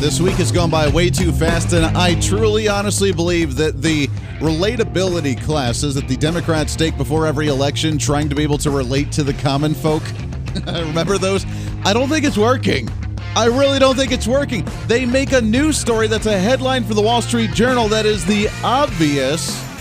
This 0.00 0.20
week 0.20 0.34
has 0.34 0.52
gone 0.52 0.70
by 0.70 0.88
way 0.88 1.08
too 1.08 1.32
fast, 1.32 1.72
and 1.72 1.84
I 1.96 2.18
truly, 2.20 2.68
honestly 2.68 3.12
believe 3.12 3.56
that 3.56 3.80
the 3.80 4.08
relatability 4.38 5.42
classes 5.42 5.94
that 5.94 6.08
the 6.08 6.16
Democrats 6.16 6.76
take 6.76 6.96
before 6.96 7.26
every 7.26 7.48
election, 7.48 7.96
trying 7.96 8.28
to 8.28 8.34
be 8.34 8.42
able 8.42 8.58
to 8.58 8.70
relate 8.70 9.10
to 9.12 9.22
the 9.22 9.32
common 9.34 9.72
folk, 9.74 10.02
remember 10.66 11.16
those? 11.16 11.46
I 11.84 11.92
don't 11.94 12.08
think 12.08 12.24
it's 12.24 12.36
working. 12.36 12.88
I 13.34 13.46
really 13.46 13.78
don't 13.78 13.96
think 13.96 14.12
it's 14.12 14.28
working. 14.28 14.66
They 14.86 15.06
make 15.06 15.32
a 15.32 15.40
news 15.40 15.78
story 15.78 16.06
that's 16.06 16.26
a 16.26 16.38
headline 16.38 16.84
for 16.84 16.94
the 16.94 17.02
Wall 17.02 17.22
Street 17.22 17.52
Journal 17.52 17.88
that 17.88 18.06
is 18.06 18.24
the 18.24 18.48
obvious 18.62 19.73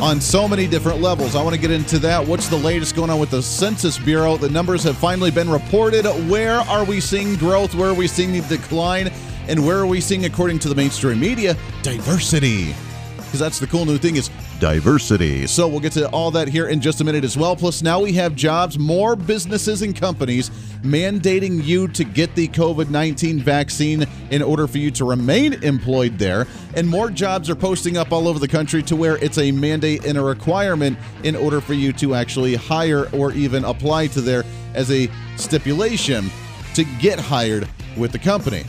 on 0.00 0.20
so 0.20 0.46
many 0.46 0.66
different 0.66 1.00
levels. 1.00 1.34
I 1.34 1.42
want 1.42 1.54
to 1.54 1.60
get 1.60 1.70
into 1.70 1.98
that. 2.00 2.26
What's 2.26 2.48
the 2.48 2.56
latest 2.56 2.94
going 2.94 3.10
on 3.10 3.18
with 3.18 3.30
the 3.30 3.42
Census 3.42 3.98
Bureau? 3.98 4.36
The 4.36 4.50
numbers 4.50 4.82
have 4.82 4.96
finally 4.96 5.30
been 5.30 5.48
reported. 5.48 6.04
Where 6.28 6.60
are 6.60 6.84
we 6.84 7.00
seeing 7.00 7.36
growth? 7.36 7.74
Where 7.74 7.90
are 7.90 7.94
we 7.94 8.06
seeing 8.06 8.32
the 8.32 8.42
decline? 8.42 9.10
And 9.48 9.64
where 9.64 9.78
are 9.78 9.86
we 9.86 10.00
seeing, 10.00 10.24
according 10.24 10.58
to 10.60 10.68
the 10.68 10.74
mainstream 10.74 11.20
media, 11.20 11.56
diversity? 11.82 12.74
Because 13.16 13.40
that's 13.40 13.58
the 13.58 13.66
cool 13.66 13.86
new 13.86 13.96
thing 13.96 14.16
is 14.16 14.28
diversity. 14.58 15.46
So 15.46 15.68
we'll 15.68 15.80
get 15.80 15.92
to 15.92 16.08
all 16.10 16.30
that 16.32 16.48
here 16.48 16.68
in 16.68 16.80
just 16.80 17.00
a 17.00 17.04
minute 17.04 17.24
as 17.24 17.36
well. 17.36 17.56
Plus, 17.56 17.82
now 17.82 18.00
we 18.00 18.12
have 18.14 18.34
jobs, 18.34 18.78
more 18.78 19.16
businesses 19.16 19.82
and 19.82 19.94
companies 19.94 20.50
mandating 20.82 21.64
you 21.64 21.88
to 21.88 22.04
get 22.04 22.34
the 22.34 22.48
COVID 22.48 22.90
19 22.90 23.40
vaccine 23.40 24.06
in 24.30 24.42
order 24.42 24.66
for 24.66 24.78
you 24.78 24.90
to 24.92 25.04
remain 25.04 25.54
employed 25.62 26.18
there. 26.18 26.46
And 26.74 26.88
more 26.88 27.10
jobs 27.10 27.50
are 27.50 27.56
posting 27.56 27.96
up 27.96 28.12
all 28.12 28.28
over 28.28 28.38
the 28.38 28.48
country 28.48 28.82
to 28.84 28.96
where 28.96 29.16
it's 29.18 29.38
a 29.38 29.50
mandate 29.52 30.04
and 30.04 30.16
a 30.18 30.22
requirement 30.22 30.98
in 31.24 31.36
order 31.36 31.60
for 31.60 31.74
you 31.74 31.92
to 31.94 32.14
actually 32.14 32.54
hire 32.54 33.08
or 33.14 33.32
even 33.32 33.64
apply 33.64 34.08
to 34.08 34.20
there 34.20 34.44
as 34.74 34.90
a 34.90 35.10
stipulation 35.36 36.30
to 36.74 36.84
get 37.00 37.18
hired 37.18 37.68
with 37.96 38.12
the 38.12 38.18
company. 38.18 38.64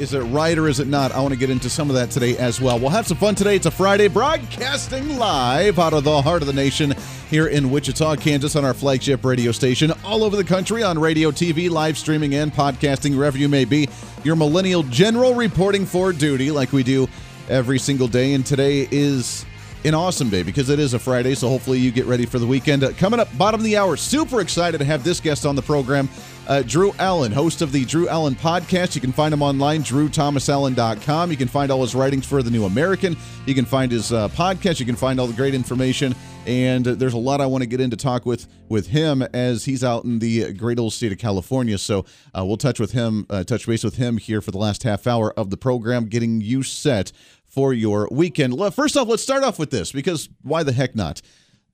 Is 0.00 0.12
it 0.12 0.20
right 0.22 0.58
or 0.58 0.66
is 0.66 0.80
it 0.80 0.88
not? 0.88 1.12
I 1.12 1.20
want 1.20 1.34
to 1.34 1.38
get 1.38 1.50
into 1.50 1.70
some 1.70 1.88
of 1.88 1.94
that 1.94 2.10
today 2.10 2.36
as 2.36 2.60
well. 2.60 2.80
We'll 2.80 2.90
have 2.90 3.06
some 3.06 3.16
fun 3.16 3.36
today. 3.36 3.54
It's 3.54 3.66
a 3.66 3.70
Friday 3.70 4.08
broadcasting 4.08 5.18
live 5.18 5.78
out 5.78 5.92
of 5.92 6.02
the 6.02 6.20
heart 6.20 6.42
of 6.42 6.48
the 6.48 6.52
nation 6.52 6.94
here 7.30 7.46
in 7.46 7.70
Wichita, 7.70 8.16
Kansas 8.16 8.56
on 8.56 8.64
our 8.64 8.74
flagship 8.74 9.24
radio 9.24 9.52
station, 9.52 9.92
all 10.04 10.24
over 10.24 10.34
the 10.34 10.42
country 10.42 10.82
on 10.82 10.98
radio, 10.98 11.30
TV, 11.30 11.70
live 11.70 11.96
streaming, 11.96 12.34
and 12.34 12.52
podcasting, 12.52 13.16
wherever 13.16 13.38
you 13.38 13.48
may 13.48 13.64
be. 13.64 13.88
Your 14.24 14.34
millennial 14.34 14.82
general 14.82 15.34
reporting 15.34 15.86
for 15.86 16.12
duty 16.12 16.50
like 16.50 16.72
we 16.72 16.82
do 16.82 17.08
every 17.48 17.78
single 17.78 18.08
day. 18.08 18.34
And 18.34 18.44
today 18.44 18.88
is 18.90 19.46
an 19.84 19.94
awesome 19.94 20.28
day 20.28 20.42
because 20.42 20.70
it 20.70 20.80
is 20.80 20.94
a 20.94 20.98
Friday, 20.98 21.36
so 21.36 21.48
hopefully 21.48 21.78
you 21.78 21.92
get 21.92 22.06
ready 22.06 22.26
for 22.26 22.40
the 22.40 22.46
weekend. 22.46 22.82
Coming 22.96 23.20
up, 23.20 23.28
bottom 23.38 23.60
of 23.60 23.64
the 23.64 23.76
hour, 23.76 23.96
super 23.96 24.40
excited 24.40 24.78
to 24.78 24.84
have 24.84 25.04
this 25.04 25.20
guest 25.20 25.46
on 25.46 25.54
the 25.54 25.62
program, 25.62 26.08
uh, 26.46 26.62
Drew 26.62 26.92
Allen, 26.98 27.32
host 27.32 27.62
of 27.62 27.72
the 27.72 27.84
Drew 27.84 28.08
Allen 28.08 28.34
podcast. 28.34 28.94
You 28.94 29.00
can 29.00 29.12
find 29.12 29.32
him 29.32 29.42
online, 29.42 29.82
drewthomasallen.com. 29.82 31.30
You 31.30 31.36
can 31.36 31.48
find 31.48 31.70
all 31.70 31.80
his 31.82 31.94
writings 31.94 32.26
for 32.26 32.42
The 32.42 32.50
New 32.50 32.64
American. 32.64 33.16
You 33.46 33.54
can 33.54 33.64
find 33.64 33.90
his 33.90 34.12
uh, 34.12 34.28
podcast. 34.28 34.80
You 34.80 34.86
can 34.86 34.96
find 34.96 35.18
all 35.18 35.26
the 35.26 35.32
great 35.34 35.54
information. 35.54 36.14
And 36.46 36.84
there's 36.84 37.14
a 37.14 37.18
lot 37.18 37.40
I 37.40 37.46
want 37.46 37.62
to 37.62 37.66
get 37.66 37.80
into 37.80 37.96
talk 37.96 38.26
with 38.26 38.46
with 38.68 38.88
him 38.88 39.22
as 39.22 39.64
he's 39.64 39.82
out 39.82 40.04
in 40.04 40.18
the 40.18 40.52
great 40.52 40.78
old 40.78 40.92
state 40.92 41.12
of 41.12 41.18
California. 41.18 41.78
So 41.78 42.04
uh, 42.36 42.44
we'll 42.44 42.58
touch 42.58 42.78
with 42.78 42.92
him, 42.92 43.26
uh, 43.30 43.44
touch 43.44 43.66
base 43.66 43.82
with 43.82 43.96
him 43.96 44.18
here 44.18 44.40
for 44.40 44.50
the 44.50 44.58
last 44.58 44.82
half 44.82 45.06
hour 45.06 45.32
of 45.38 45.50
the 45.50 45.56
program, 45.56 46.06
getting 46.06 46.40
you 46.42 46.62
set 46.62 47.12
for 47.46 47.72
your 47.72 48.08
weekend. 48.10 48.58
First 48.74 48.96
off, 48.96 49.08
let's 49.08 49.22
start 49.22 49.44
off 49.44 49.58
with 49.58 49.70
this 49.70 49.92
because 49.92 50.28
why 50.42 50.62
the 50.62 50.72
heck 50.72 50.94
not? 50.94 51.22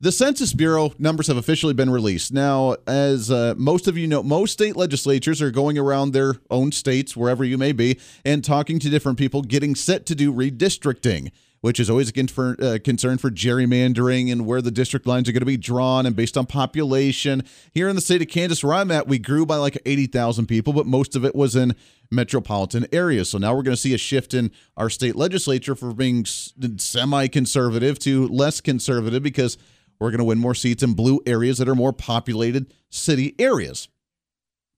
The 0.02 0.12
Census 0.12 0.54
Bureau 0.54 0.94
numbers 0.98 1.26
have 1.26 1.36
officially 1.36 1.74
been 1.74 1.90
released. 1.90 2.32
Now, 2.32 2.76
as 2.86 3.30
uh, 3.30 3.52
most 3.58 3.86
of 3.86 3.98
you 3.98 4.06
know, 4.06 4.22
most 4.22 4.52
state 4.52 4.74
legislatures 4.74 5.42
are 5.42 5.50
going 5.50 5.76
around 5.76 6.12
their 6.12 6.36
own 6.48 6.72
states, 6.72 7.14
wherever 7.14 7.44
you 7.44 7.58
may 7.58 7.72
be, 7.72 8.00
and 8.24 8.42
talking 8.42 8.78
to 8.78 8.88
different 8.88 9.18
people, 9.18 9.42
getting 9.42 9.74
set 9.74 10.06
to 10.06 10.14
do 10.14 10.32
redistricting 10.32 11.30
which 11.60 11.78
is 11.78 11.90
always 11.90 12.10
a 12.16 12.26
for, 12.26 12.56
uh, 12.62 12.78
concern 12.82 13.18
for 13.18 13.30
gerrymandering 13.30 14.32
and 14.32 14.46
where 14.46 14.62
the 14.62 14.70
district 14.70 15.06
lines 15.06 15.28
are 15.28 15.32
going 15.32 15.40
to 15.40 15.46
be 15.46 15.56
drawn 15.56 16.06
and 16.06 16.16
based 16.16 16.36
on 16.36 16.46
population. 16.46 17.42
Here 17.72 17.88
in 17.88 17.96
the 17.96 18.00
state 18.00 18.22
of 18.22 18.28
Kansas, 18.28 18.64
where 18.64 18.74
I'm 18.74 18.90
at, 18.90 19.06
we 19.06 19.18
grew 19.18 19.44
by 19.44 19.56
like 19.56 19.78
80,000 19.84 20.46
people, 20.46 20.72
but 20.72 20.86
most 20.86 21.14
of 21.14 21.24
it 21.24 21.34
was 21.34 21.54
in 21.56 21.74
metropolitan 22.10 22.86
areas. 22.92 23.30
So 23.30 23.38
now 23.38 23.54
we're 23.54 23.62
going 23.62 23.76
to 23.76 23.80
see 23.80 23.94
a 23.94 23.98
shift 23.98 24.34
in 24.34 24.50
our 24.76 24.88
state 24.90 25.16
legislature 25.16 25.74
for 25.74 25.92
being 25.92 26.24
semi 26.24 27.26
conservative 27.28 27.98
to 28.00 28.26
less 28.28 28.60
conservative 28.60 29.22
because 29.22 29.58
we're 30.00 30.10
going 30.10 30.18
to 30.18 30.24
win 30.24 30.38
more 30.38 30.54
seats 30.54 30.82
in 30.82 30.94
blue 30.94 31.20
areas 31.26 31.58
that 31.58 31.68
are 31.68 31.74
more 31.74 31.92
populated 31.92 32.72
city 32.88 33.34
areas. 33.38 33.88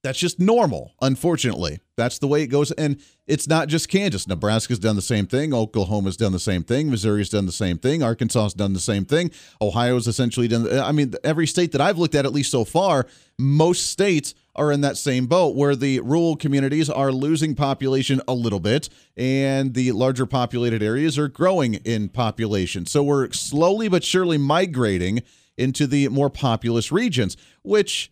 That's 0.02 0.18
just 0.18 0.40
normal, 0.40 0.94
unfortunately. 1.00 1.78
That's 1.96 2.18
the 2.18 2.26
way 2.26 2.42
it 2.42 2.48
goes. 2.48 2.72
And 2.72 3.00
it's 3.28 3.46
not 3.46 3.68
just 3.68 3.88
Kansas. 3.88 4.26
Nebraska's 4.26 4.80
done 4.80 4.96
the 4.96 5.02
same 5.02 5.26
thing. 5.28 5.54
Oklahoma's 5.54 6.16
done 6.16 6.32
the 6.32 6.40
same 6.40 6.64
thing. 6.64 6.90
Missouri's 6.90 7.28
done 7.28 7.46
the 7.46 7.52
same 7.52 7.78
thing. 7.78 8.02
Arkansas's 8.02 8.54
done 8.54 8.72
the 8.72 8.80
same 8.80 9.04
thing. 9.04 9.30
Ohio's 9.60 10.08
essentially 10.08 10.48
done. 10.48 10.66
I 10.80 10.90
mean, 10.90 11.14
every 11.22 11.46
state 11.46 11.70
that 11.72 11.80
I've 11.80 11.98
looked 11.98 12.16
at, 12.16 12.26
at 12.26 12.32
least 12.32 12.50
so 12.50 12.64
far, 12.64 13.06
most 13.38 13.90
states 13.90 14.34
are 14.56 14.72
in 14.72 14.80
that 14.80 14.96
same 14.96 15.26
boat 15.26 15.54
where 15.54 15.76
the 15.76 16.00
rural 16.00 16.34
communities 16.34 16.90
are 16.90 17.12
losing 17.12 17.54
population 17.54 18.20
a 18.26 18.34
little 18.34 18.60
bit 18.60 18.88
and 19.16 19.72
the 19.74 19.92
larger 19.92 20.26
populated 20.26 20.82
areas 20.82 21.16
are 21.16 21.28
growing 21.28 21.74
in 21.74 22.08
population. 22.08 22.86
So 22.86 23.04
we're 23.04 23.30
slowly 23.30 23.88
but 23.88 24.02
surely 24.02 24.36
migrating 24.36 25.22
into 25.56 25.86
the 25.86 26.08
more 26.08 26.28
populous 26.28 26.90
regions, 26.90 27.36
which 27.62 28.10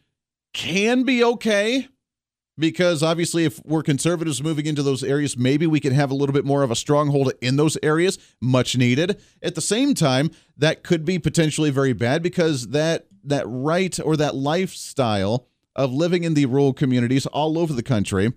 can 0.53 1.05
be 1.05 1.23
okay 1.23 1.89
because 2.59 3.03
obviously 3.03 3.45
if 3.45 3.61
we're 3.65 3.83
conservatives 3.83 4.43
moving 4.43 4.67
into 4.67 4.83
those 4.83 5.03
areas 5.03 5.37
maybe 5.37 5.67
we 5.67 5.81
can 5.81 5.93
have 5.93 6.11
a 6.11 6.15
little 6.15 6.33
bit 6.33 6.45
more 6.45 6.63
of 6.63 6.71
a 6.71 6.77
stronghold 6.77 7.33
in 7.41 7.57
those 7.57 7.79
areas 7.83 8.19
much 8.41 8.77
needed. 8.77 9.21
At 9.43 9.55
the 9.55 9.61
same 9.61 9.95
time 9.95 10.31
that 10.57 10.83
could 10.83 11.05
be 11.05 11.19
potentially 11.19 11.71
very 11.71 11.93
bad 11.93 12.23
because 12.23 12.69
that 12.69 13.07
that 13.25 13.45
right 13.47 13.99
or 14.01 14.17
that 14.17 14.35
lifestyle 14.35 15.47
of 15.77 15.93
living 15.93 16.25
in 16.25 16.35
the 16.35 16.47
rural 16.47 16.73
communities 16.73 17.27
all 17.27 17.59
over 17.59 17.73
the 17.73 17.83
country 17.83 18.33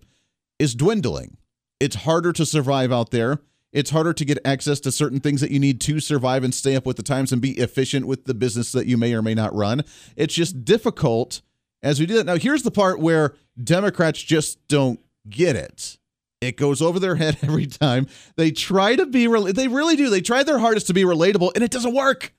is 0.59 0.75
dwindling. 0.75 1.37
It's 1.79 1.97
harder 1.97 2.31
to 2.33 2.45
survive 2.45 2.91
out 2.91 3.11
there. 3.11 3.39
It's 3.71 3.89
harder 3.89 4.13
to 4.13 4.23
get 4.25 4.37
access 4.45 4.79
to 4.81 4.91
certain 4.91 5.19
things 5.19 5.41
that 5.41 5.51
you 5.51 5.59
need 5.59 5.81
to 5.81 5.99
survive 5.99 6.43
and 6.43 6.53
stay 6.53 6.75
up 6.75 6.85
with 6.85 6.95
the 6.95 7.03
times 7.03 7.31
and 7.31 7.41
be 7.41 7.57
efficient 7.57 8.05
with 8.05 8.25
the 8.25 8.35
business 8.35 8.71
that 8.71 8.85
you 8.85 8.97
may 8.97 9.13
or 9.13 9.23
may 9.23 9.33
not 9.33 9.55
run. 9.55 9.83
It's 10.15 10.35
just 10.35 10.63
difficult 10.63 11.41
as 11.83 11.99
we 11.99 12.05
do 12.05 12.15
that. 12.15 12.25
Now, 12.25 12.37
here's 12.37 12.63
the 12.63 12.71
part 12.71 12.99
where 12.99 13.35
Democrats 13.61 14.21
just 14.21 14.65
don't 14.67 14.99
get 15.29 15.55
it. 15.55 15.99
It 16.41 16.57
goes 16.57 16.81
over 16.81 16.99
their 16.99 17.15
head 17.15 17.37
every 17.43 17.67
time. 17.67 18.07
They 18.35 18.51
try 18.51 18.95
to 18.95 19.05
be, 19.05 19.27
they 19.51 19.67
really 19.67 19.95
do. 19.95 20.09
They 20.09 20.21
try 20.21 20.43
their 20.43 20.59
hardest 20.59 20.87
to 20.87 20.93
be 20.93 21.03
relatable, 21.03 21.51
and 21.55 21.63
it 21.63 21.71
doesn't 21.71 21.93
work. 21.93 22.33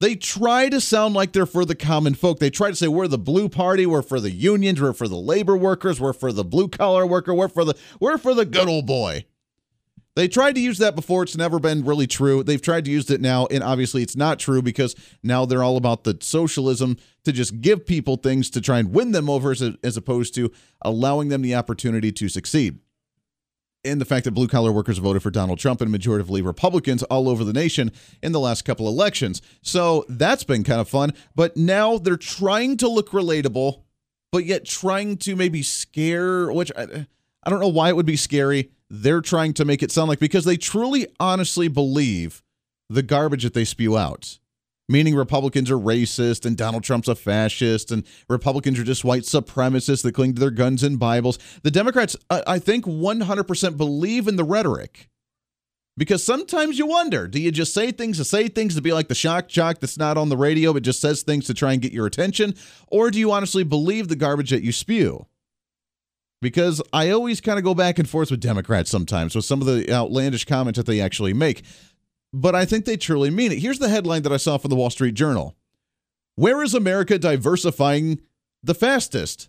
They 0.00 0.16
try 0.16 0.68
to 0.68 0.80
sound 0.80 1.14
like 1.14 1.30
they're 1.30 1.46
for 1.46 1.64
the 1.64 1.76
common 1.76 2.14
folk. 2.14 2.40
They 2.40 2.50
try 2.50 2.70
to 2.70 2.74
say 2.74 2.88
we're 2.88 3.06
the 3.06 3.18
blue 3.18 3.48
party, 3.48 3.86
we're 3.86 4.02
for 4.02 4.18
the 4.18 4.32
unions, 4.32 4.80
we're 4.80 4.94
for 4.94 5.06
the 5.06 5.16
labor 5.16 5.56
workers, 5.56 6.00
we're 6.00 6.12
for 6.12 6.32
the 6.32 6.42
blue 6.42 6.66
collar 6.66 7.06
worker, 7.06 7.32
we're 7.32 7.46
for 7.46 7.64
the 7.64 7.76
we're 8.00 8.18
for 8.18 8.34
the 8.34 8.44
good 8.44 8.66
old 8.66 8.84
boy. 8.84 9.26
They 10.14 10.28
tried 10.28 10.54
to 10.56 10.60
use 10.60 10.76
that 10.78 10.94
before. 10.94 11.22
It's 11.22 11.36
never 11.36 11.58
been 11.58 11.84
really 11.84 12.06
true. 12.06 12.42
They've 12.42 12.60
tried 12.60 12.84
to 12.84 12.90
use 12.90 13.10
it 13.10 13.20
now, 13.20 13.46
and 13.46 13.62
obviously 13.62 14.02
it's 14.02 14.16
not 14.16 14.38
true 14.38 14.60
because 14.60 14.94
now 15.22 15.46
they're 15.46 15.62
all 15.62 15.78
about 15.78 16.04
the 16.04 16.18
socialism 16.20 16.98
to 17.24 17.32
just 17.32 17.62
give 17.62 17.86
people 17.86 18.16
things 18.16 18.50
to 18.50 18.60
try 18.60 18.78
and 18.78 18.92
win 18.92 19.12
them 19.12 19.30
over 19.30 19.52
as, 19.52 19.62
as 19.82 19.96
opposed 19.96 20.34
to 20.34 20.52
allowing 20.82 21.28
them 21.28 21.40
the 21.40 21.54
opportunity 21.54 22.12
to 22.12 22.28
succeed. 22.28 22.78
And 23.84 24.00
the 24.00 24.04
fact 24.04 24.24
that 24.26 24.32
blue 24.32 24.48
collar 24.48 24.70
workers 24.70 24.98
voted 24.98 25.22
for 25.22 25.30
Donald 25.30 25.58
Trump 25.58 25.80
and 25.80 25.92
majoritively 25.92 26.44
Republicans 26.44 27.02
all 27.04 27.28
over 27.28 27.42
the 27.42 27.52
nation 27.52 27.90
in 28.22 28.32
the 28.32 28.38
last 28.38 28.62
couple 28.62 28.86
elections. 28.86 29.42
So 29.62 30.04
that's 30.08 30.44
been 30.44 30.62
kind 30.62 30.80
of 30.80 30.88
fun. 30.88 31.14
But 31.34 31.56
now 31.56 31.98
they're 31.98 32.16
trying 32.16 32.76
to 32.76 32.88
look 32.88 33.10
relatable, 33.10 33.82
but 34.30 34.44
yet 34.44 34.66
trying 34.66 35.16
to 35.18 35.34
maybe 35.34 35.62
scare, 35.62 36.52
which 36.52 36.70
I, 36.76 37.06
I 37.42 37.50
don't 37.50 37.58
know 37.60 37.68
why 37.68 37.88
it 37.88 37.96
would 37.96 38.06
be 38.06 38.16
scary 38.16 38.70
they're 38.94 39.22
trying 39.22 39.54
to 39.54 39.64
make 39.64 39.82
it 39.82 39.90
sound 39.90 40.10
like 40.10 40.18
because 40.18 40.44
they 40.44 40.58
truly 40.58 41.06
honestly 41.18 41.66
believe 41.66 42.42
the 42.90 43.02
garbage 43.02 43.42
that 43.42 43.54
they 43.54 43.64
spew 43.64 43.96
out. 43.96 44.38
meaning 44.88 45.14
Republicans 45.14 45.70
are 45.70 45.78
racist 45.78 46.44
and 46.44 46.56
Donald 46.56 46.84
Trump's 46.84 47.08
a 47.08 47.14
fascist 47.14 47.90
and 47.90 48.04
Republicans 48.28 48.78
are 48.78 48.84
just 48.84 49.04
white 49.04 49.22
supremacists 49.22 50.02
that 50.02 50.14
cling 50.14 50.34
to 50.34 50.40
their 50.40 50.50
guns 50.50 50.82
and 50.82 50.98
Bibles. 50.98 51.38
The 51.62 51.70
Democrats, 51.70 52.14
I 52.28 52.58
think, 52.58 52.84
100% 52.84 53.76
believe 53.78 54.28
in 54.28 54.36
the 54.36 54.44
rhetoric. 54.44 55.08
Because 55.96 56.22
sometimes 56.22 56.78
you 56.78 56.86
wonder 56.86 57.26
do 57.26 57.40
you 57.40 57.50
just 57.50 57.72
say 57.72 57.92
things 57.92 58.18
to 58.18 58.24
say 58.24 58.48
things 58.48 58.74
to 58.74 58.82
be 58.82 58.92
like 58.92 59.08
the 59.08 59.14
shock 59.14 59.48
jock 59.48 59.78
that's 59.78 59.96
not 59.96 60.18
on 60.18 60.28
the 60.28 60.36
radio 60.36 60.74
but 60.74 60.82
just 60.82 61.00
says 61.00 61.22
things 61.22 61.46
to 61.46 61.54
try 61.54 61.72
and 61.72 61.80
get 61.80 61.92
your 61.92 62.06
attention? 62.06 62.54
Or 62.88 63.10
do 63.10 63.18
you 63.18 63.32
honestly 63.32 63.64
believe 63.64 64.08
the 64.08 64.16
garbage 64.16 64.50
that 64.50 64.62
you 64.62 64.72
spew? 64.72 65.26
Because 66.42 66.82
I 66.92 67.10
always 67.10 67.40
kind 67.40 67.56
of 67.56 67.64
go 67.64 67.72
back 67.72 68.00
and 68.00 68.08
forth 68.08 68.32
with 68.32 68.40
Democrats 68.40 68.90
sometimes 68.90 69.36
with 69.36 69.44
some 69.44 69.60
of 69.60 69.66
the 69.68 69.90
outlandish 69.90 70.44
comments 70.44 70.76
that 70.76 70.86
they 70.86 71.00
actually 71.00 71.32
make. 71.32 71.62
But 72.34 72.56
I 72.56 72.64
think 72.64 72.84
they 72.84 72.96
truly 72.96 73.30
mean 73.30 73.52
it. 73.52 73.60
Here's 73.60 73.78
the 73.78 73.88
headline 73.88 74.22
that 74.22 74.32
I 74.32 74.38
saw 74.38 74.58
from 74.58 74.70
the 74.70 74.76
Wall 74.76 74.90
Street 74.90 75.14
Journal 75.14 75.54
Where 76.34 76.62
is 76.62 76.74
America 76.74 77.16
diversifying 77.18 78.20
the 78.62 78.74
fastest? 78.74 79.48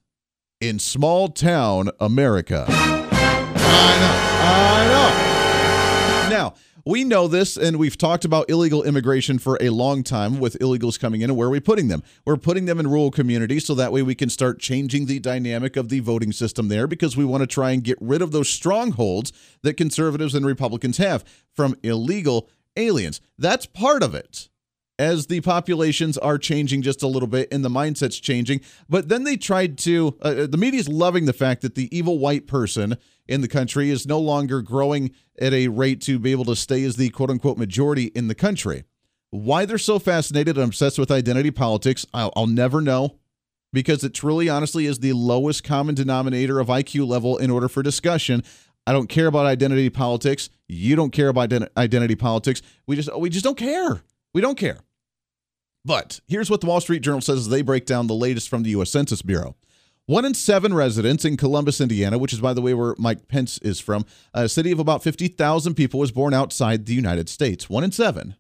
In 0.61 0.77
small 0.79 1.29
town 1.29 1.89
America. 1.99 2.65
I 2.69 3.97
know. 3.99 4.17
I 4.45 6.29
know. 6.29 6.29
Now, 6.29 6.53
we 6.85 7.03
know 7.03 7.27
this, 7.27 7.55
and 7.55 7.77
we've 7.77 7.97
talked 7.97 8.25
about 8.25 8.49
illegal 8.49 8.83
immigration 8.83 9.39
for 9.39 9.57
a 9.61 9.69
long 9.69 10.03
time 10.03 10.39
with 10.39 10.59
illegals 10.59 10.99
coming 10.99 11.21
in, 11.21 11.29
and 11.29 11.37
where 11.37 11.47
are 11.47 11.51
we 11.51 11.59
putting 11.59 11.87
them? 11.87 12.03
We're 12.25 12.37
putting 12.37 12.65
them 12.65 12.79
in 12.79 12.87
rural 12.87 13.11
communities 13.11 13.65
so 13.65 13.73
that 13.75 13.93
way 13.93 14.01
we 14.01 14.15
can 14.15 14.29
start 14.29 14.59
changing 14.59 15.05
the 15.05 15.19
dynamic 15.19 15.77
of 15.77 15.89
the 15.89 16.01
voting 16.01 16.31
system 16.31 16.67
there 16.67 16.87
because 16.87 17.15
we 17.15 17.23
want 17.23 17.41
to 17.41 17.47
try 17.47 17.71
and 17.71 17.83
get 17.83 17.97
rid 18.01 18.21
of 18.21 18.31
those 18.31 18.49
strongholds 18.49 19.31
that 19.61 19.77
conservatives 19.77 20.35
and 20.35 20.45
Republicans 20.45 20.97
have 20.97 21.23
from 21.53 21.75
illegal 21.83 22.49
aliens. 22.75 23.21
That's 23.37 23.65
part 23.65 24.03
of 24.03 24.13
it 24.13 24.49
as 24.99 25.27
the 25.27 25.41
populations 25.41 26.17
are 26.17 26.37
changing 26.37 26.81
just 26.81 27.01
a 27.01 27.07
little 27.07 27.27
bit 27.27 27.51
and 27.51 27.65
the 27.65 27.69
mindset's 27.69 28.19
changing. 28.19 28.61
But 28.87 29.09
then 29.09 29.23
they 29.23 29.37
tried 29.37 29.77
to, 29.79 30.17
uh, 30.21 30.27
uh 30.27 30.47
the 30.47 30.57
media's 30.57 30.87
loving 30.87 31.25
the 31.25 31.33
fact 31.33 31.61
that 31.61 31.75
the 31.75 31.95
evil 31.95 32.19
white 32.19 32.47
person 32.47 32.97
in 33.27 33.41
the 33.41 33.47
country 33.47 33.89
is 33.89 34.05
no 34.05 34.19
longer 34.19 34.61
growing 34.61 35.11
at 35.39 35.53
a 35.53 35.67
rate 35.67 36.01
to 36.01 36.19
be 36.19 36.31
able 36.31 36.45
to 36.45 36.55
stay 36.55 36.83
as 36.83 36.95
the 36.95 37.09
quote 37.09 37.29
unquote 37.29 37.57
majority 37.57 38.05
in 38.15 38.27
the 38.27 38.35
country. 38.35 38.83
Why 39.31 39.65
they're 39.65 39.79
so 39.79 39.97
fascinated 39.97 40.57
and 40.57 40.65
obsessed 40.65 40.99
with 40.99 41.09
identity 41.09 41.49
politics, 41.49 42.05
I'll, 42.13 42.31
I'll 42.35 42.47
never 42.47 42.81
know 42.81 43.17
because 43.71 44.03
it 44.03 44.13
truly, 44.13 44.47
honestly, 44.47 44.85
is 44.85 44.99
the 44.99 45.13
lowest 45.13 45.63
common 45.63 45.95
denominator 45.95 46.59
of 46.59 46.67
IQ 46.67 47.07
level 47.07 47.37
in 47.37 47.49
order 47.49 47.67
for 47.67 47.81
discussion. 47.81 48.43
I 48.85 48.91
don't 48.91 49.07
care 49.07 49.27
about 49.27 49.47
identity 49.47 49.89
politics. 49.89 50.49
You 50.67 50.95
don't 50.95 51.11
care 51.11 51.29
about 51.29 51.51
identity 51.75 52.15
politics. 52.15 52.61
We 52.85 52.95
just 52.95 53.15
we 53.17 53.29
just 53.29 53.43
don't 53.43 53.57
care. 53.57 54.03
We 54.33 54.41
don't 54.41 54.57
care. 54.57 54.79
But 55.85 56.21
here's 56.27 56.49
what 56.49 56.61
the 56.61 56.67
Wall 56.67 56.81
Street 56.81 57.01
Journal 57.01 57.21
says 57.21 57.39
as 57.39 57.49
they 57.49 57.61
break 57.61 57.85
down 57.85 58.07
the 58.07 58.13
latest 58.13 58.49
from 58.49 58.63
the 58.63 58.71
U.S. 58.71 58.89
Census 58.89 59.21
Bureau. 59.21 59.55
One 60.05 60.25
in 60.25 60.33
seven 60.33 60.73
residents 60.73 61.23
in 61.23 61.37
Columbus, 61.37 61.79
Indiana, 61.79 62.17
which 62.17 62.33
is, 62.33 62.41
by 62.41 62.53
the 62.53 62.61
way, 62.61 62.73
where 62.73 62.95
Mike 62.97 63.27
Pence 63.27 63.57
is 63.59 63.79
from, 63.79 64.05
a 64.33 64.49
city 64.49 64.71
of 64.71 64.79
about 64.79 65.03
50,000 65.03 65.75
people, 65.75 65.99
was 65.99 66.11
born 66.11 66.33
outside 66.33 66.85
the 66.85 66.93
United 66.93 67.29
States. 67.29 67.69
One 67.69 67.83
in 67.83 67.91
seven 67.91 68.35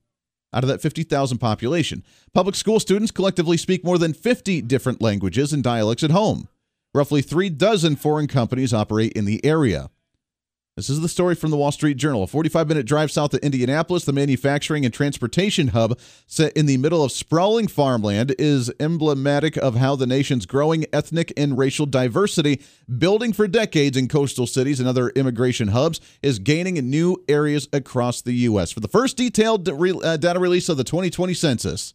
out 0.53 0.63
of 0.63 0.67
that 0.67 0.81
50,000 0.81 1.39
population. 1.39 2.03
Public 2.33 2.55
school 2.55 2.79
students 2.79 3.11
collectively 3.11 3.57
speak 3.57 3.83
more 3.83 3.97
than 3.97 4.13
50 4.13 4.61
different 4.61 5.01
languages 5.01 5.51
and 5.51 5.63
dialects 5.63 6.03
at 6.03 6.11
home. 6.11 6.47
Roughly 6.93 7.21
three 7.21 7.49
dozen 7.49 7.95
foreign 7.95 8.27
companies 8.27 8.73
operate 8.73 9.13
in 9.13 9.25
the 9.25 9.43
area. 9.43 9.89
This 10.75 10.89
is 10.89 11.01
the 11.01 11.09
story 11.09 11.35
from 11.35 11.51
the 11.51 11.57
Wall 11.57 11.71
Street 11.71 11.97
Journal. 11.97 12.23
A 12.23 12.27
45 12.27 12.67
minute 12.67 12.87
drive 12.87 13.11
south 13.11 13.35
of 13.35 13.41
Indianapolis, 13.41 14.05
the 14.05 14.11
manufacturing 14.11 14.85
and 14.85 14.91
transportation 14.91 15.67
hub 15.67 15.99
set 16.25 16.51
in 16.53 16.65
the 16.65 16.77
middle 16.77 17.03
of 17.03 17.11
sprawling 17.11 17.67
farmland 17.67 18.33
is 18.39 18.71
emblematic 18.79 19.55
of 19.55 19.75
how 19.75 19.95
the 19.95 20.07
nation's 20.07 20.47
growing 20.47 20.87
ethnic 20.91 21.31
and 21.37 21.59
racial 21.59 21.85
diversity, 21.85 22.59
building 22.97 23.33
for 23.33 23.47
decades 23.47 23.95
in 23.95 24.07
coastal 24.07 24.47
cities 24.47 24.79
and 24.79 24.89
other 24.89 25.09
immigration 25.09 25.67
hubs, 25.67 26.01
is 26.23 26.39
gaining 26.39 26.77
in 26.77 26.89
new 26.89 27.23
areas 27.27 27.69
across 27.71 28.23
the 28.23 28.33
U.S. 28.33 28.71
For 28.71 28.79
the 28.79 28.87
first 28.87 29.15
detailed 29.15 29.69
uh, 29.69 30.17
data 30.17 30.39
release 30.39 30.69
of 30.69 30.77
the 30.77 30.83
2020 30.83 31.35
census 31.35 31.93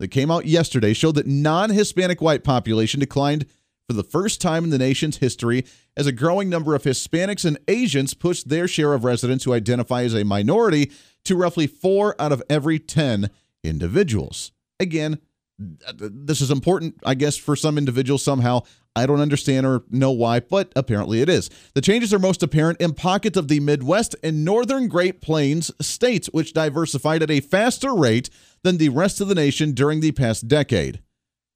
that 0.00 0.08
came 0.08 0.30
out 0.30 0.44
yesterday 0.44 0.92
showed 0.92 1.14
that 1.14 1.26
non 1.26 1.70
Hispanic 1.70 2.20
white 2.20 2.44
population 2.44 3.00
declined 3.00 3.46
for 3.88 3.94
the 3.94 4.04
first 4.04 4.40
time 4.40 4.64
in 4.64 4.70
the 4.70 4.78
nation's 4.78 5.16
history 5.16 5.64
as 5.96 6.06
a 6.06 6.12
growing 6.12 6.50
number 6.50 6.74
of 6.74 6.82
Hispanics 6.82 7.44
and 7.44 7.58
Asians 7.66 8.12
pushed 8.12 8.48
their 8.48 8.68
share 8.68 8.92
of 8.92 9.02
residents 9.02 9.44
who 9.44 9.54
identify 9.54 10.02
as 10.02 10.14
a 10.14 10.24
minority 10.24 10.92
to 11.24 11.34
roughly 11.34 11.66
four 11.66 12.14
out 12.20 12.30
of 12.30 12.42
every 12.50 12.78
10 12.78 13.30
individuals. 13.64 14.52
Again, 14.78 15.18
this 15.58 16.40
is 16.40 16.50
important, 16.50 16.96
I 17.04 17.14
guess, 17.14 17.36
for 17.36 17.56
some 17.56 17.78
individuals 17.78 18.22
somehow. 18.22 18.60
I 18.94 19.06
don't 19.06 19.20
understand 19.20 19.64
or 19.64 19.84
know 19.90 20.10
why, 20.10 20.40
but 20.40 20.72
apparently 20.76 21.20
it 21.20 21.28
is. 21.28 21.50
The 21.74 21.80
changes 21.80 22.12
are 22.12 22.18
most 22.18 22.42
apparent 22.42 22.80
in 22.80 22.92
pockets 22.92 23.38
of 23.38 23.48
the 23.48 23.60
Midwest 23.60 24.14
and 24.22 24.44
Northern 24.44 24.88
Great 24.88 25.20
Plains 25.20 25.70
states, 25.80 26.28
which 26.32 26.52
diversified 26.52 27.22
at 27.22 27.30
a 27.30 27.40
faster 27.40 27.94
rate 27.94 28.28
than 28.62 28.76
the 28.76 28.90
rest 28.90 29.20
of 29.20 29.28
the 29.28 29.34
nation 29.34 29.72
during 29.72 30.00
the 30.00 30.12
past 30.12 30.46
decade, 30.46 31.00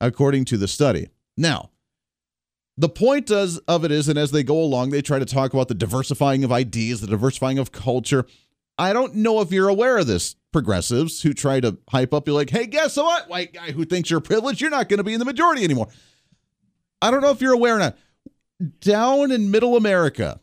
according 0.00 0.46
to 0.46 0.56
the 0.56 0.68
study. 0.68 1.08
Now, 1.36 1.71
the 2.76 2.88
point 2.88 3.26
does, 3.26 3.58
of 3.68 3.84
it 3.84 3.90
is, 3.90 4.08
and 4.08 4.18
as 4.18 4.30
they 4.30 4.42
go 4.42 4.58
along, 4.58 4.90
they 4.90 5.02
try 5.02 5.18
to 5.18 5.24
talk 5.24 5.52
about 5.52 5.68
the 5.68 5.74
diversifying 5.74 6.42
of 6.44 6.52
ideas, 6.52 7.00
the 7.00 7.06
diversifying 7.06 7.58
of 7.58 7.72
culture. 7.72 8.26
I 8.78 8.92
don't 8.92 9.16
know 9.16 9.40
if 9.40 9.52
you're 9.52 9.68
aware 9.68 9.98
of 9.98 10.06
this, 10.06 10.36
progressives 10.52 11.22
who 11.22 11.34
try 11.34 11.60
to 11.60 11.78
hype 11.90 12.14
up. 12.14 12.26
You're 12.26 12.36
like, 12.36 12.50
hey, 12.50 12.66
guess 12.66 12.96
what? 12.96 13.28
White 13.28 13.52
guy 13.52 13.72
who 13.72 13.84
thinks 13.84 14.10
you're 14.10 14.20
privileged, 14.20 14.60
you're 14.60 14.70
not 14.70 14.88
going 14.88 14.98
to 14.98 15.04
be 15.04 15.12
in 15.12 15.18
the 15.18 15.24
majority 15.24 15.64
anymore. 15.64 15.88
I 17.00 17.10
don't 17.10 17.20
know 17.20 17.30
if 17.30 17.40
you're 17.40 17.52
aware 17.52 17.76
or 17.76 17.78
not. 17.78 17.98
Down 18.80 19.32
in 19.32 19.50
middle 19.50 19.76
America, 19.76 20.40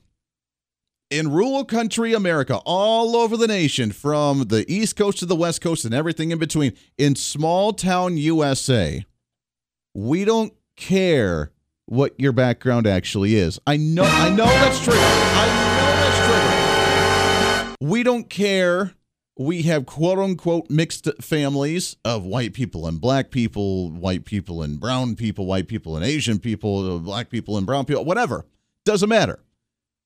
in 1.10 1.32
rural 1.32 1.66
country 1.66 2.14
America, 2.14 2.58
all 2.66 3.16
over 3.16 3.38
the 3.38 3.48
nation, 3.48 3.92
from 3.92 4.46
the 4.46 4.66
East 4.72 4.96
Coast 4.96 5.20
to 5.20 5.25
the 5.25 5.36
West 5.36 5.62
Coast 5.62 5.86
and 5.86 5.94
everything 5.94 6.32
in 6.32 6.38
between, 6.38 6.74
in 6.98 7.16
small 7.16 7.74
town 7.74 8.18
USA, 8.18 9.06
we 9.94 10.25
don't 10.25 10.54
care 10.75 11.52
what 11.89 12.13
your 12.19 12.31
background 12.31 12.86
actually 12.86 13.33
is. 13.36 13.59
I 13.65 13.77
know 13.77 14.03
I 14.03 14.30
know 14.30 14.45
that's 14.45 14.83
true. 14.83 14.94
I 14.95 15.75
know 15.75 17.65
that's 17.65 17.75
true. 17.75 17.88
We 17.88 18.03
don't 18.03 18.30
care. 18.30 18.94
We 19.38 19.63
have 19.63 19.86
quote 19.86 20.19
unquote 20.19 20.69
mixed 20.69 21.09
families 21.19 21.97
of 22.06 22.24
white 22.25 22.53
people 22.53 22.86
and 22.86 23.01
black 23.01 23.31
people, 23.31 23.89
white 23.89 24.25
people 24.25 24.62
and 24.62 24.79
brown 24.79 25.15
people, 25.15 25.48
white 25.48 25.67
people 25.67 25.96
and 25.96 26.05
Asian 26.05 26.38
people, 26.39 27.00
black 27.00 27.29
people 27.29 27.58
and 27.58 27.65
brown 27.65 27.86
people, 27.86 28.05
whatever. 28.05 28.46
Doesn't 28.86 29.10
matter. 29.10 29.39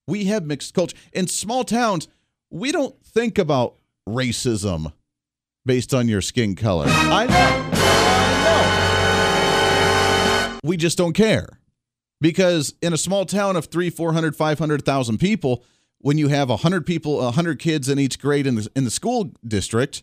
We 0.06 0.24
have 0.26 0.46
mixed 0.46 0.74
culture. 0.74 0.96
In 1.12 1.26
small 1.26 1.64
towns, 1.64 2.08
we 2.50 2.72
don't 2.72 2.94
think 3.04 3.38
about 3.38 3.74
racism 4.08 4.92
based 5.66 5.92
on 5.92 6.08
your 6.08 6.22
skin 6.22 6.54
color. 6.54 6.86
I 6.88 7.26
know. 7.26 7.70
I 7.74 8.30
know. 10.52 10.60
We 10.62 10.78
just 10.78 10.96
don't 10.96 11.12
care 11.12 11.58
because 12.20 12.74
in 12.82 12.92
a 12.92 12.98
small 12.98 13.24
town 13.24 13.56
of 13.56 13.66
three, 13.66 13.90
400, 13.90 14.36
500,000 14.36 15.18
people, 15.18 15.64
when 15.98 16.18
you 16.18 16.28
have 16.28 16.48
100 16.48 16.86
people, 16.86 17.16
100 17.16 17.58
kids 17.58 17.88
in 17.88 17.98
each 17.98 18.18
grade 18.18 18.46
in 18.46 18.56
the, 18.56 18.68
in 18.76 18.84
the 18.84 18.90
school 18.90 19.32
district, 19.46 20.02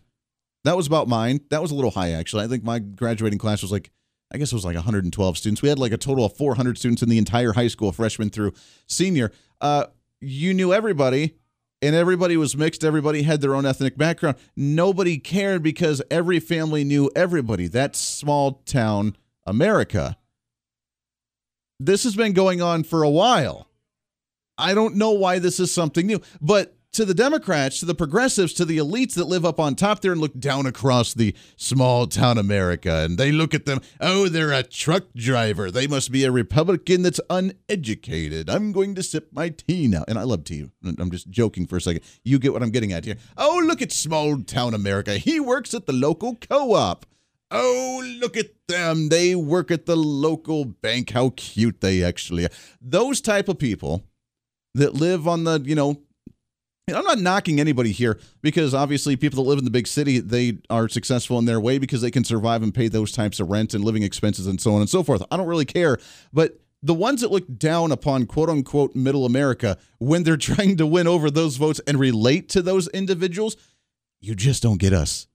that 0.64 0.78
was 0.78 0.88
about 0.88 1.08
mine. 1.08 1.42
That 1.50 1.62
was 1.62 1.72
a 1.72 1.76
little 1.76 1.92
high, 1.92 2.12
actually. 2.12 2.44
I 2.44 2.48
think 2.48 2.64
my 2.64 2.80
graduating 2.80 3.40
class 3.40 3.62
was 3.62 3.72
like, 3.72 3.92
I 4.34 4.38
guess 4.38 4.52
it 4.52 4.56
was 4.56 4.66
like 4.66 4.76
112 4.76 5.38
students. 5.38 5.62
We 5.62 5.70
had 5.70 5.80
like 5.80 5.92
a 5.92 5.98
total 5.98 6.26
of 6.26 6.36
400 6.38 6.78
students 6.78 7.02
in 7.02 7.10
the 7.10 7.18
entire 7.18 7.54
high 7.54 7.68
school, 7.68 7.92
freshman 7.92 8.30
through 8.30 8.54
senior. 8.88 9.32
Uh, 9.60 9.86
you 10.20 10.54
knew 10.54 10.74
everybody, 10.74 11.36
and 11.82 11.96
everybody 11.96 12.38
was 12.38 12.56
mixed. 12.56 12.84
Everybody 12.84 13.24
had 13.24 13.42
their 13.42 13.56
own 13.56 13.66
ethnic 13.66 13.98
background. 13.98 14.38
Nobody 14.56 15.18
cared 15.18 15.64
because 15.64 16.02
every 16.10 16.40
family 16.40 16.84
knew 16.84 17.12
everybody. 17.16 17.68
That's 17.68 18.00
small 18.00 18.62
town 18.66 19.18
America 19.46 20.18
this 21.86 22.04
has 22.04 22.16
been 22.16 22.34
going 22.34 22.62
on 22.62 22.84
for 22.84 23.04
a 23.04 23.10
while. 23.10 23.68
I 24.58 24.74
don't 24.74 24.96
know 24.96 25.12
why 25.12 25.40
this 25.40 25.60
is 25.60 25.74
something 25.74 26.06
new, 26.06 26.22
but 26.40 26.76
to 26.94 27.06
the 27.06 27.14
Democrats, 27.14 27.80
to 27.80 27.86
the 27.86 27.96
progressives, 27.96 28.54
to 28.54 28.66
the 28.66 28.78
elites 28.78 29.14
that 29.14 29.26
live 29.26 29.46
up 29.46 29.60
on 29.60 29.76
top 29.76 30.02
there 30.02 30.12
and 30.12 30.20
look 30.20 30.38
down 30.38 30.66
across 30.66 31.14
the 31.14 31.34
small 31.56 32.06
town 32.06 32.38
America, 32.38 33.04
and 33.06 33.18
they 33.18 33.32
look 33.32 33.54
at 33.54 33.66
them, 33.66 33.80
oh, 34.02 34.28
they're 34.28 34.52
a 34.52 34.62
truck 34.62 35.06
driver. 35.16 35.72
They 35.72 35.88
must 35.88 36.12
be 36.12 36.26
a 36.26 36.32
Republican 36.32 37.02
that's 37.02 37.22
uneducated. 37.30 38.50
I'm 38.50 38.74
going 38.74 38.94
to 38.96 39.04
sip 39.04 39.30
my 39.32 39.50
tea 39.50 39.88
now. 39.88 40.04
And 40.08 40.20
I 40.20 40.24
love 40.24 40.44
tea. 40.44 40.70
I'm 40.84 41.12
just 41.12 41.30
joking 41.30 41.66
for 41.66 41.78
a 41.78 41.82
second. 41.82 42.04
You 42.24 42.40
get 42.40 42.52
what 42.52 42.62
I'm 42.62 42.72
getting 42.72 42.92
at 42.92 43.06
here. 43.06 43.16
Oh, 43.38 43.64
look 43.66 43.82
at 43.82 43.92
small 43.92 44.42
town 44.44 44.74
America. 44.74 45.14
He 45.14 45.40
works 45.40 45.74
at 45.74 45.86
the 45.86 45.94
local 45.94 46.36
co 46.36 46.74
op. 46.74 47.06
Oh, 47.52 48.02
look 48.20 48.38
at 48.38 48.48
them. 48.68 49.10
They 49.10 49.36
work 49.36 49.72
at 49.72 49.86
the 49.86 49.98
local 49.98 50.64
bank. 50.66 51.12
How 51.12 51.34
cute 51.36 51.82
they 51.82 52.04
actually 52.04 52.46
are. 52.46 52.52
Those 52.82 53.20
type 53.20 53.50
of 53.50 53.60
people 53.60 54.04
that 54.74 54.94
live 54.94 55.28
on 55.28 55.44
the, 55.44 55.62
you 55.66 55.76
know, 55.76 56.02
I'm 56.88 57.06
not 57.06 57.20
knocking 57.20 57.60
anybody 57.60 57.92
here 57.92 58.20
because 58.42 58.74
obviously 58.74 59.16
people 59.16 59.44
that 59.44 59.50
live 59.50 59.60
in 59.60 59.66
the 59.66 59.72
big 59.72 59.88
city, 59.88 60.20
they 60.20 60.60
are 60.70 60.90
successful 60.90 61.38
in 61.40 61.46
their 61.46 61.60
way 61.60 61.78
because 61.78 62.02
they 62.02 62.12
can 62.12 62.24
survive 62.24 62.64
and 62.64 62.74
pay 62.74 62.88
those 62.88 63.12
types 63.12 63.40
of 63.40 63.50
rent 63.50 63.74
and 63.74 63.84
living 63.84 64.04
expenses 64.04 64.48
and 64.48 64.60
so 64.60 64.74
on 64.74 64.82
and 64.82 64.90
so 64.90 65.04
forth. 65.04 65.24
I 65.30 65.38
don't 65.38 65.48
really 65.48 65.66
care. 65.66 65.98
But 66.34 66.60
the 66.82 66.94
ones 66.94 67.22
that 67.22 67.32
look 67.32 67.58
down 67.58 67.92
upon 67.92 68.26
quote 68.26 68.50
unquote 68.50 68.96
middle 68.96 69.26
America 69.26 69.78
when 70.00 70.24
they're 70.24 70.38
trying 70.38 70.78
to 70.78 70.88
win 70.88 71.08
over 71.08 71.30
those 71.30 71.58
votes 71.58 71.82
and 71.86 72.00
relate 72.00 72.50
to 72.50 72.62
those 72.62 72.88
individuals, 72.90 73.58
you 74.20 74.36
just 74.36 74.64
don't 74.64 74.80
get 74.80 74.94
us. 74.94 75.28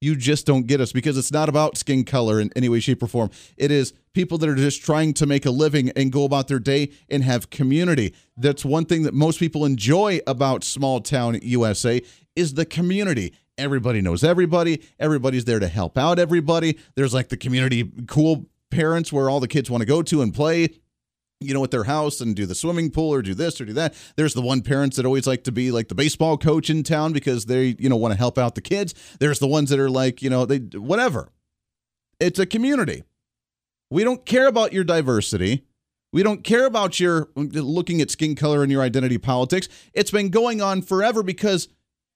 You 0.00 0.14
just 0.14 0.46
don't 0.46 0.66
get 0.66 0.80
us 0.80 0.92
because 0.92 1.16
it's 1.16 1.32
not 1.32 1.48
about 1.48 1.78
skin 1.78 2.04
color 2.04 2.38
in 2.38 2.50
any 2.54 2.68
way, 2.68 2.80
shape, 2.80 3.02
or 3.02 3.06
form. 3.06 3.30
It 3.56 3.70
is 3.70 3.94
people 4.12 4.36
that 4.38 4.48
are 4.48 4.54
just 4.54 4.82
trying 4.82 5.14
to 5.14 5.26
make 5.26 5.46
a 5.46 5.50
living 5.50 5.90
and 5.96 6.12
go 6.12 6.24
about 6.24 6.48
their 6.48 6.58
day 6.58 6.90
and 7.08 7.24
have 7.24 7.48
community. 7.48 8.14
That's 8.36 8.64
one 8.64 8.84
thing 8.84 9.04
that 9.04 9.14
most 9.14 9.38
people 9.38 9.64
enjoy 9.64 10.20
about 10.26 10.64
small 10.64 11.00
town 11.00 11.38
USA 11.42 12.02
is 12.34 12.54
the 12.54 12.66
community. 12.66 13.32
Everybody 13.56 14.02
knows 14.02 14.22
everybody. 14.22 14.82
Everybody's 15.00 15.46
there 15.46 15.60
to 15.60 15.68
help 15.68 15.96
out 15.96 16.18
everybody. 16.18 16.78
There's 16.94 17.14
like 17.14 17.30
the 17.30 17.38
community 17.38 17.90
cool 18.06 18.50
parents 18.70 19.12
where 19.12 19.30
all 19.30 19.40
the 19.40 19.48
kids 19.48 19.70
want 19.70 19.80
to 19.80 19.86
go 19.86 20.02
to 20.02 20.20
and 20.20 20.34
play 20.34 20.68
you 21.40 21.52
know, 21.52 21.62
at 21.64 21.70
their 21.70 21.84
house 21.84 22.20
and 22.20 22.34
do 22.34 22.46
the 22.46 22.54
swimming 22.54 22.90
pool 22.90 23.12
or 23.12 23.22
do 23.22 23.34
this 23.34 23.60
or 23.60 23.64
do 23.66 23.74
that. 23.74 23.94
There's 24.16 24.34
the 24.34 24.42
one 24.42 24.62
parents 24.62 24.96
that 24.96 25.04
always 25.04 25.26
like 25.26 25.44
to 25.44 25.52
be 25.52 25.70
like 25.70 25.88
the 25.88 25.94
baseball 25.94 26.38
coach 26.38 26.70
in 26.70 26.82
town 26.82 27.12
because 27.12 27.44
they, 27.44 27.76
you 27.78 27.88
know, 27.88 27.96
want 27.96 28.12
to 28.12 28.18
help 28.18 28.38
out 28.38 28.54
the 28.54 28.62
kids. 28.62 28.94
There's 29.20 29.38
the 29.38 29.46
ones 29.46 29.70
that 29.70 29.78
are 29.78 29.90
like, 29.90 30.22
you 30.22 30.30
know, 30.30 30.46
they 30.46 30.58
whatever. 30.58 31.30
It's 32.18 32.38
a 32.38 32.46
community. 32.46 33.04
We 33.90 34.02
don't 34.02 34.24
care 34.24 34.46
about 34.46 34.72
your 34.72 34.84
diversity. 34.84 35.66
We 36.12 36.22
don't 36.22 36.42
care 36.42 36.64
about 36.64 36.98
your 36.98 37.28
looking 37.34 38.00
at 38.00 38.10
skin 38.10 38.34
color 38.34 38.62
and 38.62 38.72
your 38.72 38.80
identity 38.80 39.18
politics. 39.18 39.68
It's 39.92 40.10
been 40.10 40.30
going 40.30 40.62
on 40.62 40.80
forever 40.80 41.22
because 41.22 41.68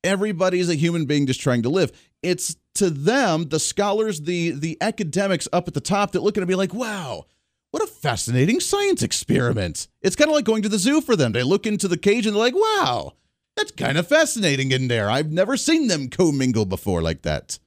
everybody's 0.02 0.70
a 0.70 0.74
human 0.74 1.04
being 1.04 1.26
just 1.26 1.40
trying 1.40 1.62
to 1.62 1.68
live. 1.68 1.92
It's 2.22 2.56
to 2.76 2.88
them, 2.88 3.50
the 3.50 3.60
scholars, 3.60 4.22
the 4.22 4.52
the 4.52 4.78
academics 4.80 5.48
up 5.52 5.68
at 5.68 5.74
the 5.74 5.80
top 5.80 6.12
that 6.12 6.22
look 6.22 6.36
at 6.36 6.38
it 6.38 6.42
and 6.42 6.48
be 6.48 6.54
like, 6.54 6.72
wow, 6.72 7.26
what 7.70 7.82
a 7.82 7.86
fascinating 7.86 8.60
science 8.60 9.02
experiment. 9.02 9.88
It's 10.02 10.16
kind 10.16 10.28
of 10.28 10.34
like 10.34 10.44
going 10.44 10.62
to 10.62 10.68
the 10.68 10.78
zoo 10.78 11.00
for 11.00 11.16
them. 11.16 11.32
They 11.32 11.42
look 11.42 11.66
into 11.66 11.88
the 11.88 11.96
cage 11.96 12.26
and 12.26 12.34
they're 12.34 12.42
like, 12.42 12.54
wow, 12.54 13.14
that's 13.56 13.72
kind 13.72 13.98
of 13.98 14.08
fascinating 14.08 14.72
in 14.72 14.88
there. 14.88 15.10
I've 15.10 15.30
never 15.30 15.56
seen 15.56 15.88
them 15.88 16.08
commingle 16.08 16.64
before 16.64 17.02
like 17.02 17.22
that. 17.22 17.58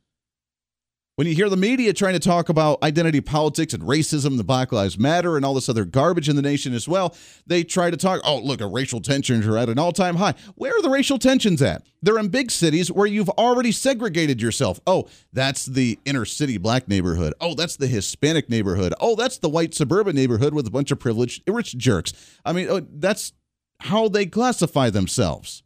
When 1.15 1.27
you 1.27 1.36
hear 1.36 1.48
the 1.48 1.58
media 1.58 1.93
trying 1.93 2.13
to 2.13 2.20
talk 2.20 2.50
about 2.50 2.82
identity 2.82 3.22
politics 3.22 3.75
and 3.75 3.84
racism, 3.84 4.38
the 4.38 4.43
Black 4.43 4.72
Lives 4.72 4.98
Matter, 4.98 5.36
and 5.36 5.46
all 5.46 5.53
this 5.53 5.70
other 5.70 5.86
garbage 5.86 6.27
in 6.27 6.36
the 6.36 6.41
nation 6.41 6.74
as 6.74 6.88
well, 6.88 7.15
they 7.46 7.63
try 7.63 7.91
to 7.91 7.98
talk, 7.98 8.22
oh, 8.24 8.39
look, 8.39 8.62
racial 8.63 9.00
tensions 9.00 9.46
are 9.46 9.55
at 9.55 9.70
an 9.70 9.77
all 9.77 9.91
time 9.91 10.15
high. 10.15 10.34
Where 10.55 10.75
are 10.75 10.82
the 10.82 10.89
racial 10.89 11.20
tensions 11.20 11.62
at? 11.62 11.84
They're 12.01 12.17
in 12.17 12.29
big 12.29 12.50
cities 12.50 12.91
where 12.91 13.05
you've 13.05 13.29
already 13.29 13.72
segregated 13.72 14.41
yourself. 14.41 14.79
Oh, 14.88 15.08
that's 15.32 15.67
the 15.67 16.00
inner 16.03 16.25
city 16.25 16.58
black 16.58 16.88
neighborhood. 16.88 17.36
Oh, 17.39 17.53
that's 17.53 17.75
the 17.75 17.86
Hispanic 17.86 18.50
neighborhood. 18.50 18.96
Oh, 19.00 19.15
that's 19.15 19.38
the 19.38 19.50
white 19.50 19.75
suburban 19.75 20.15
neighborhood 20.15 20.55
with 20.55 20.65
a 20.65 20.72
bunch 20.72 20.89
of 20.89 21.00
privileged 21.00 21.43
rich 21.48 21.77
jerks. 21.77 22.13
I 22.43 22.53
mean, 22.53 22.67
oh, 22.72 22.88
that's 22.91 23.34
how 23.82 24.08
they 24.08 24.25
classify 24.25 24.89
themselves. 24.89 25.62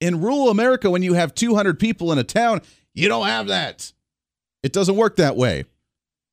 In 0.00 0.20
rural 0.20 0.50
America, 0.50 0.90
when 0.90 1.02
you 1.02 1.14
have 1.14 1.34
200 1.34 1.78
people 1.78 2.12
in 2.12 2.18
a 2.18 2.24
town, 2.24 2.60
you 2.92 3.08
don't 3.08 3.26
have 3.26 3.46
that. 3.46 3.94
It 4.62 4.72
doesn't 4.72 4.96
work 4.96 5.16
that 5.16 5.36
way. 5.36 5.64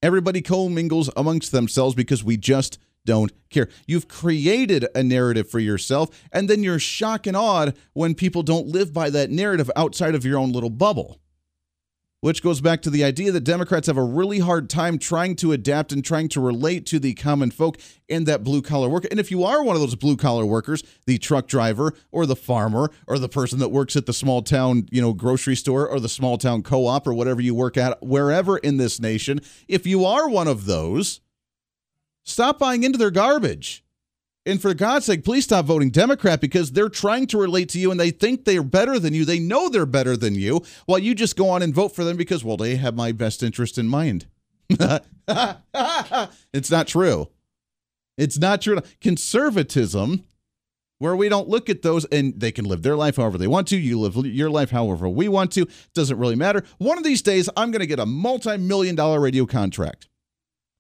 Everybody 0.02 0.42
commingles 0.42 1.10
amongst 1.16 1.52
themselves 1.52 1.96
because 1.96 2.24
we 2.24 2.38
just 2.38 2.80
don't 3.06 3.32
care. 3.50 3.70
You've 3.88 4.08
created 4.08 4.88
a 4.96 5.04
narrative 5.04 5.50
for 5.50 5.60
yourself, 5.60 6.10
and 6.32 6.50
then 6.50 6.64
you're 6.64 6.80
shocked 6.80 7.28
and 7.28 7.38
awed 7.38 7.78
when 7.94 8.16
people 8.16 8.44
don't 8.44 8.68
live 8.68 8.94
by 8.94 9.10
that 9.12 9.30
narrative 9.30 9.70
outside 9.76 10.16
of 10.16 10.26
your 10.26 10.40
own 10.40 10.52
little 10.52 10.70
bubble 10.70 11.20
which 12.26 12.42
goes 12.42 12.60
back 12.60 12.82
to 12.82 12.90
the 12.90 13.04
idea 13.04 13.32
that 13.32 13.42
Democrats 13.42 13.86
have 13.86 13.98
a 13.98 14.04
really 14.04 14.40
hard 14.40 14.68
time 14.68 14.98
trying 14.98 15.36
to 15.36 15.52
adapt 15.52 15.92
and 15.92 16.04
trying 16.04 16.28
to 16.28 16.42
relate 16.42 16.84
to 16.84 16.98
the 16.98 17.14
common 17.14 17.52
folk 17.52 17.78
and 18.10 18.26
that 18.26 18.44
blue 18.44 18.64
collar 18.64 18.90
worker. 18.90 19.08
And 19.12 19.20
if 19.20 19.30
you 19.30 19.44
are 19.44 19.64
one 19.64 19.76
of 19.76 19.80
those 19.80 19.94
blue 19.94 20.18
collar 20.18 20.44
workers, 20.44 20.82
the 21.06 21.20
truck 21.20 21.48
driver 21.48 21.94
or 22.12 22.26
the 22.26 22.36
farmer 22.36 22.90
or 23.06 23.20
the 23.20 23.30
person 23.30 23.60
that 23.60 23.70
works 23.70 23.96
at 23.96 24.08
the 24.08 24.12
small 24.12 24.42
town, 24.42 24.88
you 24.90 25.04
know, 25.04 25.14
grocery 25.14 25.56
store 25.56 25.88
or 25.88 26.00
the 26.00 26.10
small 26.10 26.40
town 26.40 26.64
co-op 26.64 27.06
or 27.06 27.14
whatever 27.14 27.42
you 27.42 27.54
work 27.54 27.78
at 27.78 28.02
wherever 28.02 28.58
in 28.58 28.78
this 28.78 29.00
nation, 29.00 29.40
if 29.68 29.86
you 29.86 30.04
are 30.04 30.28
one 30.28 30.48
of 30.48 30.66
those, 30.66 31.22
stop 32.24 32.58
buying 32.58 32.82
into 32.82 32.98
their 32.98 33.12
garbage. 33.12 33.85
And 34.46 34.62
for 34.62 34.74
God's 34.76 35.06
sake, 35.06 35.24
please 35.24 35.46
stop 35.46 35.66
voting 35.66 35.90
Democrat 35.90 36.40
because 36.40 36.72
they're 36.72 36.90
trying 36.90 37.26
to 37.28 37.38
relate 37.38 37.70
to 37.70 37.80
you 37.80 37.90
and 37.90 38.00
they 38.00 38.12
think 38.12 38.46
they're 38.46 38.62
better 38.62 39.00
than 39.00 39.14
you. 39.14 39.26
They 39.26 39.40
know 39.40 39.70
they're 39.70 39.88
better 39.88 40.16
than 40.16 40.36
you, 40.36 40.62
while 40.86 41.00
you 41.00 41.16
just 41.16 41.36
go 41.36 41.50
on 41.50 41.64
and 41.64 41.74
vote 41.74 41.96
for 41.96 42.04
them 42.04 42.16
because, 42.16 42.44
well, 42.44 42.58
they 42.58 42.76
have 42.76 42.96
my 42.96 43.12
best 43.12 43.42
interest 43.42 43.80
in 43.80 43.88
mind. 43.88 44.28
it's 44.70 46.72
not 46.72 46.88
true. 46.88 47.30
It's 48.18 48.38
not 48.38 48.62
true. 48.62 48.80
Conservatism, 49.02 50.26
where 51.00 51.16
we 51.16 51.28
don't 51.28 51.50
look 51.50 51.70
at 51.70 51.82
those 51.82 52.06
and 52.06 52.40
they 52.40 52.52
can 52.52 52.66
live 52.66 52.84
their 52.84 52.96
life 52.96 53.18
however 53.18 53.38
they 53.38 53.48
want 53.48 53.68
to. 53.70 53.78
You 53.78 54.00
live 54.00 54.16
your 54.26 54.50
life 54.50 54.70
however 54.70 55.10
we 55.10 55.28
want 55.28 55.52
to. 55.54 55.68
Doesn't 55.94 56.18
really 56.18 56.36
matter. 56.36 56.64
One 56.78 56.98
of 56.98 57.04
these 57.04 57.22
days, 57.22 57.50
I'm 57.58 57.72
going 57.72 57.82
to 57.82 57.88
get 57.88 58.00
a 58.00 58.06
multi 58.06 58.58
million 58.58 58.96
dollar 58.96 59.20
radio 59.20 59.46
contract. 59.46 60.08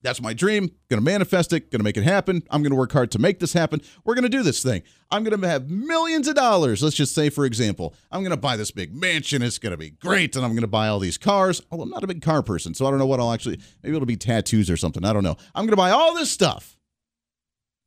That's 0.05 0.21
my 0.21 0.33
dream. 0.33 0.69
Going 0.89 0.99
to 0.99 1.03
manifest 1.03 1.51
it, 1.51 1.71
going 1.71 1.79
to 1.79 1.83
make 1.83 1.97
it 1.97 2.03
happen. 2.03 2.43
I'm 2.51 2.61
going 2.61 2.71
to 2.71 2.77
work 2.77 2.91
hard 2.91 3.11
to 3.11 3.19
make 3.19 3.39
this 3.39 3.53
happen. 3.53 3.81
We're 4.03 4.13
going 4.13 4.23
to 4.23 4.29
do 4.29 4.43
this 4.43 4.61
thing. 4.61 4.83
I'm 5.09 5.23
going 5.23 5.39
to 5.39 5.47
have 5.47 5.69
millions 5.69 6.27
of 6.27 6.35
dollars. 6.35 6.83
Let's 6.83 6.95
just 6.95 7.15
say, 7.15 7.29
for 7.29 7.43
example, 7.43 7.95
I'm 8.11 8.21
going 8.21 8.29
to 8.31 8.37
buy 8.37 8.55
this 8.55 8.69
big 8.69 8.93
mansion. 8.93 9.41
It's 9.41 9.57
going 9.57 9.71
to 9.71 9.77
be 9.77 9.89
great. 9.89 10.35
And 10.35 10.45
I'm 10.45 10.51
going 10.51 10.61
to 10.61 10.67
buy 10.67 10.89
all 10.89 10.99
these 10.99 11.17
cars. 11.17 11.59
Although 11.71 11.85
I'm 11.85 11.89
not 11.89 12.03
a 12.03 12.07
big 12.07 12.21
car 12.21 12.43
person, 12.43 12.75
so 12.75 12.85
I 12.85 12.91
don't 12.91 12.99
know 12.99 13.07
what 13.07 13.19
I'll 13.19 13.33
actually, 13.33 13.59
maybe 13.81 13.95
it'll 13.95 14.05
be 14.05 14.15
tattoos 14.15 14.69
or 14.69 14.77
something. 14.77 15.03
I 15.03 15.11
don't 15.11 15.23
know. 15.23 15.37
I'm 15.55 15.65
going 15.65 15.71
to 15.71 15.75
buy 15.75 15.89
all 15.89 16.13
this 16.13 16.31
stuff. 16.31 16.77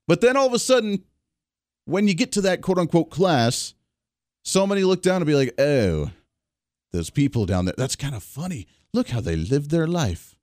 But 0.08 0.20
then 0.20 0.36
all 0.36 0.46
of 0.46 0.52
a 0.52 0.58
sudden, 0.58 1.04
when 1.84 2.08
you 2.08 2.14
get 2.14 2.32
to 2.32 2.40
that 2.42 2.62
quote 2.62 2.78
unquote 2.78 3.10
class, 3.10 3.74
so 4.42 4.66
many 4.66 4.82
look 4.82 5.02
down 5.02 5.16
and 5.16 5.26
be 5.26 5.36
like, 5.36 5.54
oh, 5.58 6.10
those 6.92 7.10
people 7.10 7.46
down 7.46 7.66
there, 7.66 7.74
that's 7.78 7.96
kind 7.96 8.16
of 8.16 8.24
funny. 8.24 8.66
Look 8.92 9.10
how 9.10 9.20
they 9.20 9.36
live 9.36 9.68
their 9.68 9.86
life. 9.86 10.34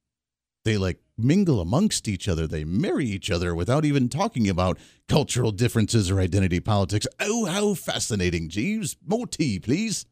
They 0.64 0.78
like 0.78 1.00
mingle 1.18 1.62
amongst 1.62 2.08
each 2.08 2.28
other. 2.28 2.48
They 2.48 2.64
marry 2.64 3.06
each 3.06 3.32
other 3.32 3.56
without 3.56 3.86
even 3.86 4.10
talking 4.10 4.50
about 4.50 4.78
cultural 5.08 5.52
differences 5.52 6.12
or 6.12 6.20
identity 6.20 6.60
politics. 6.60 7.08
Oh, 7.20 7.46
how 7.46 7.74
fascinating. 7.74 8.50
Jeeves, 8.50 8.98
more 9.06 9.28
tea, 9.28 9.60
please. 9.60 10.06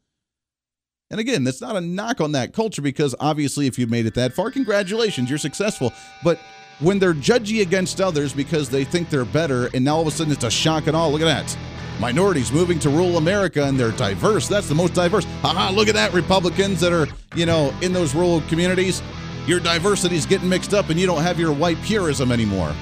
And 1.10 1.20
again, 1.20 1.44
that's 1.44 1.62
not 1.62 1.76
a 1.76 1.82
knock 1.82 2.22
on 2.22 2.32
that 2.32 2.54
culture 2.54 2.82
because 2.82 3.14
obviously, 3.20 3.68
if 3.68 3.78
you've 3.78 3.90
made 3.90 4.06
it 4.06 4.16
that 4.16 4.34
far, 4.34 4.50
congratulations, 4.50 5.30
you're 5.30 5.38
successful. 5.38 5.94
But 6.24 6.40
when 6.80 6.98
they're 6.98 7.14
judgy 7.14 7.62
against 7.62 8.02
others 8.02 8.34
because 8.34 8.70
they 8.70 8.84
think 8.84 9.10
they're 9.10 9.26
better, 9.26 9.70
and 9.74 9.86
now 9.86 9.98
all 9.98 10.02
of 10.02 10.08
a 10.08 10.12
sudden 10.12 10.34
it's 10.34 10.44
a 10.44 10.50
shock 10.50 10.88
and 10.88 10.96
all, 10.96 11.12
look 11.12 11.22
at 11.22 11.26
that. 11.26 11.58
Minorities 12.00 12.52
moving 12.52 12.80
to 12.80 12.90
rural 12.90 13.18
America 13.18 13.64
and 13.64 13.80
they're 13.80 13.92
diverse. 13.92 14.48
That's 14.48 14.68
the 14.68 14.74
most 14.74 14.96
diverse. 14.96 15.26
Haha, 15.44 15.72
look 15.72 15.88
at 15.88 15.94
that. 15.94 16.14
Republicans 16.14 16.80
that 16.82 16.92
are, 16.92 17.08
you 17.36 17.46
know, 17.46 17.72
in 17.84 17.94
those 17.94 18.16
rural 18.16 18.42
communities 18.50 19.04
your 19.48 19.60
diversity 19.60 20.16
is 20.16 20.26
getting 20.26 20.50
mixed 20.50 20.74
up 20.74 20.90
and 20.90 21.00
you 21.00 21.06
don't 21.06 21.22
have 21.22 21.40
your 21.40 21.54
white 21.54 21.82
purism 21.82 22.32
anymore. 22.32 22.74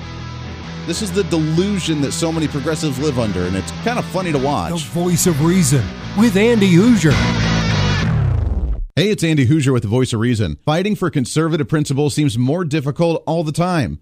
This 0.85 1.01
is 1.01 1.11
the 1.11 1.23
delusion 1.25 2.01
that 2.01 2.11
so 2.11 2.31
many 2.31 2.47
progressives 2.47 2.97
live 2.97 3.19
under, 3.19 3.41
and 3.41 3.55
it's 3.55 3.71
kind 3.83 3.99
of 3.99 4.05
funny 4.05 4.31
to 4.31 4.39
watch. 4.39 4.71
The 4.71 4.89
voice 4.89 5.27
of 5.27 5.43
reason 5.45 5.83
with 6.17 6.35
Andy 6.35 6.71
Hooser. 6.73 7.13
Hey, 8.95 9.09
it's 9.09 9.23
Andy 9.23 9.47
Hooser 9.47 9.71
with 9.71 9.83
the 9.83 9.89
voice 9.89 10.11
of 10.11 10.19
reason. 10.19 10.57
Fighting 10.65 10.95
for 10.95 11.09
conservative 11.09 11.67
principles 11.67 12.13
seems 12.13 12.37
more 12.37 12.65
difficult 12.65 13.23
all 13.25 13.43
the 13.43 13.51
time. 13.51 14.01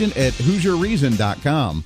at 0.09 0.33
HooserReason.com. 0.33 1.85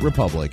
republic. 0.00 0.52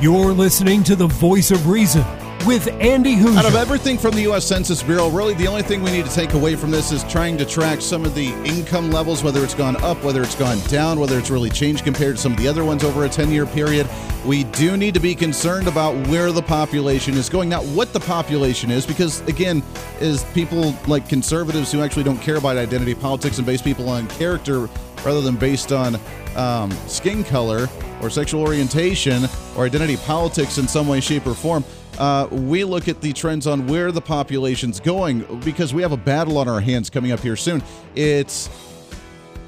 You're 0.00 0.32
listening 0.32 0.82
to 0.84 0.96
the 0.96 1.06
voice 1.06 1.50
of 1.50 1.68
reason 1.68 2.04
with 2.46 2.68
Andy 2.80 3.16
Hooser. 3.16 3.38
Out 3.38 3.44
of 3.44 3.54
everything 3.54 3.98
from 3.98 4.12
the 4.12 4.22
U.S. 4.22 4.46
Census 4.46 4.82
Bureau, 4.82 5.08
really 5.08 5.34
the 5.34 5.46
only 5.46 5.62
thing 5.62 5.82
we 5.82 5.90
need 5.90 6.06
to 6.06 6.14
take 6.14 6.34
away 6.34 6.56
from 6.56 6.70
this 6.70 6.92
is 6.92 7.04
trying 7.04 7.36
to 7.38 7.44
track 7.44 7.80
some 7.80 8.04
of 8.04 8.14
the 8.14 8.28
income 8.44 8.90
levels, 8.90 9.22
whether 9.22 9.42
it's 9.44 9.54
gone 9.54 9.76
up, 9.82 10.02
whether 10.02 10.22
it's 10.22 10.34
gone 10.34 10.58
down, 10.68 10.98
whether 10.98 11.18
it's 11.18 11.30
really 11.30 11.50
changed 11.50 11.84
compared 11.84 12.16
to 12.16 12.22
some 12.22 12.32
of 12.32 12.38
the 12.38 12.48
other 12.48 12.64
ones 12.64 12.84
over 12.84 13.04
a 13.04 13.08
10 13.08 13.30
year 13.30 13.46
period. 13.46 13.88
We 14.24 14.44
do 14.44 14.76
need 14.76 14.94
to 14.94 15.00
be 15.00 15.14
concerned 15.14 15.68
about 15.68 15.94
where 16.08 16.32
the 16.32 16.42
population 16.42 17.14
is 17.14 17.28
going, 17.28 17.48
not 17.48 17.64
what 17.66 17.92
the 17.92 18.00
population 18.00 18.70
is, 18.70 18.86
because 18.86 19.20
again, 19.22 19.62
is 20.00 20.24
people 20.34 20.74
like 20.86 21.08
conservatives 21.08 21.72
who 21.72 21.82
actually 21.82 22.04
don't 22.04 22.20
care 22.20 22.36
about 22.36 22.56
identity 22.56 22.94
politics 22.94 23.38
and 23.38 23.46
base 23.46 23.62
people 23.62 23.88
on 23.88 24.06
character 24.08 24.68
rather 25.04 25.20
than 25.20 25.36
based 25.36 25.72
on 25.72 25.98
um, 26.36 26.70
skin 26.86 27.24
color 27.24 27.68
or 28.02 28.10
sexual 28.10 28.42
orientation 28.42 29.24
or 29.56 29.64
identity 29.64 29.96
politics 29.98 30.58
in 30.58 30.68
some 30.68 30.86
way, 30.86 31.00
shape, 31.00 31.26
or 31.26 31.34
form. 31.34 31.64
Uh, 32.00 32.26
we 32.30 32.64
look 32.64 32.88
at 32.88 33.02
the 33.02 33.12
trends 33.12 33.46
on 33.46 33.66
where 33.66 33.92
the 33.92 34.00
population's 34.00 34.80
going 34.80 35.20
because 35.40 35.74
we 35.74 35.82
have 35.82 35.92
a 35.92 35.98
battle 35.98 36.38
on 36.38 36.48
our 36.48 36.58
hands 36.58 36.88
coming 36.88 37.12
up 37.12 37.20
here 37.20 37.36
soon. 37.36 37.62
It's 37.94 38.48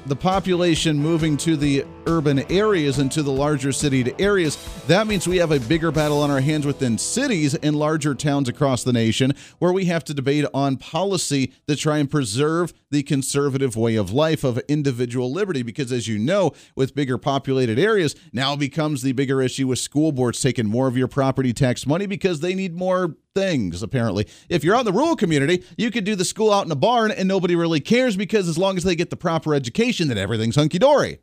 the 0.05 0.15
population 0.15 0.99
moving 0.99 1.35
to 1.37 1.57
the 1.57 1.83
urban 2.07 2.39
areas 2.51 2.99
and 2.99 3.11
to 3.11 3.23
the 3.23 3.31
larger 3.31 3.71
city 3.71 4.13
areas. 4.19 4.57
That 4.87 5.07
means 5.07 5.27
we 5.27 5.37
have 5.37 5.51
a 5.51 5.59
bigger 5.59 5.91
battle 5.91 6.21
on 6.21 6.31
our 6.31 6.41
hands 6.41 6.65
within 6.65 6.97
cities 6.97 7.55
and 7.55 7.75
larger 7.75 8.15
towns 8.15 8.49
across 8.49 8.83
the 8.83 8.93
nation 8.93 9.33
where 9.59 9.71
we 9.73 9.85
have 9.85 10.03
to 10.05 10.13
debate 10.13 10.45
on 10.53 10.77
policy 10.77 11.53
to 11.67 11.75
try 11.75 11.97
and 11.97 12.09
preserve 12.09 12.73
the 12.89 13.03
conservative 13.03 13.75
way 13.75 13.95
of 13.95 14.11
life 14.11 14.43
of 14.43 14.57
individual 14.67 15.31
liberty. 15.31 15.63
Because 15.63 15.91
as 15.91 16.07
you 16.07 16.17
know, 16.17 16.51
with 16.75 16.95
bigger 16.95 17.17
populated 17.17 17.79
areas, 17.79 18.15
now 18.31 18.55
becomes 18.55 19.01
the 19.01 19.11
bigger 19.13 19.41
issue 19.41 19.67
with 19.67 19.79
school 19.79 20.11
boards 20.11 20.41
taking 20.41 20.67
more 20.67 20.87
of 20.87 20.97
your 20.97 21.07
property 21.07 21.53
tax 21.53 21.85
money 21.85 22.05
because 22.05 22.39
they 22.39 22.55
need 22.55 22.75
more 22.75 23.15
things, 23.35 23.81
apparently. 23.81 24.27
If 24.49 24.63
you're 24.63 24.75
out 24.75 24.81
in 24.81 24.85
the 24.85 24.93
rural 24.93 25.15
community, 25.15 25.63
you 25.77 25.91
could 25.91 26.03
do 26.03 26.15
the 26.15 26.25
school 26.25 26.53
out 26.53 26.65
in 26.65 26.71
a 26.71 26.75
barn 26.75 27.11
and 27.11 27.27
nobody 27.27 27.55
really 27.55 27.79
cares 27.79 28.15
because 28.15 28.47
as 28.47 28.57
long 28.57 28.77
as 28.77 28.83
they 28.83 28.95
get 28.95 29.09
the 29.09 29.17
proper 29.17 29.55
education, 29.55 30.07
then 30.07 30.17
everything's 30.17 30.55
hunky 30.55 30.79
dory. 30.79 31.19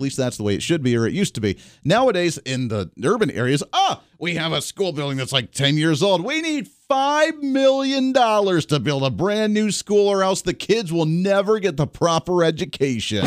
At 0.00 0.04
least 0.04 0.16
that's 0.16 0.38
the 0.38 0.42
way 0.42 0.54
it 0.54 0.62
should 0.62 0.82
be, 0.82 0.96
or 0.96 1.06
it 1.06 1.12
used 1.12 1.34
to 1.34 1.42
be. 1.42 1.58
Nowadays, 1.84 2.38
in 2.38 2.68
the 2.68 2.90
urban 3.04 3.30
areas, 3.30 3.62
ah, 3.74 4.00
we 4.18 4.34
have 4.36 4.50
a 4.50 4.62
school 4.62 4.92
building 4.92 5.18
that's 5.18 5.30
like 5.30 5.52
10 5.52 5.76
years 5.76 6.02
old. 6.02 6.24
We 6.24 6.40
need 6.40 6.70
$5 6.88 7.42
million 7.42 8.14
to 8.14 8.80
build 8.82 9.02
a 9.02 9.10
brand 9.10 9.52
new 9.52 9.70
school, 9.70 10.08
or 10.08 10.22
else 10.22 10.40
the 10.40 10.54
kids 10.54 10.90
will 10.90 11.04
never 11.04 11.58
get 11.58 11.76
the 11.76 11.86
proper 11.86 12.42
education. 12.42 13.26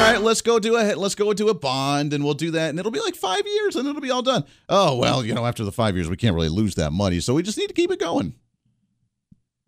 right, 0.00 0.20
let's 0.22 0.40
go 0.40 0.58
do 0.58 0.78
a 0.78 0.94
let's 0.94 1.14
go 1.14 1.34
do 1.34 1.50
a 1.50 1.54
bond, 1.54 2.14
and 2.14 2.24
we'll 2.24 2.32
do 2.32 2.52
that, 2.52 2.70
and 2.70 2.78
it'll 2.78 2.90
be 2.90 3.00
like 3.00 3.14
five 3.14 3.46
years, 3.46 3.76
and 3.76 3.86
it'll 3.86 4.00
be 4.00 4.10
all 4.10 4.22
done. 4.22 4.44
Oh 4.70 4.96
well, 4.96 5.22
you 5.22 5.34
know, 5.34 5.44
after 5.44 5.64
the 5.64 5.72
five 5.72 5.96
years, 5.96 6.08
we 6.08 6.16
can't 6.16 6.34
really 6.34 6.48
lose 6.48 6.76
that 6.76 6.94
money, 6.94 7.20
so 7.20 7.34
we 7.34 7.42
just 7.42 7.58
need 7.58 7.68
to 7.68 7.74
keep 7.74 7.90
it 7.90 8.00
going 8.00 8.32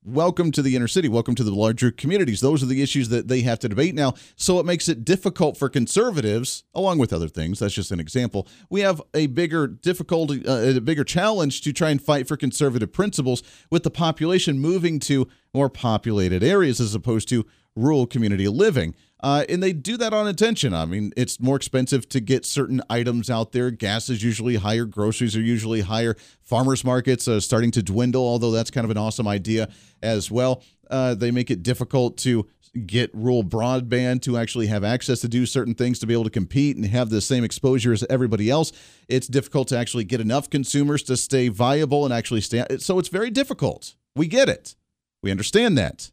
welcome 0.04 0.50
to 0.52 0.62
the 0.62 0.76
inner 0.76 0.88
city. 0.88 1.08
Welcome 1.08 1.34
to 1.34 1.44
the 1.44 1.54
larger 1.54 1.90
communities. 1.90 2.40
Those 2.40 2.62
are 2.62 2.66
the 2.66 2.82
issues 2.82 3.08
that 3.10 3.28
they 3.28 3.42
have 3.42 3.58
to 3.60 3.68
debate 3.68 3.94
now. 3.94 4.14
So 4.36 4.58
it 4.58 4.66
makes 4.66 4.88
it 4.88 5.04
difficult 5.04 5.56
for 5.56 5.68
conservatives 5.68 6.64
along 6.74 6.98
with 6.98 7.12
other 7.12 7.28
things 7.28 7.58
that's 7.58 7.74
just 7.74 7.90
an 7.90 8.00
example 8.00 8.46
we 8.68 8.80
have 8.80 9.02
a 9.14 9.26
bigger 9.26 9.66
difficulty 9.66 10.46
uh, 10.46 10.76
a 10.76 10.80
bigger 10.80 11.04
challenge 11.04 11.60
to 11.62 11.72
try 11.72 11.90
and 11.90 12.00
fight 12.00 12.26
for 12.26 12.36
conservative 12.36 12.92
principles 12.92 13.42
with 13.70 13.82
the 13.82 13.90
population 13.90 14.58
moving 14.58 14.98
to 15.00 15.28
more 15.52 15.68
populated 15.68 16.42
areas 16.42 16.80
as 16.80 16.94
opposed 16.94 17.28
to 17.28 17.44
rural 17.76 18.06
community 18.06 18.48
living 18.48 18.94
uh, 19.22 19.44
and 19.48 19.62
they 19.62 19.72
do 19.72 19.96
that 19.98 20.12
on 20.12 20.26
intention. 20.26 20.74
I 20.74 20.86
mean, 20.86 21.12
it's 21.16 21.40
more 21.40 21.56
expensive 21.56 22.08
to 22.10 22.20
get 22.20 22.46
certain 22.46 22.80
items 22.88 23.28
out 23.28 23.52
there. 23.52 23.70
Gas 23.70 24.08
is 24.08 24.22
usually 24.22 24.56
higher. 24.56 24.84
Groceries 24.86 25.36
are 25.36 25.42
usually 25.42 25.82
higher. 25.82 26.16
Farmers 26.42 26.84
markets 26.84 27.28
are 27.28 27.40
starting 27.40 27.70
to 27.72 27.82
dwindle, 27.82 28.22
although 28.22 28.50
that's 28.50 28.70
kind 28.70 28.84
of 28.84 28.90
an 28.90 28.96
awesome 28.96 29.28
idea 29.28 29.68
as 30.02 30.30
well. 30.30 30.62
Uh, 30.90 31.14
they 31.14 31.30
make 31.30 31.50
it 31.50 31.62
difficult 31.62 32.16
to 32.18 32.48
get 32.86 33.10
rural 33.12 33.42
broadband 33.42 34.22
to 34.22 34.36
actually 34.36 34.68
have 34.68 34.84
access 34.84 35.20
to 35.20 35.28
do 35.28 35.44
certain 35.44 35.74
things 35.74 35.98
to 35.98 36.06
be 36.06 36.14
able 36.14 36.24
to 36.24 36.30
compete 36.30 36.76
and 36.76 36.86
have 36.86 37.10
the 37.10 37.20
same 37.20 37.42
exposure 37.44 37.92
as 37.92 38.04
everybody 38.08 38.48
else. 38.48 38.72
It's 39.08 39.26
difficult 39.26 39.68
to 39.68 39.76
actually 39.76 40.04
get 40.04 40.20
enough 40.20 40.48
consumers 40.48 41.02
to 41.04 41.16
stay 41.16 41.48
viable 41.48 42.04
and 42.04 42.14
actually 42.14 42.40
stay. 42.40 42.64
So 42.78 42.98
it's 42.98 43.08
very 43.08 43.30
difficult. 43.30 43.96
We 44.14 44.28
get 44.28 44.48
it. 44.48 44.76
We 45.22 45.30
understand 45.30 45.76
that. 45.78 46.10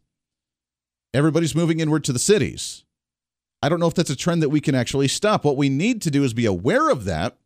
Everybody's 1.14 1.54
moving 1.54 1.80
inward 1.80 2.04
to 2.04 2.12
the 2.12 2.18
cities. 2.18 2.84
I 3.62 3.68
don't 3.68 3.80
know 3.80 3.86
if 3.86 3.94
that's 3.94 4.10
a 4.10 4.16
trend 4.16 4.42
that 4.42 4.50
we 4.50 4.60
can 4.60 4.74
actually 4.74 5.08
stop. 5.08 5.44
What 5.44 5.56
we 5.56 5.68
need 5.68 6.02
to 6.02 6.10
do 6.10 6.22
is 6.22 6.34
be 6.34 6.46
aware 6.46 6.90
of 6.90 7.04
that 7.06 7.38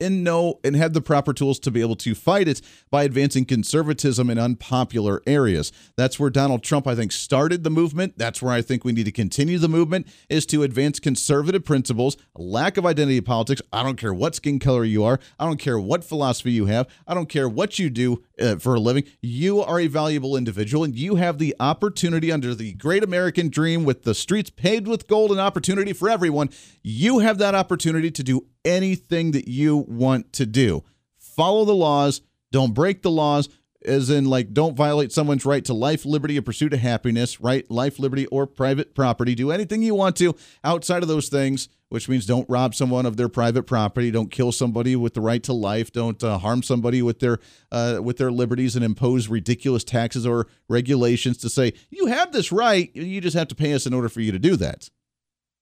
and 0.00 0.24
know 0.24 0.58
and 0.64 0.74
have 0.74 0.92
the 0.92 1.00
proper 1.00 1.32
tools 1.32 1.58
to 1.60 1.70
be 1.70 1.80
able 1.80 1.94
to 1.94 2.14
fight 2.14 2.48
it 2.48 2.60
by 2.90 3.04
advancing 3.04 3.44
conservatism 3.44 4.28
in 4.28 4.38
unpopular 4.38 5.22
areas. 5.26 5.70
That's 5.96 6.18
where 6.18 6.28
Donald 6.28 6.62
Trump, 6.62 6.86
I 6.88 6.96
think, 6.96 7.12
started 7.12 7.62
the 7.62 7.70
movement. 7.70 8.18
That's 8.18 8.42
where 8.42 8.52
I 8.52 8.62
think 8.62 8.84
we 8.84 8.92
need 8.92 9.04
to 9.04 9.12
continue 9.12 9.58
the 9.58 9.68
movement 9.68 10.08
is 10.28 10.44
to 10.46 10.64
advance 10.64 10.98
conservative 10.98 11.64
principles, 11.64 12.16
lack 12.34 12.76
of 12.76 12.84
identity 12.84 13.20
politics. 13.20 13.62
I 13.72 13.84
don't 13.84 13.96
care 13.96 14.12
what 14.12 14.34
skin 14.34 14.58
color 14.58 14.84
you 14.84 15.04
are. 15.04 15.20
I 15.38 15.46
don't 15.46 15.60
care 15.60 15.78
what 15.78 16.04
philosophy 16.04 16.50
you 16.50 16.66
have. 16.66 16.88
I 17.06 17.14
don't 17.14 17.28
care 17.28 17.48
what 17.48 17.78
you 17.78 17.88
do 17.88 18.24
uh, 18.40 18.56
for 18.56 18.74
a 18.74 18.80
living. 18.80 19.04
You 19.20 19.60
are 19.60 19.80
a 19.80 19.86
valuable 19.86 20.36
individual 20.36 20.84
and 20.84 20.94
you 20.94 21.16
have 21.16 21.38
the 21.38 21.54
opportunity 21.60 22.30
under 22.30 22.54
the 22.54 22.72
great 22.74 23.02
American 23.02 23.48
dream 23.48 23.84
with 23.84 24.04
the 24.04 24.14
streets 24.14 24.50
paved 24.50 24.86
with 24.86 25.08
gold 25.08 25.30
and 25.30 25.40
opportunity 25.40 25.92
for 25.92 26.08
everyone. 26.08 26.50
You 26.82 27.20
have 27.20 27.38
that 27.38 27.54
opportunity 27.54 28.10
to 28.10 28.22
do 28.22 28.46
anything 28.64 29.32
that 29.32 29.48
you 29.48 29.76
want 29.76 30.32
to 30.34 30.46
do. 30.46 30.84
Follow 31.18 31.64
the 31.64 31.74
laws, 31.74 32.20
don't 32.50 32.74
break 32.74 33.02
the 33.02 33.10
laws, 33.10 33.48
as 33.84 34.10
in, 34.10 34.24
like, 34.24 34.52
don't 34.52 34.76
violate 34.76 35.12
someone's 35.12 35.44
right 35.44 35.64
to 35.64 35.74
life, 35.74 36.04
liberty, 36.04 36.38
or 36.38 36.42
pursuit 36.42 36.72
of 36.72 36.80
happiness, 36.80 37.40
right? 37.40 37.70
Life, 37.70 37.98
liberty, 37.98 38.26
or 38.26 38.46
private 38.46 38.94
property. 38.94 39.34
Do 39.34 39.50
anything 39.50 39.82
you 39.82 39.94
want 39.94 40.16
to 40.16 40.34
outside 40.64 41.02
of 41.02 41.08
those 41.08 41.28
things, 41.28 41.68
which 41.88 42.08
means 42.08 42.24
don't 42.24 42.48
rob 42.48 42.74
someone 42.74 43.06
of 43.06 43.16
their 43.16 43.28
private 43.28 43.64
property, 43.64 44.10
don't 44.10 44.30
kill 44.30 44.52
somebody 44.52 44.96
with 44.96 45.14
the 45.14 45.20
right 45.20 45.42
to 45.42 45.52
life, 45.52 45.92
don't 45.92 46.22
uh, 46.24 46.38
harm 46.38 46.62
somebody 46.62 47.02
with 47.02 47.20
their 47.20 47.38
uh, 47.70 47.98
with 48.02 48.16
their 48.16 48.30
liberties, 48.30 48.74
and 48.74 48.84
impose 48.84 49.28
ridiculous 49.28 49.84
taxes 49.84 50.26
or 50.26 50.46
regulations 50.68 51.36
to 51.38 51.50
say 51.50 51.72
you 51.90 52.06
have 52.06 52.32
this 52.32 52.50
right, 52.50 52.90
you 52.94 53.20
just 53.20 53.36
have 53.36 53.48
to 53.48 53.54
pay 53.54 53.74
us 53.74 53.86
in 53.86 53.92
order 53.92 54.08
for 54.08 54.20
you 54.20 54.32
to 54.32 54.38
do 54.38 54.56
that. 54.56 54.88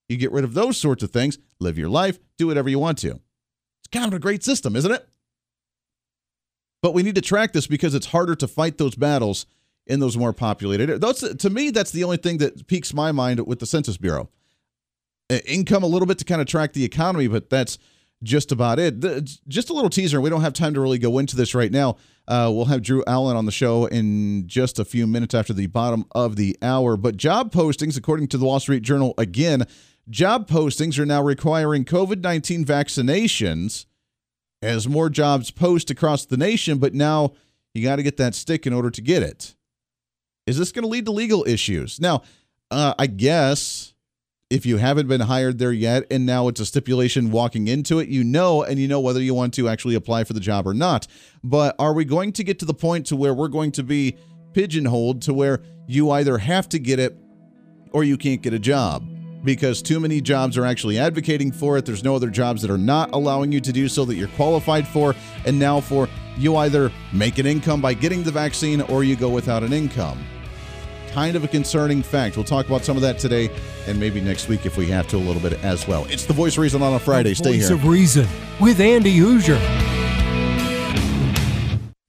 You 0.07 0.17
get 0.17 0.31
rid 0.31 0.43
of 0.43 0.53
those 0.53 0.77
sorts 0.77 1.03
of 1.03 1.11
things, 1.11 1.37
live 1.59 1.77
your 1.77 1.89
life, 1.89 2.19
do 2.37 2.47
whatever 2.47 2.69
you 2.69 2.79
want 2.79 2.97
to. 2.99 3.11
It's 3.11 3.87
kind 3.91 4.07
of 4.07 4.13
a 4.13 4.19
great 4.19 4.43
system, 4.43 4.75
isn't 4.75 4.91
it? 4.91 5.07
But 6.81 6.93
we 6.93 7.03
need 7.03 7.15
to 7.15 7.21
track 7.21 7.53
this 7.53 7.67
because 7.67 7.93
it's 7.93 8.07
harder 8.07 8.35
to 8.35 8.47
fight 8.47 8.77
those 8.77 8.95
battles 8.95 9.45
in 9.85 9.99
those 9.99 10.17
more 10.17 10.33
populated 10.33 10.89
areas. 10.89 10.99
That's, 10.99 11.35
to 11.35 11.49
me, 11.49 11.69
that's 11.69 11.91
the 11.91 12.03
only 12.03 12.17
thing 12.17 12.37
that 12.39 12.67
piques 12.67 12.93
my 12.93 13.11
mind 13.11 13.45
with 13.45 13.59
the 13.59 13.65
Census 13.65 13.97
Bureau. 13.97 14.29
Income 15.45 15.83
a 15.83 15.87
little 15.87 16.05
bit 16.05 16.17
to 16.19 16.25
kind 16.25 16.41
of 16.41 16.47
track 16.47 16.73
the 16.73 16.83
economy, 16.83 17.27
but 17.27 17.49
that's 17.49 17.77
just 18.23 18.51
about 18.51 18.79
it. 18.79 18.99
Just 19.47 19.69
a 19.69 19.73
little 19.73 19.89
teaser. 19.89 20.21
We 20.21 20.29
don't 20.29 20.41
have 20.41 20.53
time 20.53 20.73
to 20.73 20.81
really 20.81 20.99
go 20.99 21.17
into 21.17 21.35
this 21.35 21.55
right 21.55 21.71
now. 21.71 21.97
Uh, 22.27 22.51
we'll 22.53 22.65
have 22.65 22.81
Drew 22.81 23.03
Allen 23.07 23.35
on 23.35 23.45
the 23.45 23.51
show 23.51 23.85
in 23.85 24.47
just 24.47 24.77
a 24.77 24.85
few 24.85 25.07
minutes 25.07 25.33
after 25.33 25.53
the 25.53 25.67
bottom 25.67 26.05
of 26.11 26.35
the 26.35 26.57
hour. 26.61 26.97
But 26.97 27.17
job 27.17 27.51
postings, 27.51 27.97
according 27.97 28.27
to 28.29 28.37
the 28.37 28.45
Wall 28.45 28.59
Street 28.59 28.83
Journal, 28.83 29.13
again, 29.17 29.65
job 30.09 30.47
postings 30.47 30.99
are 30.99 31.05
now 31.05 31.21
requiring 31.21 31.85
COVID 31.85 32.21
19 32.21 32.65
vaccinations 32.65 33.85
as 34.61 34.87
more 34.87 35.09
jobs 35.09 35.51
post 35.51 35.89
across 35.89 36.25
the 36.25 36.37
nation. 36.37 36.77
But 36.77 36.93
now 36.93 37.33
you 37.73 37.83
got 37.83 37.97
to 37.97 38.03
get 38.03 38.17
that 38.17 38.35
stick 38.35 38.67
in 38.67 38.73
order 38.73 38.89
to 38.89 39.01
get 39.01 39.23
it. 39.23 39.55
Is 40.47 40.57
this 40.57 40.71
going 40.71 40.83
to 40.83 40.89
lead 40.89 41.05
to 41.05 41.11
legal 41.11 41.45
issues? 41.47 41.99
Now, 41.99 42.23
uh, 42.69 42.93
I 42.97 43.07
guess 43.07 43.93
if 44.49 44.65
you 44.65 44.77
haven't 44.77 45.07
been 45.07 45.21
hired 45.21 45.59
there 45.59 45.71
yet 45.71 46.05
and 46.11 46.25
now 46.25 46.47
it's 46.49 46.59
a 46.59 46.65
stipulation 46.65 47.31
walking 47.31 47.67
into 47.67 47.99
it, 47.99 48.09
you 48.09 48.23
know 48.23 48.63
and 48.63 48.77
you 48.77 48.87
know 48.87 48.99
whether 48.99 49.21
you 49.21 49.33
want 49.33 49.53
to 49.53 49.69
actually 49.69 49.95
apply 49.95 50.23
for 50.25 50.33
the 50.33 50.39
job 50.39 50.67
or 50.67 50.73
not. 50.73 51.07
But 51.43 51.75
are 51.79 51.93
we 51.93 52.05
going 52.05 52.33
to 52.33 52.43
get 52.43 52.59
to 52.59 52.65
the 52.65 52.73
point 52.73 53.05
to 53.07 53.15
where 53.15 53.33
we're 53.33 53.47
going 53.47 53.71
to 53.73 53.83
be 53.83 54.17
pigeonholed 54.53 55.21
to 55.23 55.33
where 55.33 55.61
you 55.87 56.11
either 56.11 56.37
have 56.37 56.67
to 56.69 56.79
get 56.79 56.99
it 56.99 57.17
or 57.93 58.03
you 58.03 58.17
can't 58.17 58.41
get 58.41 58.53
a 58.53 58.59
job? 58.59 59.07
Because 59.43 59.81
too 59.81 59.99
many 59.99 60.21
jobs 60.21 60.57
are 60.57 60.65
actually 60.65 60.99
advocating 60.99 61.51
for 61.51 61.77
it. 61.77 61.85
There's 61.85 62.03
no 62.03 62.15
other 62.15 62.29
jobs 62.29 62.61
that 62.61 62.69
are 62.69 62.77
not 62.77 63.11
allowing 63.13 63.51
you 63.51 63.59
to 63.61 63.71
do 63.71 63.87
so 63.87 64.05
that 64.05 64.15
you're 64.15 64.27
qualified 64.29 64.87
for. 64.87 65.15
And 65.45 65.57
now 65.57 65.81
for 65.81 66.07
you 66.37 66.55
either 66.57 66.91
make 67.11 67.37
an 67.39 67.45
income 67.45 67.81
by 67.81 67.93
getting 67.93 68.23
the 68.23 68.31
vaccine 68.31 68.81
or 68.81 69.03
you 69.03 69.15
go 69.15 69.29
without 69.29 69.63
an 69.63 69.73
income 69.73 70.23
kind 71.11 71.35
of 71.35 71.43
a 71.43 71.47
concerning 71.47 72.01
fact. 72.01 72.37
We'll 72.37 72.45
talk 72.45 72.65
about 72.67 72.85
some 72.85 72.95
of 72.95 73.01
that 73.03 73.19
today 73.19 73.49
and 73.87 73.99
maybe 73.99 74.21
next 74.21 74.47
week 74.47 74.65
if 74.65 74.77
we 74.77 74.87
have 74.87 75.07
to 75.09 75.17
a 75.17 75.19
little 75.19 75.41
bit 75.41 75.61
as 75.63 75.87
well. 75.87 76.05
It's 76.05 76.25
the 76.25 76.33
Voice 76.33 76.53
of 76.53 76.59
Reason 76.59 76.81
on 76.81 76.93
a 76.93 76.99
Friday. 76.99 77.29
The 77.31 77.35
Stay 77.35 77.57
Voice 77.57 77.67
here. 77.67 77.77
of 77.77 77.85
Reason 77.85 78.27
with 78.59 78.79
Andy 78.79 79.17
Hooser. 79.17 79.59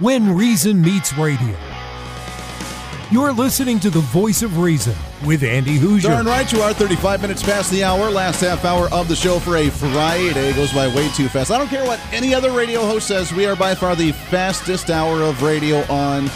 When 0.00 0.36
Reason 0.36 0.80
Meets 0.80 1.18
Radio. 1.18 1.56
You're 3.10 3.32
listening 3.32 3.80
to 3.80 3.90
the 3.90 3.98
Voice 3.98 4.42
of 4.42 4.58
Reason 4.58 4.94
with 5.26 5.42
Andy 5.42 5.76
Hooser. 5.76 6.02
Darn 6.02 6.26
right 6.26 6.52
you 6.52 6.60
are. 6.60 6.72
35 6.72 7.20
minutes 7.20 7.42
past 7.42 7.72
the 7.72 7.82
hour. 7.82 8.08
Last 8.08 8.40
half 8.40 8.64
hour 8.64 8.88
of 8.92 9.08
the 9.08 9.16
show 9.16 9.40
for 9.40 9.56
a 9.56 9.68
Friday 9.68 10.52
goes 10.52 10.72
by 10.72 10.86
way 10.86 11.08
too 11.08 11.26
fast. 11.26 11.50
I 11.50 11.58
don't 11.58 11.66
care 11.66 11.84
what 11.84 11.98
any 12.12 12.32
other 12.32 12.52
radio 12.52 12.82
host 12.82 13.08
says. 13.08 13.32
We 13.32 13.44
are 13.46 13.56
by 13.56 13.74
far 13.74 13.96
the 13.96 14.12
fastest 14.12 14.88
hour 14.88 15.20
of 15.22 15.42
radio 15.42 15.78
on 15.92 16.30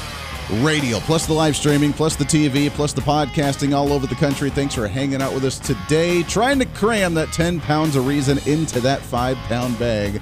radio, 0.60 0.98
plus 0.98 1.26
the 1.26 1.32
live 1.32 1.54
streaming, 1.54 1.92
plus 1.92 2.16
the 2.16 2.24
TV, 2.24 2.68
plus 2.68 2.92
the 2.92 3.00
podcasting 3.00 3.76
all 3.76 3.92
over 3.92 4.08
the 4.08 4.16
country. 4.16 4.50
Thanks 4.50 4.74
for 4.74 4.88
hanging 4.88 5.22
out 5.22 5.32
with 5.32 5.44
us 5.44 5.60
today. 5.60 6.24
Trying 6.24 6.58
to 6.58 6.66
cram 6.66 7.14
that 7.14 7.32
10 7.32 7.60
pounds 7.60 7.94
of 7.94 8.08
reason 8.08 8.38
into 8.44 8.80
that 8.80 9.02
five 9.02 9.36
pound 9.46 9.78
bag 9.78 10.20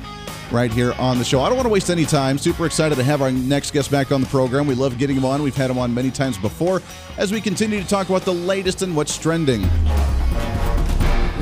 right 0.53 0.73
here 0.73 0.93
on 0.99 1.19
the 1.19 1.25
show. 1.25 1.41
I 1.41 1.49
don't 1.49 1.57
want 1.57 1.67
to 1.67 1.73
waste 1.73 1.91
any 1.91 2.05
time. 2.05 2.39
Super 2.39 2.67
excited 2.67 2.97
to 2.97 3.05
have 3.05 3.23
our 3.23 3.31
next 3.31 3.73
guest 3.73 3.91
back 3.91 4.13
on 4.13 4.21
the 4.21 4.27
program. 4.27 4.67
We 4.67 4.75
love 4.75 4.99
getting 4.99 5.17
him 5.17 5.25
on. 5.25 5.43
We've 5.43 5.57
had 5.57 5.71
him 5.71 5.79
on 5.79 5.95
many 5.95 6.11
times 6.11 6.39
before 6.39 6.83
as 7.17 7.33
we 7.33 7.41
continue 7.41 7.81
to 7.81 7.89
talk 7.89 8.09
about 8.09 8.23
the 8.23 8.35
latest 8.35 8.83
and 8.83 8.95
what's 8.97 9.17
trending. 9.19 9.63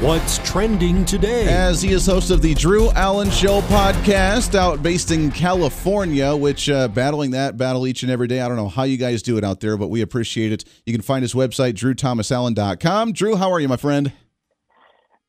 What's 0.01 0.39
trending 0.49 1.05
today? 1.05 1.49
As 1.49 1.83
he 1.83 1.91
is 1.91 2.07
host 2.07 2.31
of 2.31 2.41
the 2.41 2.55
Drew 2.55 2.89
Allen 2.93 3.31
Show 3.31 3.63
podcast 3.63 4.55
out 4.55 4.81
based 4.81 5.11
in 5.11 5.33
California, 5.33 6.37
which 6.37 6.71
uh, 6.71 6.87
battling 6.87 7.33
that 7.33 7.57
battle 7.57 7.85
each 7.85 8.05
and 8.05 8.13
every 8.13 8.29
day. 8.29 8.41
I 8.41 8.47
don't 8.47 8.57
know 8.57 8.69
how 8.69 8.85
you 8.85 8.97
guys 8.97 9.23
do 9.23 9.39
it 9.39 9.45
out 9.45 9.59
there, 9.59 9.77
but 9.77 9.89
we 9.89 10.01
appreciate 10.01 10.53
it. 10.53 10.65
You 10.87 10.93
can 10.93 11.03
find 11.03 11.23
his 11.23 11.35
website, 11.35 11.73
drewthomasallen.com. 11.73 13.13
Drew, 13.13 13.35
how 13.35 13.51
are 13.51 13.59
you, 13.59 13.67
my 13.67 13.77
friend? 13.77 14.13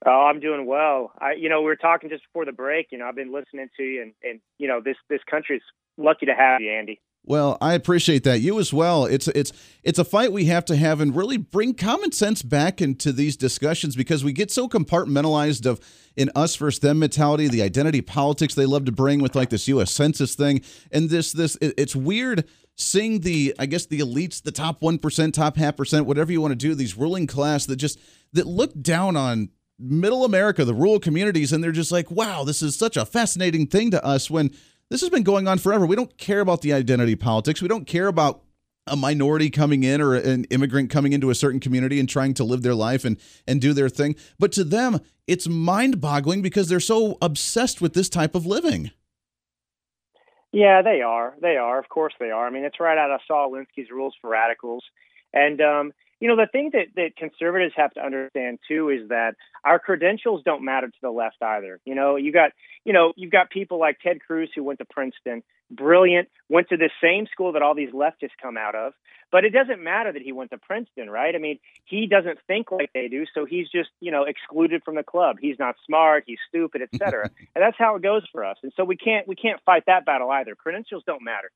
Oh, 0.05 0.27
I'm 0.29 0.39
doing 0.39 0.65
well. 0.65 1.11
I, 1.19 1.33
you 1.33 1.49
know, 1.49 1.59
we 1.59 1.65
were 1.65 1.75
talking 1.75 2.09
just 2.09 2.23
before 2.23 2.45
the 2.45 2.51
break. 2.51 2.87
You 2.91 2.97
know, 2.97 3.05
I've 3.05 3.15
been 3.15 3.33
listening 3.33 3.69
to 3.77 3.83
you, 3.83 4.01
and 4.01 4.13
and 4.23 4.39
you 4.57 4.67
know, 4.67 4.81
this 4.83 4.95
this 5.09 5.21
country 5.29 5.57
is 5.57 5.63
lucky 5.97 6.25
to 6.25 6.33
have 6.33 6.61
you, 6.61 6.71
Andy. 6.71 7.01
Well, 7.25 7.57
I 7.59 7.73
appreciate 7.73 8.23
that. 8.23 8.39
You 8.39 8.59
as 8.59 8.73
well. 8.73 9.05
It's 9.05 9.27
it's 9.27 9.51
it's 9.83 9.99
a 9.99 10.05
fight 10.05 10.31
we 10.31 10.45
have 10.45 10.63
to 10.65 10.75
have 10.75 11.01
and 11.01 11.15
really 11.15 11.37
bring 11.37 11.73
common 11.73 12.11
sense 12.11 12.41
back 12.41 12.81
into 12.81 13.11
these 13.11 13.35
discussions 13.35 13.95
because 13.95 14.23
we 14.23 14.31
get 14.31 14.51
so 14.51 14.69
compartmentalized 14.69 15.65
of 15.65 15.79
in 16.15 16.31
us 16.33 16.55
versus 16.55 16.79
them 16.79 16.99
mentality, 16.99 17.47
the 17.47 17.61
identity 17.61 18.01
politics 18.01 18.55
they 18.55 18.65
love 18.65 18.85
to 18.85 18.91
bring 18.91 19.21
with 19.21 19.35
like 19.35 19.49
this 19.49 19.67
US 19.67 19.91
census 19.91 20.33
thing 20.33 20.61
and 20.91 21.09
this 21.09 21.33
this 21.33 21.57
it's 21.61 21.95
weird 21.95 22.45
seeing 22.77 23.19
the 23.19 23.53
I 23.59 23.65
guess 23.65 23.85
the 23.85 23.99
elites, 23.99 24.41
the 24.41 24.53
top 24.53 24.79
1%, 24.79 25.33
top 25.33 25.57
half 25.57 25.75
percent, 25.75 26.05
whatever 26.05 26.31
you 26.31 26.39
want 26.41 26.53
to 26.53 26.55
do, 26.55 26.73
these 26.73 26.97
ruling 26.97 27.27
class 27.27 27.65
that 27.65 27.75
just 27.75 27.99
that 28.31 28.47
look 28.47 28.71
down 28.81 29.17
on 29.17 29.49
middle 29.79 30.25
America, 30.25 30.65
the 30.65 30.73
rural 30.73 30.99
communities, 30.99 31.53
and 31.53 31.63
they're 31.63 31.71
just 31.71 31.91
like, 31.91 32.11
wow, 32.11 32.43
this 32.43 32.61
is 32.61 32.77
such 32.77 32.97
a 32.97 33.05
fascinating 33.05 33.67
thing 33.67 33.91
to 33.91 34.05
us 34.05 34.29
when 34.29 34.51
this 34.89 35.01
has 35.01 35.09
been 35.09 35.23
going 35.23 35.47
on 35.47 35.57
forever. 35.57 35.85
We 35.85 35.95
don't 35.95 36.17
care 36.17 36.41
about 36.41 36.61
the 36.61 36.73
identity 36.73 37.15
politics. 37.15 37.61
We 37.61 37.67
don't 37.67 37.85
care 37.85 38.07
about 38.07 38.41
a 38.87 38.95
minority 38.95 39.49
coming 39.49 39.83
in 39.83 40.01
or 40.01 40.15
an 40.15 40.45
immigrant 40.45 40.89
coming 40.89 41.13
into 41.13 41.29
a 41.29 41.35
certain 41.35 41.59
community 41.59 41.99
and 41.99 42.09
trying 42.09 42.33
to 42.33 42.43
live 42.43 42.63
their 42.63 42.73
life 42.73 43.05
and 43.05 43.17
and 43.47 43.61
do 43.61 43.71
their 43.71 43.89
thing. 43.89 44.15
But 44.39 44.51
to 44.53 44.63
them, 44.63 44.99
it's 45.27 45.47
mind-boggling 45.47 46.41
because 46.41 46.69
they're 46.69 46.79
so 46.79 47.17
obsessed 47.21 47.81
with 47.81 47.93
this 47.93 48.09
type 48.09 48.33
of 48.33 48.47
living. 48.47 48.91
Yeah, 50.51 50.81
they 50.81 51.01
are. 51.01 51.35
They 51.39 51.57
are. 51.57 51.77
Of 51.77 51.89
course 51.89 52.13
they 52.19 52.31
are. 52.31 52.47
I 52.47 52.49
mean, 52.49 52.63
it's 52.63 52.79
right 52.79 52.97
out 52.97 53.11
of 53.11 53.19
Saul 53.27 53.51
Alinsky's 53.51 53.91
Rules 53.91 54.15
for 54.19 54.31
Radicals. 54.31 54.83
And 55.31 55.61
um, 55.61 55.93
you 56.19 56.27
know, 56.27 56.35
the 56.35 56.47
thing 56.51 56.71
that, 56.73 56.87
that 56.95 57.15
conservatives 57.15 57.73
have 57.77 57.93
to 57.93 58.01
understand 58.03 58.59
too 58.67 58.89
is 58.89 59.07
that 59.09 59.35
our 59.63 59.79
credentials 59.79 60.41
don't 60.43 60.63
matter 60.63 60.87
to 60.87 60.97
the 61.01 61.09
left 61.09 61.37
either. 61.41 61.79
You 61.85 61.95
know, 61.95 62.17
you 62.17 62.33
got, 62.33 62.51
you 62.83 62.93
know, 62.93 63.13
you've 63.15 63.31
got 63.31 63.49
people 63.49 63.79
like 63.79 63.99
Ted 64.01 64.19
Cruz 64.25 64.49
who 64.53 64.63
went 64.63 64.79
to 64.79 64.85
Princeton, 64.85 65.43
brilliant, 65.71 66.27
went 66.49 66.69
to 66.69 66.77
the 66.77 66.89
same 67.01 67.27
school 67.31 67.53
that 67.53 67.61
all 67.61 67.73
these 67.73 67.91
leftists 67.91 68.35
come 68.41 68.57
out 68.57 68.75
of. 68.75 68.93
But 69.31 69.45
it 69.45 69.51
doesn't 69.51 69.81
matter 69.81 70.11
that 70.11 70.21
he 70.21 70.31
went 70.31 70.49
to 70.51 70.57
Princeton, 70.57 71.09
right? 71.09 71.35
I 71.35 71.37
mean, 71.37 71.59
he 71.85 72.07
doesn't 72.07 72.39
think 72.47 72.71
like 72.71 72.91
they 72.93 73.07
do, 73.07 73.25
so 73.33 73.45
he's 73.45 73.69
just, 73.69 73.89
you 74.01 74.11
know, 74.11 74.23
excluded 74.23 74.83
from 74.83 74.95
the 74.95 75.03
club. 75.03 75.37
He's 75.39 75.59
not 75.59 75.75
smart, 75.85 76.23
he's 76.25 76.39
stupid, 76.49 76.81
etc. 76.81 77.29
and 77.55 77.61
that's 77.61 77.77
how 77.77 77.95
it 77.95 78.01
goes 78.01 78.23
for 78.31 78.43
us. 78.43 78.57
And 78.63 78.73
so 78.75 78.83
we 78.83 78.97
can't 78.97 79.27
we 79.27 79.35
can't 79.35 79.61
fight 79.65 79.83
that 79.85 80.05
battle 80.05 80.31
either. 80.31 80.55
Credentials 80.55 81.03
don't 81.05 81.23
matter. 81.23 81.51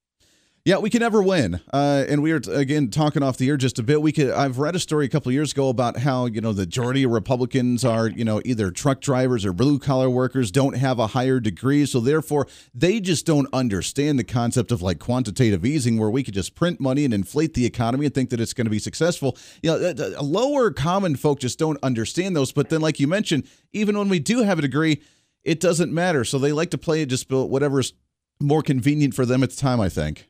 Yeah, 0.66 0.78
we 0.78 0.90
can 0.90 1.02
never 1.02 1.22
win. 1.22 1.60
Uh, 1.74 2.06
and 2.08 2.24
we 2.24 2.32
were 2.32 2.40
again 2.50 2.90
talking 2.90 3.22
off 3.22 3.36
the 3.36 3.50
air 3.50 3.58
just 3.58 3.80
a 3.80 3.84
bit. 3.84 4.02
We 4.02 4.14
could. 4.14 4.30
I've 4.30 4.60
read 4.60 4.78
a 4.78 4.80
story 4.80 5.06
a 5.06 5.10
couple 5.10 5.30
years 5.34 5.52
ago 5.52 5.68
about 5.68 5.98
how 5.98 6.26
you 6.26 6.40
know 6.40 6.54
the 6.54 6.62
majority 6.62 7.04
of 7.04 7.12
Republicans 7.12 7.84
are 7.84 8.08
you 8.08 8.24
know 8.24 8.42
either 8.46 8.72
truck 8.72 9.02
drivers 9.02 9.46
or 9.46 9.52
blue 9.52 9.78
collar 9.78 10.10
workers 10.10 10.52
don't 10.52 10.78
have 10.78 11.00
a 11.00 11.08
higher 11.08 11.42
degree, 11.42 11.86
so 11.86 12.00
therefore 12.00 12.48
they 12.74 13.02
just 13.02 13.26
don't 13.26 13.50
understand 13.52 14.18
the 14.18 14.24
concept 14.24 14.72
of 14.72 14.82
like 14.82 15.00
quantitative 15.00 15.66
easing, 15.66 15.98
where 15.98 16.10
we 16.10 16.24
could 16.24 16.34
just 16.34 16.56
print 16.56 16.80
money 16.80 17.04
and 17.04 17.14
inflate 17.14 17.56
the 17.56 17.66
economy 17.66 18.06
and 18.06 18.16
think 18.16 18.30
that 18.30 18.40
it's 18.40 18.54
going 18.54 18.66
to 18.66 18.72
be 18.72 18.80
successful. 18.80 19.38
You 19.62 19.72
know, 19.72 19.94
lower 20.22 20.72
common 20.72 21.18
folk 21.18 21.42
just 21.42 21.60
don't 21.60 21.78
understand 21.84 22.38
those. 22.38 22.54
But 22.54 22.70
then, 22.70 22.80
like 22.80 23.02
you 23.02 23.08
mentioned, 23.10 23.50
even 23.74 23.98
when 23.98 24.08
we 24.08 24.20
do 24.20 24.44
have 24.44 24.60
a 24.60 24.62
degree, 24.62 25.02
it 25.44 25.60
doesn't 25.60 25.92
matter. 25.92 26.24
So 26.24 26.40
they 26.40 26.54
like 26.54 26.70
to 26.70 26.78
play 26.78 27.02
it 27.02 27.08
just 27.08 27.30
whatever's 27.30 27.92
more 28.40 28.62
convenient 28.62 29.14
for 29.14 29.26
them 29.26 29.44
at 29.44 29.50
the 29.50 29.58
time. 29.58 29.82
I 29.82 29.90
think. 29.90 30.30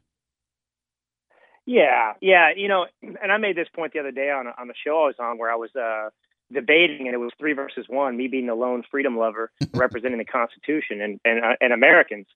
Yeah, 1.65 2.13
yeah, 2.19 2.49
you 2.56 2.67
know, 2.67 2.88
and 3.02 3.32
I 3.32 3.38
made 3.38 3.56
this 3.56 3.69
point 3.73 3.93
the 3.93 3.99
other 3.99 4.12
day 4.12 4.30
on 4.30 4.47
on 4.47 4.67
the 4.67 4.73
show 4.86 5.04
I 5.04 5.08
was 5.08 5.15
on 5.19 5.38
where 5.38 5.52
I 5.52 5.56
was 5.56 5.73
uh, 5.76 6.10
debating, 6.52 7.08
and 7.08 7.13
it 7.13 7.19
was 7.19 7.32
three 7.39 7.54
versus 7.54 7.86
one. 7.88 8.17
Me 8.17 8.28
being 8.28 8.47
the 8.47 8.56
lone 8.56 8.84
freedom 8.91 9.17
lover 9.17 9.49
representing 9.73 10.17
the 10.17 10.26
Constitution 10.26 11.02
and 11.02 11.19
and, 11.23 11.43
uh, 11.43 11.56
and 11.62 11.71
Americans, 11.71 12.28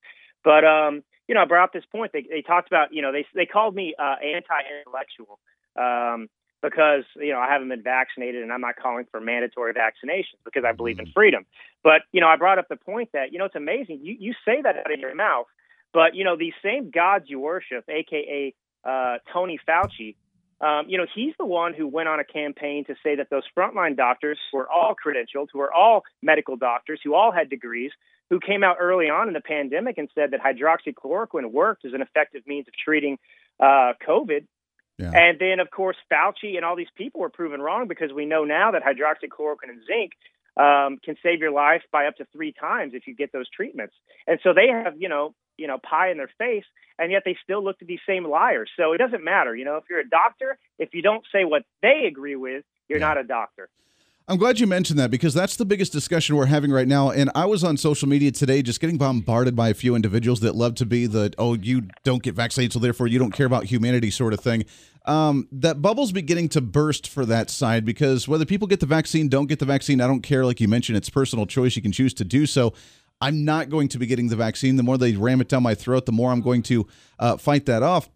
but 0.43 0.63
um, 0.63 1.03
you 1.27 1.35
know, 1.35 1.41
I 1.41 1.45
brought 1.45 1.65
up 1.65 1.73
this 1.73 1.85
point. 1.91 2.13
They 2.13 2.25
they 2.29 2.41
talked 2.41 2.67
about, 2.67 2.93
you 2.93 3.01
know, 3.01 3.11
they 3.11 3.25
they 3.35 3.45
called 3.45 3.75
me 3.75 3.95
uh, 3.99 4.15
anti-intellectual 4.23 5.39
um, 5.75 6.29
because 6.61 7.03
you 7.17 7.33
know 7.33 7.39
I 7.39 7.51
haven't 7.51 7.69
been 7.69 7.83
vaccinated, 7.83 8.43
and 8.43 8.51
I'm 8.51 8.61
not 8.61 8.75
calling 8.77 9.05
for 9.11 9.19
mandatory 9.19 9.73
vaccinations 9.73 10.39
because 10.45 10.63
I 10.65 10.71
believe 10.71 10.99
in 10.99 11.05
mm-hmm. 11.05 11.13
freedom. 11.13 11.45
But 11.83 12.03
you 12.13 12.21
know, 12.21 12.27
I 12.27 12.37
brought 12.37 12.59
up 12.59 12.67
the 12.69 12.77
point 12.77 13.09
that 13.13 13.33
you 13.33 13.39
know 13.39 13.45
it's 13.45 13.55
amazing. 13.55 13.99
You 14.01 14.15
you 14.17 14.33
say 14.45 14.61
that 14.61 14.77
out 14.77 14.91
of 14.91 14.99
your 14.99 15.15
mouth, 15.15 15.47
but 15.93 16.15
you 16.15 16.23
know 16.23 16.37
these 16.37 16.53
same 16.63 16.91
gods 16.91 17.25
you 17.27 17.39
worship, 17.39 17.83
aka 17.89 18.53
uh, 18.83 19.17
Tony 19.31 19.59
Fauci, 19.67 20.15
um, 20.59 20.85
you 20.87 20.97
know, 20.97 21.05
he's 21.13 21.33
the 21.37 21.45
one 21.45 21.73
who 21.73 21.87
went 21.87 22.09
on 22.09 22.19
a 22.19 22.23
campaign 22.23 22.83
to 22.85 22.95
say 23.03 23.15
that 23.15 23.29
those 23.29 23.43
frontline 23.55 23.95
doctors 23.95 24.39
who 24.51 24.57
are 24.57 24.69
all 24.69 24.95
credentialed, 24.95 25.47
who 25.53 25.59
are 25.59 25.71
all 25.71 26.03
medical 26.23 26.55
doctors, 26.55 26.99
who 27.03 27.13
all 27.13 27.31
had 27.31 27.49
degrees, 27.49 27.91
who 28.29 28.39
came 28.39 28.63
out 28.63 28.77
early 28.79 29.05
on 29.09 29.27
in 29.27 29.33
the 29.33 29.41
pandemic 29.41 29.97
and 29.97 30.09
said 30.15 30.31
that 30.31 30.39
hydroxychloroquine 30.41 31.51
worked 31.51 31.85
as 31.85 31.93
an 31.93 32.01
effective 32.01 32.41
means 32.47 32.67
of 32.67 32.73
treating 32.73 33.19
uh, 33.59 33.93
COVID. 34.07 34.45
Yeah. 34.97 35.11
And 35.13 35.37
then, 35.39 35.59
of 35.59 35.69
course, 35.69 35.95
Fauci 36.11 36.55
and 36.55 36.65
all 36.65 36.75
these 36.75 36.87
people 36.95 37.21
were 37.21 37.29
proven 37.29 37.61
wrong 37.61 37.87
because 37.87 38.11
we 38.11 38.25
know 38.25 38.43
now 38.43 38.71
that 38.71 38.81
hydroxychloroquine 38.81 39.69
and 39.69 39.81
zinc 39.85 40.13
um, 40.57 40.97
can 41.05 41.15
save 41.21 41.39
your 41.39 41.51
life 41.51 41.83
by 41.91 42.07
up 42.07 42.15
to 42.17 42.25
three 42.33 42.51
times 42.51 42.93
if 42.95 43.05
you 43.05 43.15
get 43.15 43.31
those 43.31 43.47
treatments. 43.49 43.93
And 44.25 44.39
so 44.41 44.53
they 44.53 44.67
have, 44.69 44.95
you 44.97 45.07
know, 45.07 45.35
you 45.57 45.67
know, 45.67 45.77
pie 45.77 46.11
in 46.11 46.17
their 46.17 46.29
face, 46.37 46.65
and 46.99 47.11
yet 47.11 47.23
they 47.25 47.37
still 47.43 47.63
look 47.63 47.79
to 47.79 47.85
these 47.85 47.99
same 48.07 48.25
liars. 48.25 48.69
So 48.77 48.93
it 48.93 48.97
doesn't 48.97 49.23
matter, 49.23 49.55
you 49.55 49.65
know, 49.65 49.77
if 49.77 49.83
you're 49.89 49.99
a 49.99 50.09
doctor, 50.09 50.57
if 50.79 50.93
you 50.93 51.01
don't 51.01 51.23
say 51.31 51.43
what 51.43 51.63
they 51.81 52.05
agree 52.07 52.35
with, 52.35 52.63
you're 52.87 52.99
yeah. 52.99 53.07
not 53.07 53.17
a 53.17 53.23
doctor. 53.23 53.69
I'm 54.29 54.37
glad 54.37 54.59
you 54.59 54.67
mentioned 54.67 54.99
that 54.99 55.09
because 55.09 55.33
that's 55.33 55.55
the 55.55 55.63
biggest 55.63 55.93
discussion 55.93 56.35
we're 56.35 56.47
having 56.47 56.69
right 56.69 56.87
now. 56.87 57.11
And 57.11 57.31
I 57.33 57.45
was 57.45 57.63
on 57.63 57.77
social 57.77 58.09
media 58.09 58.29
today 58.29 58.61
just 58.61 58.81
getting 58.81 58.97
bombarded 58.97 59.55
by 59.55 59.69
a 59.69 59.73
few 59.73 59.95
individuals 59.95 60.41
that 60.41 60.53
love 60.53 60.75
to 60.75 60.85
be 60.85 61.07
the, 61.07 61.33
oh, 61.37 61.53
you 61.53 61.83
don't 62.03 62.21
get 62.21 62.35
vaccinated, 62.35 62.73
so 62.73 62.79
therefore 62.79 63.07
you 63.07 63.19
don't 63.19 63.31
care 63.31 63.45
about 63.45 63.63
humanity 63.63 64.11
sort 64.11 64.33
of 64.33 64.41
thing. 64.41 64.65
Um, 65.05 65.47
that 65.53 65.81
bubble's 65.81 66.11
beginning 66.11 66.49
to 66.49 66.59
burst 66.59 67.07
for 67.07 67.25
that 67.25 67.49
side 67.49 67.85
because 67.85 68.27
whether 68.27 68.43
people 68.43 68.67
get 68.67 68.81
the 68.81 68.85
vaccine, 68.85 69.29
don't 69.29 69.47
get 69.47 69.59
the 69.59 69.65
vaccine, 69.65 70.01
I 70.01 70.07
don't 70.07 70.23
care. 70.23 70.45
Like 70.45 70.59
you 70.59 70.67
mentioned, 70.67 70.97
it's 70.97 71.09
personal 71.09 71.45
choice. 71.45 71.77
You 71.77 71.81
can 71.81 71.93
choose 71.93 72.13
to 72.15 72.25
do 72.25 72.45
so. 72.45 72.73
I'm 73.21 73.45
not 73.45 73.69
going 73.69 73.87
to 73.89 73.99
be 73.99 74.05
getting 74.05 74.27
the 74.27 74.35
vaccine. 74.35 74.75
The 74.75 74.83
more 74.83 74.97
they 74.97 75.15
ram 75.15 75.41
it 75.41 75.49
down 75.49 75.63
my 75.63 75.75
throat, 75.75 76.05
the 76.05 76.11
more 76.11 76.31
I'm 76.31 76.41
going 76.41 76.63
to 76.63 76.87
uh, 77.19 77.37
fight 77.37 77.65
that 77.65 77.83
off. 77.83 78.09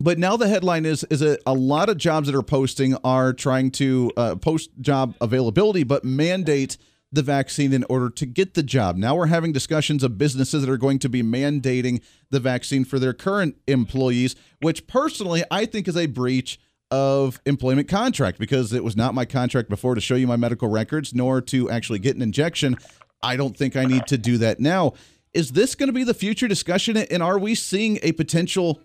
But 0.00 0.18
now 0.18 0.36
the 0.36 0.48
headline 0.48 0.86
is 0.86 1.04
is 1.04 1.22
a, 1.22 1.38
a 1.44 1.54
lot 1.54 1.88
of 1.88 1.98
jobs 1.98 2.28
that 2.28 2.36
are 2.36 2.42
posting 2.42 2.96
are 3.02 3.32
trying 3.32 3.72
to 3.72 4.12
uh, 4.16 4.36
post 4.36 4.70
job 4.80 5.16
availability, 5.20 5.82
but 5.82 6.04
mandate 6.04 6.78
the 7.10 7.22
vaccine 7.22 7.72
in 7.72 7.84
order 7.88 8.10
to 8.10 8.26
get 8.26 8.54
the 8.54 8.62
job. 8.62 8.96
Now 8.96 9.16
we're 9.16 9.26
having 9.26 9.52
discussions 9.52 10.04
of 10.04 10.18
businesses 10.18 10.64
that 10.64 10.70
are 10.70 10.76
going 10.76 10.98
to 11.00 11.08
be 11.08 11.22
mandating 11.22 12.02
the 12.30 12.38
vaccine 12.38 12.84
for 12.84 12.98
their 12.98 13.14
current 13.14 13.56
employees, 13.66 14.36
which 14.60 14.86
personally 14.86 15.42
I 15.50 15.64
think 15.64 15.88
is 15.88 15.96
a 15.96 16.06
breach 16.06 16.60
of 16.90 17.40
employment 17.44 17.88
contract 17.88 18.38
because 18.38 18.72
it 18.72 18.84
was 18.84 18.96
not 18.96 19.14
my 19.14 19.24
contract 19.24 19.68
before 19.68 19.94
to 19.94 20.00
show 20.00 20.14
you 20.14 20.26
my 20.26 20.36
medical 20.36 20.68
records 20.68 21.14
nor 21.14 21.40
to 21.42 21.68
actually 21.70 21.98
get 21.98 22.16
an 22.16 22.22
injection. 22.22 22.76
I 23.22 23.36
don't 23.36 23.56
think 23.56 23.76
I 23.76 23.84
need 23.84 24.06
to 24.08 24.18
do 24.18 24.38
that 24.38 24.60
now. 24.60 24.94
Is 25.34 25.52
this 25.52 25.74
going 25.74 25.88
to 25.88 25.92
be 25.92 26.04
the 26.04 26.14
future 26.14 26.48
discussion? 26.48 26.96
And 26.96 27.22
are 27.22 27.38
we 27.38 27.54
seeing 27.54 27.98
a 28.02 28.12
potential 28.12 28.80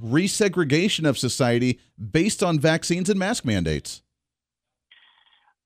resegregation 0.00 1.08
of 1.08 1.18
society 1.18 1.80
based 2.10 2.42
on 2.42 2.58
vaccines 2.58 3.10
and 3.10 3.18
mask 3.18 3.44
mandates? 3.44 4.02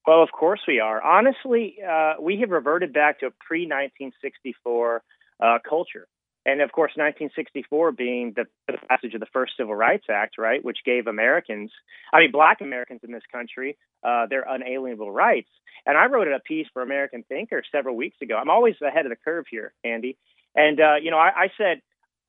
Well, 0.06 0.22
of 0.22 0.32
course 0.32 0.60
we 0.66 0.80
are. 0.80 1.02
Honestly, 1.02 1.76
uh, 1.86 2.14
we 2.20 2.40
have 2.40 2.50
reverted 2.50 2.92
back 2.92 3.20
to 3.20 3.26
a 3.26 3.30
pre 3.30 3.62
1964 3.62 5.02
uh, 5.40 5.58
culture. 5.68 6.08
And 6.46 6.61
of 6.62 6.72
course, 6.72 6.92
1964 6.94 7.92
being 7.92 8.33
the, 8.35 8.44
the, 8.66 8.79
passage 8.88 9.12
of 9.14 9.20
the 9.20 9.27
first 9.33 9.53
Civil 9.57 9.74
Rights 9.74 10.07
Act, 10.11 10.38
right, 10.38 10.64
which 10.64 10.79
gave 10.85 11.07
Americans, 11.07 11.70
I 12.12 12.20
mean, 12.20 12.33
black 12.33 12.61
Americans 12.61 13.01
in 13.03 13.12
this 13.12 13.22
country, 13.31 13.77
uh, 14.03 14.27
their 14.31 14.44
unalienable 14.48 15.11
rights. 15.11 15.51
And 15.85 15.96
I 15.96 16.07
wrote 16.07 16.29
a 16.29 16.40
piece 16.40 16.66
for 16.72 16.83
American 16.83 17.22
Thinker 17.29 17.62
several 17.70 17.96
weeks 17.96 18.16
ago. 18.22 18.37
I'm 18.37 18.51
always 18.51 18.77
ahead 18.81 19.05
of 19.05 19.11
the 19.11 19.16
curve 19.16 19.44
here, 19.51 19.72
Andy. 19.85 20.16
And, 20.55 20.81
uh, 20.81 20.94
you 21.03 21.11
know, 21.11 21.18
I, 21.18 21.31
I 21.37 21.48
said, 21.59 21.83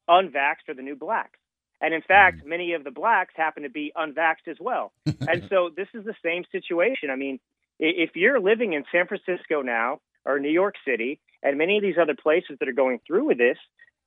unvaxxed 0.10 0.70
are 0.70 0.74
the 0.76 0.82
new 0.82 0.96
blacks. 0.96 1.40
And 1.82 1.94
in 1.94 2.02
fact, 2.02 2.44
mm. 2.44 2.48
many 2.48 2.74
of 2.74 2.84
the 2.84 2.92
blacks 2.92 3.34
happen 3.36 3.64
to 3.64 3.70
be 3.70 3.92
unvaxxed 3.96 4.48
as 4.48 4.58
well. 4.60 4.92
and 5.06 5.48
so 5.50 5.70
this 5.76 5.88
is 5.94 6.04
the 6.06 6.16
same 6.24 6.44
situation. 6.52 7.10
I 7.10 7.16
mean, 7.16 7.40
if 7.80 8.12
you're 8.16 8.40
living 8.40 8.74
in 8.74 8.84
San 8.92 9.08
Francisco 9.08 9.62
now 9.62 10.00
or 10.26 10.40
New 10.40 10.52
York 10.52 10.76
City 10.86 11.20
and 11.42 11.58
many 11.58 11.78
of 11.78 11.84
these 11.84 11.96
other 12.02 12.16
places 12.22 12.58
that 12.60 12.68
are 12.68 12.74
going 12.74 13.00
through 13.08 13.28
with 13.28 13.38
this, 13.38 13.58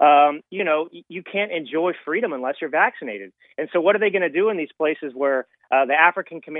um, 0.02 0.40
you 0.50 0.64
know, 0.64 0.88
you 0.90 1.22
can't 1.22 1.52
enjoy 1.52 1.92
freedom 2.04 2.32
unless 2.32 2.56
you're 2.60 2.70
vaccinated. 2.70 3.32
And 3.56 3.68
so, 3.72 3.80
what 3.80 3.94
are 3.94 4.00
they 4.00 4.10
going 4.10 4.22
to 4.22 4.28
do 4.28 4.48
in 4.48 4.56
these 4.56 4.72
places 4.76 5.12
where 5.14 5.46
uh, 5.70 5.86
the 5.86 5.94
African 5.94 6.40
com- 6.40 6.56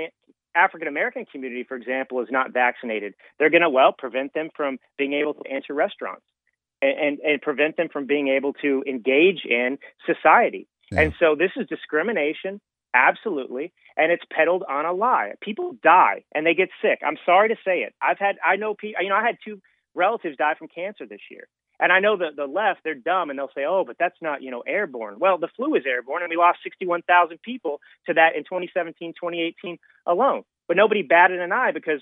African 0.55 0.87
American 0.87 1.25
community, 1.25 1.65
for 1.67 1.75
example, 1.75 2.21
is 2.21 2.29
not 2.31 2.53
vaccinated? 2.53 3.15
They're 3.37 3.49
going 3.49 3.61
to 3.61 3.69
well 3.69 3.91
prevent 3.91 4.33
them 4.33 4.49
from 4.55 4.79
being 4.97 5.13
able 5.13 5.33
to 5.33 5.41
enter 5.49 5.73
restaurants 5.73 6.23
and, 6.81 6.97
and, 6.97 7.19
and 7.19 7.41
prevent 7.41 7.75
them 7.75 7.89
from 7.91 8.07
being 8.07 8.29
able 8.29 8.53
to 8.61 8.81
engage 8.87 9.43
in 9.43 9.77
society. 10.05 10.67
Yeah. 10.89 11.01
And 11.01 11.13
so, 11.19 11.35
this 11.37 11.51
is 11.57 11.67
discrimination. 11.67 12.61
Absolutely. 12.95 13.73
And 13.97 14.11
it's 14.11 14.23
peddled 14.31 14.63
on 14.69 14.85
a 14.85 14.93
lie. 14.93 15.33
People 15.41 15.75
die 15.83 16.23
and 16.33 16.45
they 16.45 16.53
get 16.53 16.69
sick. 16.81 16.99
I'm 17.05 17.17
sorry 17.25 17.49
to 17.49 17.55
say 17.65 17.79
it. 17.79 17.93
I've 17.99 18.19
had, 18.19 18.35
I 18.45 18.55
know 18.55 18.75
people, 18.75 19.01
you 19.01 19.09
know, 19.09 19.15
I 19.15 19.25
had 19.25 19.37
two 19.43 19.59
relatives 19.95 20.37
die 20.37 20.53
from 20.57 20.67
cancer 20.67 21.07
this 21.07 21.21
year. 21.31 21.47
And 21.79 21.91
I 21.91 21.99
know 21.99 22.17
that 22.17 22.35
the 22.35 22.45
left, 22.45 22.81
they're 22.83 22.95
dumb 22.95 23.29
and 23.29 23.37
they'll 23.37 23.51
say, 23.55 23.65
oh, 23.67 23.83
but 23.85 23.97
that's 23.99 24.15
not, 24.21 24.41
you 24.41 24.51
know, 24.51 24.61
airborne. 24.61 25.19
Well, 25.19 25.37
the 25.37 25.49
flu 25.55 25.75
is 25.75 25.83
airborne 25.85 26.23
and 26.23 26.29
we 26.29 26.37
lost 26.37 26.59
61,000 26.63 27.41
people 27.41 27.81
to 28.07 28.13
that 28.13 28.35
in 28.35 28.43
2017, 28.43 29.13
2018 29.13 29.77
alone. 30.05 30.43
But 30.67 30.77
nobody 30.77 31.01
batted 31.01 31.39
an 31.39 31.51
eye 31.51 31.71
because, 31.73 32.01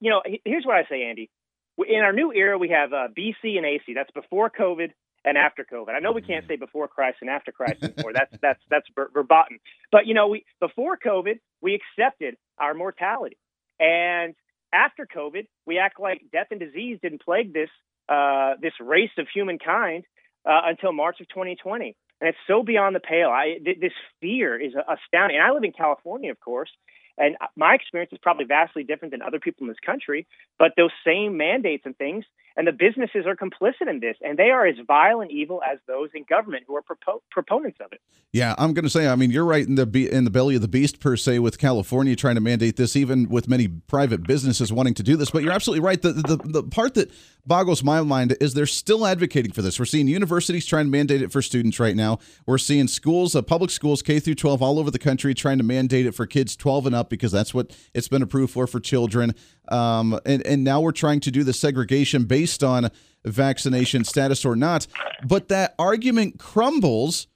you 0.00 0.10
know, 0.10 0.22
here's 0.44 0.64
what 0.64 0.76
I 0.76 0.84
say, 0.88 1.04
Andy. 1.04 1.30
In 1.78 2.00
our 2.00 2.12
new 2.12 2.32
era, 2.32 2.58
we 2.58 2.70
have 2.70 2.92
uh, 2.92 3.08
BC 3.16 3.56
and 3.56 3.64
AC. 3.64 3.94
That's 3.94 4.10
before 4.10 4.50
COVID 4.50 4.90
and 5.24 5.36
after 5.38 5.64
COVID. 5.70 5.90
I 5.90 6.00
know 6.00 6.12
we 6.12 6.22
can't 6.22 6.46
say 6.46 6.56
before 6.56 6.88
Christ 6.88 7.18
and 7.20 7.30
after 7.30 7.52
Christ 7.52 7.82
anymore. 7.82 8.12
That's 8.12 8.34
that's 8.42 8.60
that's 8.68 8.86
verboten. 8.94 9.60
But 9.92 10.06
you 10.06 10.14
know, 10.14 10.28
we 10.28 10.44
before 10.60 10.98
COVID, 10.98 11.38
we 11.60 11.78
accepted 11.80 12.36
our 12.58 12.74
mortality, 12.74 13.36
and 13.78 14.34
after 14.72 15.06
COVID, 15.06 15.46
we 15.66 15.78
act 15.78 16.00
like 16.00 16.22
death 16.32 16.48
and 16.50 16.60
disease 16.60 16.98
didn't 17.02 17.22
plague 17.22 17.52
this 17.52 17.70
uh, 18.08 18.54
this 18.60 18.72
race 18.80 19.10
of 19.18 19.26
humankind 19.32 20.04
uh, 20.44 20.62
until 20.64 20.92
March 20.92 21.20
of 21.20 21.28
2020. 21.28 21.96
And 22.20 22.28
it's 22.28 22.38
so 22.46 22.62
beyond 22.62 22.94
the 22.94 23.00
pale. 23.00 23.28
I, 23.30 23.58
th- 23.64 23.80
this 23.80 23.92
fear 24.20 24.60
is 24.60 24.72
astounding. 24.74 25.38
And 25.38 25.46
I 25.46 25.52
live 25.52 25.64
in 25.64 25.72
California, 25.72 26.30
of 26.30 26.40
course, 26.40 26.70
and 27.16 27.36
my 27.56 27.74
experience 27.74 28.12
is 28.12 28.18
probably 28.22 28.46
vastly 28.46 28.82
different 28.82 29.12
than 29.12 29.22
other 29.22 29.38
people 29.38 29.64
in 29.64 29.68
this 29.68 29.80
country, 29.84 30.26
but 30.58 30.72
those 30.76 30.90
same 31.04 31.36
mandates 31.36 31.84
and 31.84 31.96
things, 31.96 32.24
and 32.56 32.66
the 32.66 32.72
businesses 32.72 33.26
are 33.26 33.36
complicit 33.36 33.88
in 33.88 34.00
this, 34.00 34.16
and 34.22 34.38
they 34.38 34.50
are 34.50 34.66
as 34.66 34.76
vile 34.86 35.20
and 35.20 35.30
evil 35.30 35.60
as 35.70 35.78
those 35.86 36.10
in 36.14 36.24
government 36.28 36.64
who 36.66 36.76
are 36.76 36.82
propo- 36.82 37.20
proponents 37.30 37.78
of 37.80 37.92
it. 37.92 38.00
Yeah, 38.32 38.54
I'm 38.58 38.74
going 38.74 38.84
to 38.84 38.90
say, 38.90 39.08
I 39.08 39.16
mean, 39.16 39.30
you're 39.30 39.44
right 39.44 39.66
in 39.66 39.74
the 39.74 39.86
be- 39.86 40.10
in 40.10 40.24
the 40.24 40.30
belly 40.30 40.54
of 40.54 40.62
the 40.62 40.68
beast 40.68 41.00
per 41.00 41.16
se 41.16 41.38
with 41.40 41.58
California 41.58 42.14
trying 42.16 42.36
to 42.36 42.40
mandate 42.40 42.76
this, 42.76 42.96
even 42.96 43.28
with 43.28 43.48
many 43.48 43.68
private 43.68 44.22
businesses 44.24 44.72
wanting 44.72 44.94
to 44.94 45.02
do 45.02 45.16
this. 45.16 45.30
But 45.30 45.42
you're 45.42 45.52
absolutely 45.52 45.84
right. 45.84 46.00
The 46.00 46.12
the, 46.12 46.36
the 46.36 46.62
part 46.62 46.94
that 46.94 47.10
boggles 47.46 47.82
my 47.82 48.00
mind 48.02 48.36
is 48.40 48.54
they're 48.54 48.66
still 48.66 49.06
advocating 49.06 49.52
for 49.52 49.62
this. 49.62 49.78
We're 49.78 49.84
seeing 49.84 50.08
universities 50.08 50.66
trying 50.66 50.86
to 50.86 50.90
mandate 50.90 51.22
it 51.22 51.32
for 51.32 51.42
students 51.42 51.80
right 51.80 51.96
now. 51.96 52.18
We're 52.46 52.58
seeing 52.58 52.88
schools, 52.88 53.34
uh, 53.34 53.42
public 53.42 53.70
schools, 53.70 54.02
K 54.02 54.20
through 54.20 54.34
12, 54.34 54.62
all 54.62 54.78
over 54.78 54.90
the 54.90 54.98
country 54.98 55.34
trying 55.34 55.58
to 55.58 55.64
mandate 55.64 56.06
it 56.06 56.12
for 56.12 56.26
kids 56.26 56.56
12 56.56 56.86
and 56.86 56.94
up 56.94 57.10
because 57.10 57.32
that's 57.32 57.54
what 57.54 57.76
it's 57.94 58.08
been 58.08 58.22
approved 58.22 58.52
for 58.52 58.66
for 58.66 58.80
children. 58.80 59.34
Um, 59.70 60.18
and 60.26 60.44
and 60.46 60.64
now 60.64 60.80
we're 60.80 60.92
trying 60.92 61.20
to 61.20 61.30
do 61.30 61.44
the 61.44 61.52
segregation 61.52 62.24
based 62.24 62.62
on 62.64 62.90
vaccination 63.24 64.04
status 64.04 64.44
or 64.44 64.56
not. 64.56 64.86
But 65.26 65.48
that 65.48 65.74
argument 65.78 66.38
crumbles 66.38 67.26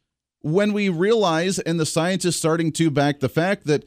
when 0.40 0.72
we 0.72 0.88
realize, 0.88 1.58
and 1.58 1.80
the 1.80 1.86
science 1.86 2.24
is 2.24 2.36
starting 2.36 2.72
to 2.72 2.90
back 2.90 3.20
the 3.20 3.28
fact 3.28 3.66
that 3.66 3.84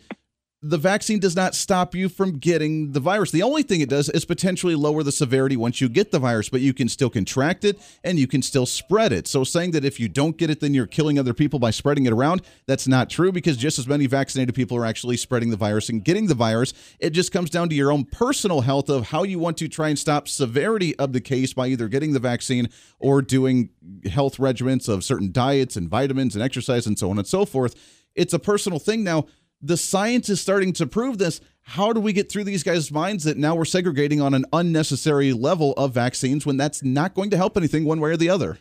the 0.64 0.78
vaccine 0.78 1.20
does 1.20 1.36
not 1.36 1.54
stop 1.54 1.94
you 1.94 2.10
from 2.10 2.40
getting 2.40 2.92
the 2.92 3.00
virus. 3.00 3.30
The 3.30 3.44
only 3.44 3.62
thing 3.62 3.80
it 3.80 3.90
does 3.90 4.10
is 4.10 4.26
potentially 4.26 4.74
lower 4.74 5.04
the 5.04 5.12
severity 5.12 5.56
once 5.56 5.80
you 5.82 5.88
get 5.88 6.10
the 6.10 6.18
virus, 6.18 6.50
but 6.50 6.62
you 6.62 6.74
can 6.74 6.90
still 6.90 7.12
contract 7.12 7.64
it 7.64 7.80
and 8.04 8.18
you 8.18 8.26
can 8.26 8.42
still 8.42 8.66
spread 8.66 9.12
it. 9.12 9.28
So 9.28 9.44
saying 9.44 9.72
that 9.72 9.86
if 9.86 10.00
you 10.00 10.10
don't 10.10 10.36
get 10.36 10.50
it, 10.50 10.60
then 10.60 10.74
you're 10.74 10.88
killing 10.88 11.20
other 11.20 11.36
people 11.36 11.60
by 11.60 11.70
spreading 11.70 12.08
it 12.08 12.14
around, 12.14 12.42
that's 12.66 12.88
not 12.88 13.08
true 13.08 13.32
because 13.32 13.56
just 13.56 13.78
as 13.78 13.88
many 13.88 14.08
vaccinated 14.08 14.56
people 14.56 14.76
are 14.78 14.86
actually 14.86 15.18
spreading 15.18 15.52
the 15.52 15.58
virus 15.58 15.90
and 15.90 16.04
getting 16.04 16.26
the 16.26 16.34
virus. 16.34 16.74
It 17.00 17.12
just 17.12 17.32
comes 17.32 17.52
down 17.52 17.70
to 17.70 17.76
your 17.76 17.92
own 17.92 18.06
personal 18.06 18.62
health 18.62 18.90
of 18.90 19.10
how 19.10 19.22
you 19.24 19.38
want 19.38 19.58
to 19.58 19.68
try 19.68 19.90
and 19.90 20.00
stop 20.00 20.28
severity 20.28 20.96
of 20.98 21.14
the 21.14 21.22
case 21.22 21.54
by 21.54 21.68
either 21.68 21.88
getting 21.88 22.14
the 22.14 22.20
vaccine 22.20 22.70
or 22.98 23.22
doing 23.22 23.70
health 24.10 24.38
regimens 24.38 24.90
of 24.90 25.04
certain 25.04 25.32
diets 25.32 25.76
and 25.76 25.88
vitamins 25.88 26.34
and 26.34 26.44
exercise 26.44 26.88
and 26.88 26.98
so 26.98 27.12
on 27.12 27.20
and 27.20 27.28
so 27.28 27.46
forth. 27.46 27.76
It's 28.16 28.34
a 28.34 28.40
personal 28.40 28.80
thing 28.80 29.04
now 29.04 29.28
the 29.62 29.78
science 29.78 30.30
is 30.30 30.42
starting 30.42 30.74
to 30.74 30.88
prove 30.88 31.18
this. 31.18 31.42
How 31.62 31.92
do 31.92 32.00
we 32.00 32.14
get 32.14 32.32
through 32.32 32.46
these 32.46 32.64
guys' 32.64 32.92
minds 32.92 33.24
that 33.26 33.38
now 33.38 33.56
we're 33.56 33.66
segregating 33.66 34.22
on 34.22 34.34
an 34.34 34.46
unnecessary 34.54 35.34
level 35.34 35.74
of 35.74 35.94
vaccines 35.94 36.46
when 36.46 36.58
that's 36.58 36.84
not 36.84 37.14
going 37.14 37.30
to 37.32 37.38
help 37.38 37.58
anything 37.58 37.84
one 37.84 38.00
way 38.00 38.12
or 38.12 38.18
the 38.18 38.30
other? 38.30 38.60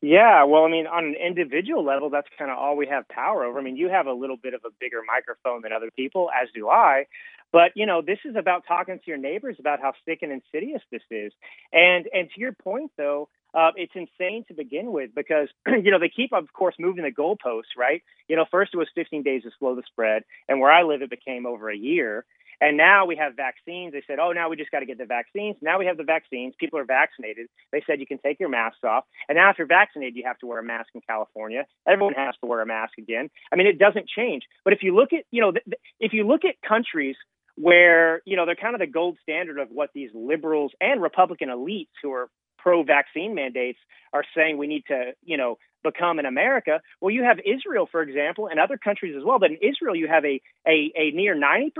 Yeah, 0.00 0.44
well, 0.44 0.64
I 0.64 0.70
mean, 0.70 0.86
on 0.86 1.06
an 1.06 1.14
individual 1.14 1.84
level, 1.84 2.08
that's 2.08 2.28
kind 2.38 2.52
of 2.52 2.58
all 2.58 2.76
we 2.76 2.86
have 2.86 3.08
power 3.08 3.44
over. 3.44 3.58
I 3.58 3.62
mean, 3.62 3.76
you 3.76 3.88
have 3.88 4.06
a 4.06 4.12
little 4.12 4.36
bit 4.36 4.54
of 4.54 4.60
a 4.64 4.70
bigger 4.78 5.00
microphone 5.04 5.62
than 5.62 5.72
other 5.72 5.90
people, 5.96 6.30
as 6.40 6.48
do 6.54 6.68
I. 6.68 7.06
But 7.50 7.72
you 7.74 7.86
know, 7.86 8.02
this 8.02 8.18
is 8.24 8.36
about 8.36 8.64
talking 8.68 8.98
to 8.98 9.04
your 9.06 9.16
neighbors 9.16 9.56
about 9.58 9.80
how 9.80 9.94
sick 10.04 10.20
and 10.22 10.30
insidious 10.30 10.82
this 10.92 11.02
is. 11.10 11.32
And 11.72 12.06
and 12.12 12.28
to 12.34 12.40
your 12.40 12.52
point, 12.52 12.92
though, 12.96 13.28
uh, 13.54 13.70
it's 13.76 13.92
insane 13.94 14.44
to 14.48 14.54
begin 14.54 14.92
with 14.92 15.14
because 15.14 15.48
you 15.66 15.90
know 15.90 15.98
they 15.98 16.10
keep, 16.14 16.32
of 16.32 16.52
course, 16.52 16.74
moving 16.78 17.04
the 17.04 17.10
goalposts, 17.10 17.76
right? 17.76 18.02
You 18.28 18.36
know, 18.36 18.44
first 18.50 18.72
it 18.74 18.76
was 18.76 18.88
15 18.94 19.22
days 19.22 19.42
to 19.42 19.50
slow 19.58 19.74
the 19.74 19.82
spread, 19.86 20.22
and 20.48 20.60
where 20.60 20.70
I 20.70 20.82
live, 20.82 21.02
it 21.02 21.10
became 21.10 21.46
over 21.46 21.70
a 21.70 21.76
year. 21.76 22.24
And 22.60 22.76
now 22.76 23.06
we 23.06 23.16
have 23.16 23.36
vaccines. 23.36 23.92
They 23.92 24.02
said, 24.06 24.18
oh, 24.18 24.32
now 24.32 24.48
we 24.48 24.56
just 24.56 24.70
got 24.70 24.80
to 24.80 24.86
get 24.86 24.98
the 24.98 25.06
vaccines. 25.06 25.56
Now 25.62 25.78
we 25.78 25.86
have 25.86 25.96
the 25.96 26.04
vaccines. 26.04 26.54
People 26.58 26.78
are 26.78 26.84
vaccinated. 26.84 27.46
They 27.70 27.82
said 27.86 28.00
you 28.00 28.06
can 28.06 28.18
take 28.18 28.40
your 28.40 28.48
masks 28.48 28.80
off. 28.84 29.04
And 29.28 29.36
now 29.36 29.50
if 29.50 29.58
you're 29.58 29.66
vaccinated, 29.66 30.16
you 30.16 30.24
have 30.26 30.38
to 30.38 30.46
wear 30.46 30.58
a 30.58 30.64
mask 30.64 30.88
in 30.94 31.00
California. 31.02 31.66
Everyone 31.86 32.14
has 32.14 32.34
to 32.40 32.46
wear 32.46 32.60
a 32.60 32.66
mask 32.66 32.98
again. 32.98 33.30
I 33.52 33.56
mean, 33.56 33.68
it 33.68 33.78
doesn't 33.78 34.08
change. 34.08 34.42
But 34.64 34.72
if 34.72 34.82
you 34.82 34.94
look 34.94 35.12
at, 35.12 35.24
you 35.30 35.40
know, 35.40 35.52
th- 35.52 35.64
th- 35.64 35.80
if 36.00 36.12
you 36.12 36.26
look 36.26 36.44
at 36.44 36.60
countries 36.66 37.16
where, 37.56 38.22
you 38.24 38.36
know, 38.36 38.44
they're 38.44 38.56
kind 38.56 38.74
of 38.74 38.80
the 38.80 38.86
gold 38.86 39.18
standard 39.22 39.58
of 39.58 39.68
what 39.70 39.90
these 39.94 40.10
liberals 40.12 40.72
and 40.80 41.00
Republican 41.00 41.48
elites 41.50 41.88
who 42.02 42.12
are 42.12 42.28
pro 42.68 42.82
vaccine 42.82 43.34
mandates 43.34 43.78
are 44.12 44.24
saying 44.36 44.58
we 44.58 44.66
need 44.66 44.84
to, 44.88 45.12
you 45.24 45.38
know, 45.38 45.56
become 45.82 46.18
in 46.18 46.26
America. 46.26 46.82
Well, 47.00 47.10
you 47.10 47.22
have 47.22 47.38
Israel, 47.38 47.88
for 47.90 48.02
example, 48.02 48.46
and 48.46 48.60
other 48.60 48.76
countries 48.76 49.14
as 49.16 49.24
well. 49.24 49.38
But 49.38 49.52
in 49.52 49.56
Israel, 49.62 49.96
you 49.96 50.06
have 50.06 50.22
a, 50.26 50.38
a, 50.66 50.92
a 50.94 51.10
near 51.12 51.34
90% 51.34 51.70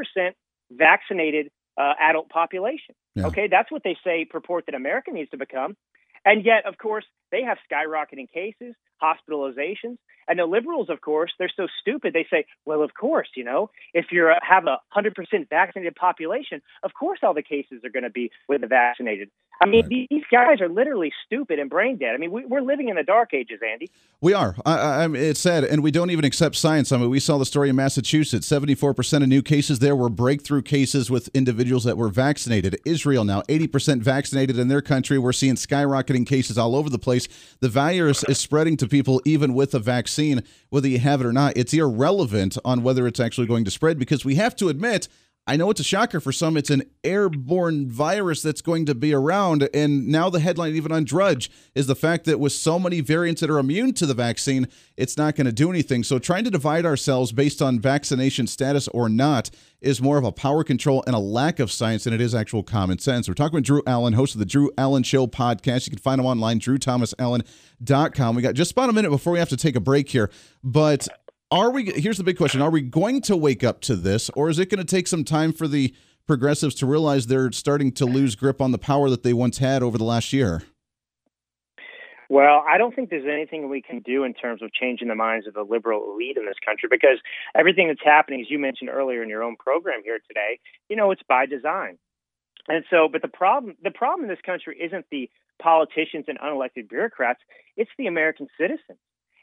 vaccinated 0.71 1.51
uh, 1.77 1.93
adult 2.01 2.31
population. 2.31 2.95
Yeah. 3.15 3.27
Okay, 3.27 3.49
that's 3.51 3.71
what 3.71 3.83
they 3.85 3.99
say 4.03 4.25
purport 4.25 4.65
that 4.65 4.75
America 4.75 5.11
needs 5.13 5.31
to 5.33 5.37
become. 5.37 5.77
And 6.25 6.45
yet, 6.45 6.65
of 6.67 6.79
course, 6.79 7.05
they 7.31 7.43
have 7.43 7.59
skyrocketing 7.71 8.31
cases, 8.33 8.75
hospitalizations. 9.03 9.99
And 10.27 10.39
the 10.39 10.47
liberals, 10.47 10.89
of 10.91 11.01
course, 11.01 11.33
they're 11.39 11.53
so 11.55 11.67
stupid. 11.81 12.13
They 12.13 12.27
say, 12.31 12.47
well, 12.65 12.83
of 12.83 12.93
course, 12.95 13.29
you 13.37 13.45
know, 13.45 13.71
if 13.95 14.07
you 14.11 14.31
have 14.43 14.65
a 14.67 14.79
100% 14.97 15.15
vaccinated 15.49 15.95
population, 15.97 16.61
of 16.83 16.93
course 16.99 17.21
all 17.23 17.35
the 17.35 17.43
cases 17.43 17.83
are 17.85 17.91
going 17.91 18.03
to 18.05 18.11
be 18.11 18.31
with 18.49 18.63
the 18.63 18.67
vaccinated. 18.67 19.31
I 19.61 19.67
mean, 19.67 19.89
right. 19.91 20.07
these 20.09 20.25
guys 20.31 20.61
are 20.61 20.69
literally 20.69 21.13
stupid 21.27 21.59
and 21.59 21.69
brain 21.69 21.97
dead. 21.97 22.15
I 22.15 22.19
mean, 22.19 22.31
we, 22.31 22.45
are 22.57 22.63
living 22.63 22.89
in 22.89 22.97
the 22.97 23.03
dark 23.03 23.35
ages, 23.35 23.61
Andy. 23.69 23.91
We 24.21 24.33
are. 24.33 24.55
I, 24.65 24.79
I, 24.79 25.09
it's 25.11 25.41
sad, 25.41 25.65
and 25.65 25.83
we 25.83 25.91
don't 25.91 26.11
even 26.11 26.25
accept 26.25 26.55
science. 26.55 26.93
I 26.93 26.97
mean, 26.97 27.11
we 27.11 27.19
saw 27.19 27.39
the 27.39 27.47
story 27.47 27.69
in 27.69 27.77
Massachusetts. 27.77 28.47
Seventy-four 28.47 28.95
percent 28.95 29.25
of 29.25 29.29
new 29.29 29.43
cases 29.43 29.81
there 29.81 29.97
were 29.97 30.09
breakthrough 30.09 30.63
cases 30.63 31.11
with 31.11 31.29
individuals 31.35 31.85
that 31.85 31.97
were 31.97 32.09
vaccinated. 32.09 32.79
Israel 32.85 33.25
now 33.25 33.43
eighty 33.49 33.67
percent 33.67 34.03
vaccinated 34.03 34.59
in 34.59 34.69
their 34.69 34.83
country. 34.83 35.19
We're 35.19 35.33
seeing 35.33 35.55
skyrocketing 35.55 36.27
cases 36.27 36.57
all 36.57 36.77
over 36.77 36.89
the 36.89 36.99
place. 36.99 37.27
The 37.61 37.69
virus 37.69 38.23
is 38.25 38.39
spreading 38.39 38.77
to 38.79 38.87
people 38.87 39.21
even 39.25 39.55
with 39.55 39.75
a 39.75 39.81
vaccine, 39.81 40.43
whether 40.71 40.89
you 40.89 41.01
have 41.01 41.21
it 41.21 41.27
or 41.27 41.33
not. 41.33 41.57
It's 41.57 41.75
irrelevant 41.75 42.59
on 42.65 42.83
whether 42.83 43.07
it's 43.07 43.21
actually 43.21 43.49
going 43.49 43.65
to 43.65 43.71
spread 43.71 43.99
because 43.99 44.25
we 44.25 44.37
have 44.37 44.55
to 44.57 44.69
admit 44.69 45.09
I 45.49 45.57
know 45.57 45.71
it's 45.71 45.81
a 45.81 45.85
shocker 45.85 46.21
for 46.21 46.31
some. 46.31 46.59
It's 46.59 46.69
an 46.69 46.83
airborne 47.03 47.91
virus 47.91 48.43
that's 48.43 48.61
going 48.61 48.85
to 48.85 48.95
be 48.95 49.15
around. 49.15 49.67
And 49.73 50.07
now 50.07 50.29
the 50.29 50.41
headline, 50.41 50.75
even 50.75 50.93
on 50.93 51.05
Drudge, 51.05 51.51
is 51.75 51.87
the 51.87 51.97
fact 51.97 52.27
that 52.27 52.39
with 52.39 52.53
so 52.53 52.79
many 52.79 53.01
variants 53.01 53.41
that 53.41 53.49
are 53.49 53.59
immune 53.59 53.95
to 53.95 54.05
the 54.05 54.13
vaccine, 54.13 54.69
it's 54.99 55.17
not 55.17 55.37
going 55.37 55.47
to 55.47 55.53
do 55.53 55.71
anything. 55.71 56.05
So 56.05 56.19
trying 56.19 56.45
to 56.45 56.51
divide 56.51 56.85
ourselves 56.85 57.33
based 57.33 57.63
on 57.63 57.81
vaccination 57.81 58.47
status 58.47 58.89
or 58.89 59.09
not 59.09 59.49
is 59.81 60.03
more 60.03 60.19
of 60.19 60.25
a 60.25 60.33
power 60.33 60.63
control 60.63 61.03
and 61.07 61.17
a 61.17 61.19
lack 61.19 61.61
of 61.61 61.73
science 61.73 62.05
than 62.05 62.13
it 62.13 62.21
is 62.21 62.35
actual 62.35 62.63
common 62.63 62.99
sense. 62.99 63.27
We're 63.27 63.33
talking 63.33 63.55
with 63.55 63.65
Drew 63.65 63.83
Allen, 63.87 64.13
host 64.13 64.35
of 64.35 64.41
the 64.41 64.45
Drew 64.45 64.71
Allen 64.77 65.03
Show 65.03 65.27
podcast. 65.27 65.87
You 65.87 65.93
can 65.93 65.99
find 65.99 66.21
him 66.21 66.27
online, 66.27 66.61
drewthomasallen.com. 66.61 68.37
We 68.37 68.43
got 68.43 68.55
just 68.55 68.73
about 68.73 68.91
a 68.91 68.93
minute 68.93 69.11
before 69.11 69.33
we 69.33 69.39
have 69.39 69.49
to 69.49 69.57
take 69.57 69.77
a 69.77 69.81
break 69.81 70.11
here. 70.11 70.31
But 70.63 71.09
are 71.51 71.71
we 71.71 71.91
here's 71.93 72.19
the 72.19 72.25
big 72.25 72.37
question 72.37 72.61
are 72.61 72.71
we 72.71 72.81
going 72.81 73.21
to 73.21 73.37
wake 73.37 73.65
up 73.65 73.81
to 73.81 73.97
this 73.97 74.29
or 74.31 74.49
is 74.49 74.59
it 74.59 74.69
going 74.69 74.85
to 74.85 74.85
take 74.85 75.07
some 75.07 75.25
time 75.25 75.53
for 75.53 75.67
the 75.67 75.95
progressives 76.27 76.75
to 76.75 76.87
realize 76.87 77.27
they're 77.27 77.51
starting 77.53 77.91
to 77.91 78.05
lose 78.05 78.35
grip 78.35 78.61
on 78.61 78.73
the 78.73 78.79
power 78.79 79.09
that 79.09 79.23
they 79.23 79.33
once 79.33 79.59
had 79.59 79.83
over 79.83 79.97
the 79.97 80.05
last 80.05 80.33
year 80.33 80.63
well, 82.31 82.63
I 82.69 82.77
don't 82.77 82.95
think 82.95 83.09
there's 83.09 83.25
anything 83.27 83.71
we 83.71 83.81
can 83.81 84.01
do 84.01 84.25
in 84.25 84.35
terms 84.35 84.61
of 84.61 84.71
changing 84.71 85.09
the 85.09 85.15
minds 85.15 85.47
of 85.47 85.55
the 85.55 85.63
liberal 85.63 86.13
elite 86.13 86.37
in 86.37 86.45
this 86.45 86.59
country 86.65 86.87
because 86.91 87.19
everything 87.55 87.89
that's 87.89 88.05
happening, 88.05 88.43
as 88.43 88.51
you 88.51 88.59
mentioned 88.59 88.91
earlier 88.91 89.23
in 89.23 89.31
your 89.31 89.43
own 89.43 89.57
program 89.57 90.03
here 90.05 90.19
today, 90.29 90.61
you 90.91 90.97
know, 90.97 91.11
it's 91.11 91.23
by 91.27 91.47
design. 91.47 91.97
And 92.69 92.85
so, 92.91 93.09
but 93.11 93.23
the 93.23 93.29
problem, 93.29 93.77
the 93.83 93.91
problem 93.91 94.25
in 94.25 94.29
this 94.29 94.45
country 94.45 94.77
isn't 94.79 95.07
the 95.11 95.31
politicians 95.59 96.27
and 96.29 96.39
unelected 96.39 96.91
bureaucrats; 96.91 97.41
it's 97.79 97.91
the 97.97 98.09
American 98.09 98.47
citizens. 98.61 98.99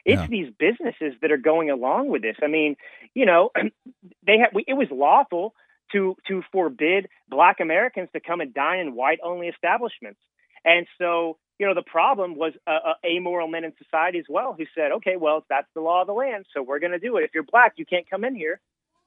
It's 0.05 0.21
yeah. 0.21 0.27
these 0.27 0.53
businesses 0.57 1.13
that 1.21 1.31
are 1.31 1.37
going 1.37 1.71
along 1.71 2.09
with 2.09 2.21
this. 2.21 2.35
I 2.41 2.47
mean, 2.47 2.75
you 3.13 3.25
know, 3.25 3.49
they 4.25 4.37
have. 4.37 4.51
It 4.67 4.73
was 4.73 4.87
lawful 4.91 5.55
to 5.91 6.15
to 6.27 6.43
forbid 6.51 7.07
Black 7.27 7.59
Americans 7.59 8.09
to 8.13 8.19
come 8.19 8.39
and 8.39 8.53
dine 8.53 8.79
in 8.79 8.95
white 8.95 9.19
only 9.23 9.47
establishments, 9.47 10.19
and 10.63 10.85
so 10.99 11.37
you 11.57 11.65
know 11.65 11.73
the 11.73 11.83
problem 11.83 12.35
was 12.35 12.53
uh, 12.67 12.93
amoral 13.03 13.47
men 13.47 13.63
in 13.63 13.73
society 13.83 14.19
as 14.19 14.25
well 14.29 14.55
who 14.57 14.65
said, 14.75 14.91
okay, 14.97 15.15
well 15.17 15.43
that's 15.49 15.67
the 15.73 15.81
law 15.81 16.01
of 16.01 16.07
the 16.07 16.13
land, 16.13 16.45
so 16.53 16.61
we're 16.61 16.79
going 16.79 16.91
to 16.91 16.99
do 16.99 17.17
it. 17.17 17.23
If 17.23 17.31
you're 17.33 17.43
black, 17.43 17.73
you 17.77 17.85
can't 17.85 18.09
come 18.09 18.23
in 18.23 18.35
here, 18.35 18.59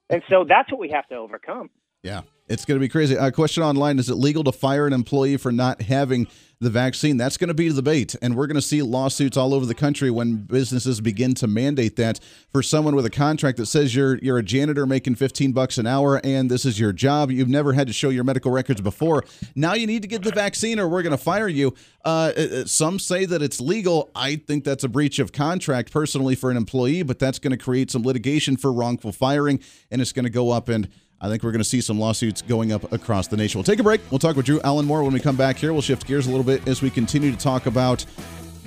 and 0.09 0.21
so 0.29 0.43
that's 0.47 0.69
what 0.69 0.81
we 0.81 0.89
have 0.89 1.07
to 1.07 1.15
overcome. 1.15 1.69
Yeah, 2.03 2.21
it's 2.47 2.65
going 2.65 2.79
to 2.79 2.83
be 2.83 2.89
crazy. 2.89 3.15
A 3.15 3.31
question 3.31 3.63
online: 3.63 3.99
Is 3.99 4.09
it 4.09 4.15
legal 4.15 4.43
to 4.45 4.51
fire 4.51 4.87
an 4.87 4.93
employee 4.93 5.37
for 5.37 5.51
not 5.51 5.81
having 5.81 6.27
the 6.61 6.69
vaccine. 6.69 7.15
That's 7.15 7.37
going 7.37 7.47
to 7.47 7.53
be 7.53 7.69
the 7.69 7.75
debate. 7.75 8.15
And 8.21 8.35
we're 8.35 8.47
going 8.47 8.55
to 8.55 8.61
see 8.61 8.81
lawsuits 8.81 9.37
all 9.37 9.53
over 9.53 9.65
the 9.65 9.73
country 9.73 10.11
when 10.11 10.37
businesses 10.37 10.99
begin 10.99 11.33
to 11.35 11.47
mandate 11.47 11.95
that 11.95 12.19
for 12.51 12.61
someone 12.61 12.95
with 12.95 13.05
a 13.05 13.09
contract 13.09 13.57
that 13.59 13.67
says 13.67 13.95
you're 13.95 14.17
you're 14.17 14.37
a 14.37 14.43
janitor 14.43 14.85
making 14.85 15.15
15 15.15 15.53
bucks 15.53 15.77
an 15.77 15.87
hour 15.87 16.19
and 16.23 16.51
this 16.51 16.65
is 16.65 16.79
your 16.79 16.91
job. 16.91 17.31
You've 17.31 17.47
never 17.47 17.73
had 17.73 17.87
to 17.87 17.93
show 17.93 18.09
your 18.09 18.25
medical 18.25 18.51
records 18.51 18.81
before. 18.81 19.23
Now 19.55 19.73
you 19.73 19.87
need 19.87 20.01
to 20.01 20.07
get 20.07 20.21
the 20.21 20.31
vaccine 20.31 20.79
or 20.79 20.89
we're 20.89 21.01
going 21.01 21.11
to 21.11 21.17
fire 21.17 21.47
you. 21.47 21.73
Uh, 22.03 22.33
uh, 22.37 22.41
uh, 22.41 22.65
some 22.65 22.99
say 22.99 23.25
that 23.25 23.41
it's 23.41 23.61
legal. 23.61 24.09
I 24.13 24.35
think 24.35 24.65
that's 24.65 24.83
a 24.83 24.89
breach 24.89 25.19
of 25.19 25.31
contract 25.31 25.91
personally 25.91 26.35
for 26.35 26.51
an 26.51 26.57
employee, 26.57 27.03
but 27.03 27.19
that's 27.19 27.39
going 27.39 27.51
to 27.51 27.57
create 27.57 27.89
some 27.89 28.03
litigation 28.03 28.57
for 28.57 28.73
wrongful 28.73 29.13
firing 29.13 29.61
and 29.91 30.01
it's 30.01 30.11
going 30.11 30.25
to 30.25 30.29
go 30.29 30.51
up 30.51 30.67
and 30.67 30.89
I 31.21 31.27
think 31.27 31.43
we're 31.43 31.51
going 31.51 31.59
to 31.59 31.65
see 31.67 31.81
some 31.81 31.99
lawsuits 31.99 32.41
going 32.41 32.71
up 32.71 32.91
across 32.93 33.27
the 33.27 33.35
nation. 33.35 33.59
We'll 33.59 33.65
take 33.65 33.79
a 33.79 33.83
break. 33.83 34.01
We'll 34.09 34.19
talk 34.19 34.37
with 34.37 34.45
Drew 34.45 34.61
Allen 34.61 34.85
more 34.85 35.03
when 35.03 35.13
we 35.13 35.19
come 35.19 35.35
back 35.35 35.57
here. 35.57 35.73
We'll 35.73 35.81
shift 35.81 36.07
gears 36.07 36.27
a 36.27 36.29
little 36.29 36.45
bit 36.45 36.65
as 36.67 36.81
we 36.81 36.89
continue 36.89 37.31
to 37.31 37.37
talk 37.37 37.65
about 37.65 38.05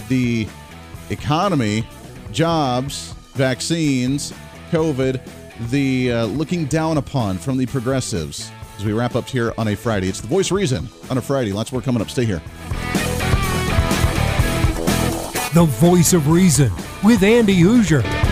the 0.09 0.47
economy, 1.09 1.87
jobs, 2.31 3.15
vaccines, 3.33 4.35
COVID, 4.71 5.21
the 5.71 6.13
uh, 6.13 6.25
looking 6.27 6.67
down 6.67 6.99
upon 6.99 7.39
from 7.39 7.57
the 7.57 7.67
progressives 7.67 8.51
as 8.77 8.85
we 8.85 8.93
wrap 8.93 9.15
up 9.15 9.27
here 9.27 9.55
on 9.57 9.69
a 9.69 9.77
Friday. 9.77 10.09
It's 10.09 10.21
the 10.21 10.29
voice 10.29 10.51
reason 10.51 10.89
on 11.09 11.17
a 11.17 11.23
Friday. 11.23 11.53
Lots 11.53 11.73
more 11.73 11.81
coming 11.81 12.03
up. 12.03 12.11
Stay 12.11 12.25
here. 12.25 12.43
The 15.55 15.65
voice 15.65 16.13
of 16.15 16.29
reason 16.29 16.71
with 17.03 17.23
Andy 17.23 17.61
Hooser. 17.61 18.32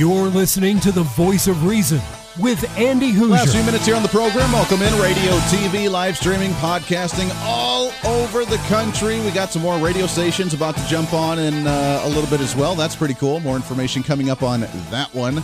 You're 0.00 0.28
listening 0.28 0.80
to 0.80 0.92
the 0.92 1.02
voice 1.02 1.46
of 1.46 1.66
reason 1.66 2.00
with 2.38 2.64
Andy 2.78 3.12
Hooser. 3.12 3.32
Last 3.32 3.52
few 3.52 3.62
minutes 3.64 3.84
here 3.84 3.94
on 3.94 4.02
the 4.02 4.08
program. 4.08 4.50
Welcome 4.50 4.80
in 4.80 4.98
radio, 4.98 5.32
TV, 5.50 5.90
live 5.90 6.16
streaming, 6.16 6.52
podcasting 6.52 7.30
all 7.42 7.92
over 8.06 8.46
the 8.46 8.56
country. 8.68 9.20
We 9.20 9.30
got 9.30 9.50
some 9.50 9.60
more 9.60 9.76
radio 9.76 10.06
stations 10.06 10.54
about 10.54 10.74
to 10.78 10.86
jump 10.86 11.12
on 11.12 11.38
in 11.38 11.66
uh, 11.66 12.00
a 12.04 12.08
little 12.08 12.30
bit 12.30 12.40
as 12.40 12.56
well. 12.56 12.74
That's 12.74 12.96
pretty 12.96 13.12
cool. 13.12 13.40
More 13.40 13.56
information 13.56 14.02
coming 14.02 14.30
up 14.30 14.42
on 14.42 14.62
that 14.62 15.10
one. 15.12 15.34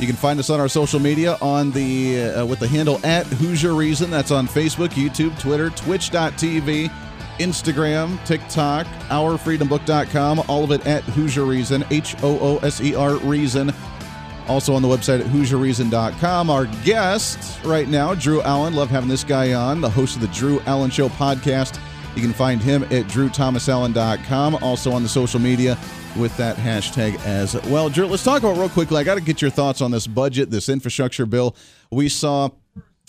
You 0.00 0.06
can 0.08 0.16
find 0.16 0.40
us 0.40 0.50
on 0.50 0.58
our 0.58 0.66
social 0.66 0.98
media 0.98 1.38
on 1.40 1.70
the 1.70 2.22
uh, 2.24 2.46
with 2.46 2.58
the 2.58 2.66
handle 2.66 2.98
at 3.06 3.24
Hooser 3.26 3.76
Reason. 3.76 4.10
That's 4.10 4.32
on 4.32 4.48
Facebook, 4.48 4.88
YouTube, 4.94 5.38
Twitter, 5.38 5.70
Twitch.tv, 5.70 6.90
Instagram, 7.40 8.24
TikTok, 8.24 8.86
OurFreedomBook.com. 9.08 10.44
All 10.48 10.64
of 10.64 10.70
it 10.70 10.86
at 10.86 11.02
Hooser 11.04 11.46
Reason, 11.46 11.84
H 11.90 12.14
O 12.22 12.38
O 12.38 12.58
S 12.58 12.80
E 12.80 12.94
R 12.94 13.16
Reason. 13.16 13.72
Also 14.48 14.74
on 14.74 14.82
the 14.82 14.88
website 14.88 15.20
at 15.20 15.26
HooserReason.com. 15.26 16.50
Our 16.50 16.66
guest 16.84 17.62
right 17.64 17.88
now, 17.88 18.14
Drew 18.14 18.42
Allen. 18.42 18.74
Love 18.74 18.90
having 18.90 19.08
this 19.08 19.22
guy 19.22 19.52
on, 19.54 19.80
the 19.80 19.90
host 19.90 20.16
of 20.16 20.22
the 20.22 20.28
Drew 20.28 20.60
Allen 20.60 20.90
Show 20.90 21.08
podcast. 21.08 21.80
You 22.16 22.22
can 22.22 22.32
find 22.32 22.60
him 22.60 22.82
at 22.84 23.06
DrewThomasAllen.com. 23.06 24.56
Also 24.56 24.90
on 24.90 25.02
the 25.02 25.08
social 25.08 25.38
media 25.38 25.78
with 26.16 26.36
that 26.36 26.56
hashtag 26.56 27.24
as 27.24 27.54
well. 27.68 27.88
Drew, 27.88 28.06
let's 28.06 28.24
talk 28.24 28.40
about 28.40 28.56
real 28.56 28.68
quickly. 28.68 28.98
I 28.98 29.04
got 29.04 29.14
to 29.14 29.20
get 29.20 29.40
your 29.40 29.50
thoughts 29.50 29.80
on 29.80 29.92
this 29.92 30.06
budget, 30.06 30.50
this 30.50 30.68
infrastructure 30.68 31.26
bill. 31.26 31.54
We 31.90 32.08
saw 32.08 32.50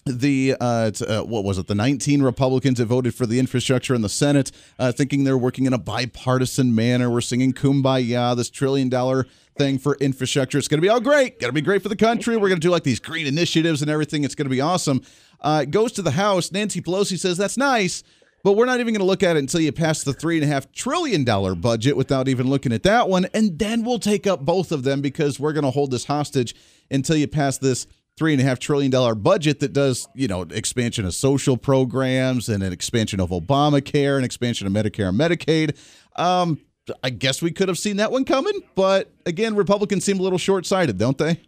the 0.06 0.56
uh, 0.60 0.92
uh, 1.08 1.22
what 1.22 1.44
was 1.44 1.58
it? 1.58 1.68
The 1.68 1.76
19 1.76 2.22
Republicans 2.24 2.80
that 2.80 2.86
voted 2.86 3.14
for 3.14 3.26
the 3.26 3.40
infrastructure 3.40 3.94
in 3.94 4.02
the 4.02 4.10
Senate, 4.10 4.52
uh, 4.80 4.92
thinking 4.92 5.24
they're 5.24 5.38
working 5.38 5.66
in 5.66 5.74
a 5.74 5.78
bipartisan 5.78 6.74
manner. 6.74 7.10
We're 7.10 7.22
singing 7.22 7.54
"Kumbaya," 7.54 8.36
this 8.36 8.50
trillion 8.50 8.90
dollar 8.90 9.28
thing 9.58 9.78
for 9.78 9.96
infrastructure. 9.96 10.58
It's 10.58 10.68
going 10.68 10.80
to 10.80 10.86
be 10.86 10.90
all 10.90 11.00
great. 11.00 11.40
Going 11.40 11.50
to 11.50 11.54
be 11.54 11.62
great 11.62 11.84
for 11.84 11.90
the 11.90 11.96
country. 11.96 12.36
We're 12.38 12.50
going 12.50 12.60
to 12.60 12.66
do 12.66 12.72
like 12.72 12.84
these 12.84 13.00
green 13.00 13.28
initiatives 13.28 13.82
and 13.82 13.92
everything. 13.92 14.24
It's 14.24 14.36
going 14.36 14.46
to 14.46 14.52
be 14.52 14.62
awesome. 14.62 15.02
Uh, 15.40 15.66
goes 15.66 15.92
to 15.94 16.02
the 16.02 16.12
House. 16.12 16.52
Nancy 16.52 16.82
Pelosi 16.82 17.20
says 17.20 17.38
that's 17.38 17.58
nice. 17.58 18.04
But 18.44 18.54
we're 18.54 18.66
not 18.66 18.80
even 18.80 18.94
going 18.94 19.02
to 19.02 19.06
look 19.06 19.22
at 19.22 19.36
it 19.36 19.40
until 19.40 19.62
you 19.62 19.72
pass 19.72 20.04
the 20.04 20.14
three 20.14 20.38
and 20.38 20.44
a 20.44 20.48
half 20.48 20.72
trillion 20.72 21.24
dollar 21.24 21.54
budget 21.54 21.96
without 21.96 22.28
even 22.28 22.50
looking 22.50 22.74
at 22.74 22.82
that 22.84 23.08
one, 23.08 23.28
and 23.36 23.60
then 23.60 23.84
we'll 23.84 24.00
take 24.00 24.26
up 24.26 24.44
both 24.44 24.72
of 24.72 24.82
them 24.82 25.00
because 25.00 25.40
we're 25.40 25.54
going 25.54 25.64
to 25.64 25.70
hold 25.70 25.92
this 25.92 26.06
hostage 26.06 26.56
until 26.90 27.16
you 27.16 27.28
pass 27.28 27.60
this 27.60 27.86
three 28.18 28.34
and 28.34 28.42
a 28.42 28.46
half 28.46 28.60
trillion 28.60 28.92
dollar 28.92 29.16
budget 29.16 29.60
that 29.60 29.74
does, 29.74 30.08
you 30.14 30.28
know, 30.28 30.42
expansion 30.44 31.06
of 31.06 31.14
social 31.14 31.58
programs 31.58 32.50
and 32.50 32.64
an 32.64 32.74
expansion 32.74 33.20
of 33.20 33.30
Obamacare 33.30 34.16
and 34.16 34.26
expansion 34.26 34.68
of 34.68 34.74
Medicare 34.74 35.10
and 35.10 35.20
Medicaid. 35.20 35.78
Um, 36.16 36.60
I 37.04 37.10
guess 37.10 37.42
we 37.42 37.52
could 37.52 37.68
have 37.68 37.78
seen 37.78 37.98
that 37.98 38.12
one 38.12 38.26
coming, 38.26 38.60
but 38.76 39.12
again, 39.26 39.56
Republicans 39.56 40.04
seem 40.04 40.20
a 40.20 40.24
little 40.24 40.40
short 40.40 40.66
sighted, 40.66 40.98
don't 40.98 41.18
they? 41.18 41.40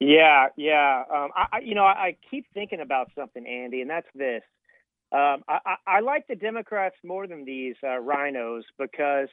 Yeah, 0.00 0.46
yeah. 0.56 1.02
Um, 1.12 1.28
I, 1.36 1.58
you 1.62 1.74
know, 1.74 1.84
I, 1.84 2.16
keep 2.30 2.46
thinking 2.54 2.80
about 2.80 3.10
something, 3.14 3.46
Andy, 3.46 3.82
and 3.82 3.90
that's 3.90 4.06
this. 4.14 4.42
Um, 5.12 5.44
I, 5.46 5.58
I, 5.66 5.74
I 5.86 6.00
like 6.00 6.26
the 6.26 6.36
Democrats 6.36 6.96
more 7.04 7.26
than 7.26 7.44
these 7.44 7.74
uh, 7.82 8.00
RINOs 8.00 8.62
because 8.78 9.28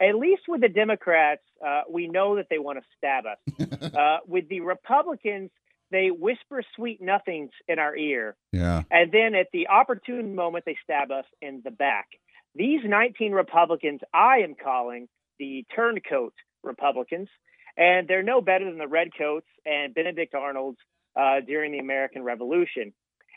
at 0.00 0.14
least 0.16 0.42
with 0.48 0.60
the 0.62 0.68
Democrats, 0.68 1.42
uh, 1.64 1.82
we 1.88 2.08
know 2.08 2.36
that 2.36 2.46
they 2.50 2.58
want 2.58 2.78
to 2.78 2.84
stab 2.96 3.24
us. 3.26 3.92
uh, 3.94 4.18
with 4.26 4.48
the 4.48 4.60
Republicans, 4.60 5.50
they 5.90 6.10
whisper 6.10 6.62
sweet 6.76 7.00
nothings 7.02 7.50
in 7.68 7.78
our 7.78 7.96
ear, 7.96 8.36
Yeah. 8.52 8.82
and 8.90 9.10
then 9.12 9.34
at 9.34 9.48
the 9.52 9.68
opportune 9.68 10.34
moment, 10.34 10.64
they 10.64 10.76
stab 10.84 11.10
us 11.10 11.24
in 11.42 11.62
the 11.64 11.70
back. 11.72 12.06
These 12.54 12.80
19 12.84 13.32
Republicans, 13.32 14.00
I 14.14 14.38
am 14.38 14.54
calling 14.54 15.08
the 15.38 15.64
turncoat 15.74 16.34
Republicans, 16.62 17.28
and 17.76 18.06
they're 18.08 18.22
no 18.22 18.40
better 18.40 18.64
than 18.66 18.78
the 18.78 18.88
redcoats 18.88 19.46
and 19.66 19.94
Benedict 19.94 20.34
Arnold's 20.34 20.78
uh, 21.16 21.40
during 21.46 21.72
the 21.72 21.78
American 21.78 22.22
Revolution. 22.22 22.92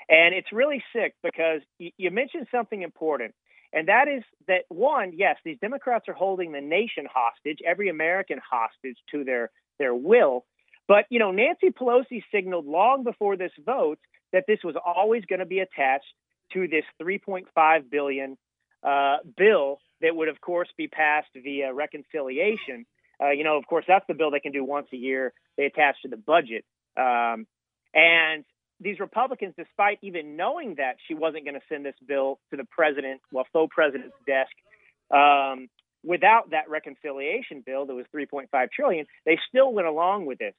And 0.09 0.35
it's 0.35 0.51
really 0.51 0.83
sick 0.95 1.15
because 1.23 1.61
y- 1.79 1.91
you 1.97 2.11
mentioned 2.11 2.47
something 2.51 2.81
important, 2.81 3.33
and 3.73 3.87
that 3.87 4.07
is 4.07 4.23
that 4.47 4.65
one, 4.69 5.13
yes, 5.15 5.37
these 5.43 5.57
Democrats 5.59 6.07
are 6.07 6.13
holding 6.13 6.51
the 6.51 6.61
nation 6.61 7.07
hostage, 7.11 7.59
every 7.65 7.89
American 7.89 8.39
hostage 8.49 8.97
to 9.11 9.23
their 9.23 9.49
their 9.79 9.95
will. 9.95 10.45
But 10.87 11.05
you 11.09 11.19
know, 11.19 11.31
Nancy 11.31 11.69
Pelosi 11.69 12.23
signaled 12.31 12.65
long 12.65 13.03
before 13.03 13.35
this 13.35 13.51
vote 13.65 13.99
that 14.31 14.45
this 14.47 14.59
was 14.63 14.75
always 14.83 15.23
going 15.25 15.39
to 15.39 15.45
be 15.45 15.59
attached 15.59 16.13
to 16.53 16.67
this 16.67 16.83
3.5 17.01 17.89
billion 17.89 18.37
uh, 18.83 19.17
bill 19.37 19.79
that 20.01 20.15
would, 20.15 20.27
of 20.27 20.39
course, 20.41 20.67
be 20.77 20.87
passed 20.87 21.29
via 21.35 21.73
reconciliation. 21.73 22.85
Uh, 23.21 23.29
you 23.29 23.43
know, 23.43 23.57
of 23.57 23.65
course, 23.65 23.85
that's 23.87 24.05
the 24.07 24.13
bill 24.13 24.31
they 24.31 24.39
can 24.39 24.51
do 24.51 24.63
once 24.63 24.87
a 24.93 24.97
year. 24.97 25.33
They 25.57 25.65
attach 25.65 25.95
to 26.01 26.09
the 26.09 26.17
budget. 26.17 26.65
Um, 26.97 27.47
and 27.93 28.43
these 28.83 28.99
Republicans, 28.99 29.53
despite 29.57 29.99
even 30.01 30.35
knowing 30.35 30.75
that 30.77 30.97
she 31.07 31.13
wasn't 31.13 31.45
going 31.45 31.55
to 31.55 31.65
send 31.69 31.85
this 31.85 31.95
bill 32.07 32.39
to 32.51 32.57
the 32.57 32.65
president, 32.65 33.21
well, 33.31 33.45
faux 33.53 33.73
president's 33.73 34.15
desk, 34.27 34.51
um, 35.11 35.69
without 36.03 36.51
that 36.51 36.69
reconciliation 36.69 37.63
bill 37.65 37.85
that 37.85 37.93
was 37.93 38.05
3.5 38.13 38.47
trillion, 38.71 39.05
they 39.25 39.39
still 39.47 39.73
went 39.73 39.87
along 39.87 40.25
with 40.25 40.37
this. 40.37 40.53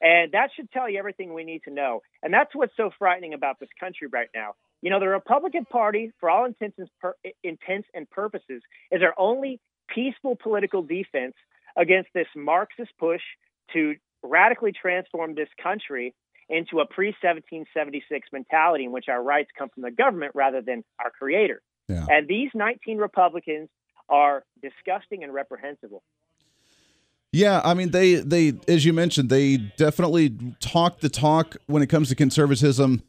And 0.00 0.32
that 0.32 0.50
should 0.54 0.70
tell 0.72 0.88
you 0.88 0.98
everything 0.98 1.32
we 1.32 1.44
need 1.44 1.62
to 1.64 1.72
know. 1.72 2.02
And 2.22 2.32
that's 2.32 2.54
what's 2.54 2.76
so 2.76 2.90
frightening 2.98 3.34
about 3.34 3.58
this 3.60 3.68
country 3.78 4.08
right 4.08 4.28
now. 4.34 4.54
You 4.82 4.90
know, 4.90 5.00
the 5.00 5.08
Republican 5.08 5.64
Party, 5.64 6.12
for 6.20 6.28
all 6.28 6.44
intents 6.44 6.78
and, 6.78 6.88
pur- 7.00 7.16
intents 7.42 7.88
and 7.94 8.08
purposes, 8.10 8.62
is 8.90 9.02
our 9.02 9.14
only 9.16 9.58
peaceful 9.88 10.36
political 10.36 10.82
defense 10.82 11.34
against 11.76 12.10
this 12.14 12.26
Marxist 12.34 12.90
push 12.98 13.22
to 13.72 13.94
radically 14.22 14.72
transform 14.72 15.34
this 15.34 15.48
country 15.62 16.14
into 16.48 16.80
a 16.80 16.86
pre 16.86 17.08
1776 17.08 18.28
mentality 18.32 18.84
in 18.84 18.92
which 18.92 19.08
our 19.08 19.22
rights 19.22 19.50
come 19.56 19.68
from 19.68 19.82
the 19.82 19.90
government 19.90 20.32
rather 20.34 20.60
than 20.60 20.84
our 21.02 21.10
creator. 21.10 21.60
Yeah. 21.88 22.06
And 22.08 22.28
these 22.28 22.50
19 22.54 22.98
Republicans 22.98 23.68
are 24.08 24.44
disgusting 24.62 25.24
and 25.24 25.32
reprehensible. 25.32 26.02
Yeah, 27.32 27.60
I 27.64 27.74
mean 27.74 27.90
they 27.90 28.14
they 28.14 28.54
as 28.68 28.84
you 28.84 28.92
mentioned, 28.92 29.28
they 29.28 29.58
definitely 29.58 30.36
talk 30.60 31.00
the 31.00 31.08
talk 31.08 31.56
when 31.66 31.82
it 31.82 31.88
comes 31.88 32.08
to 32.08 32.14
conservatism 32.14 33.02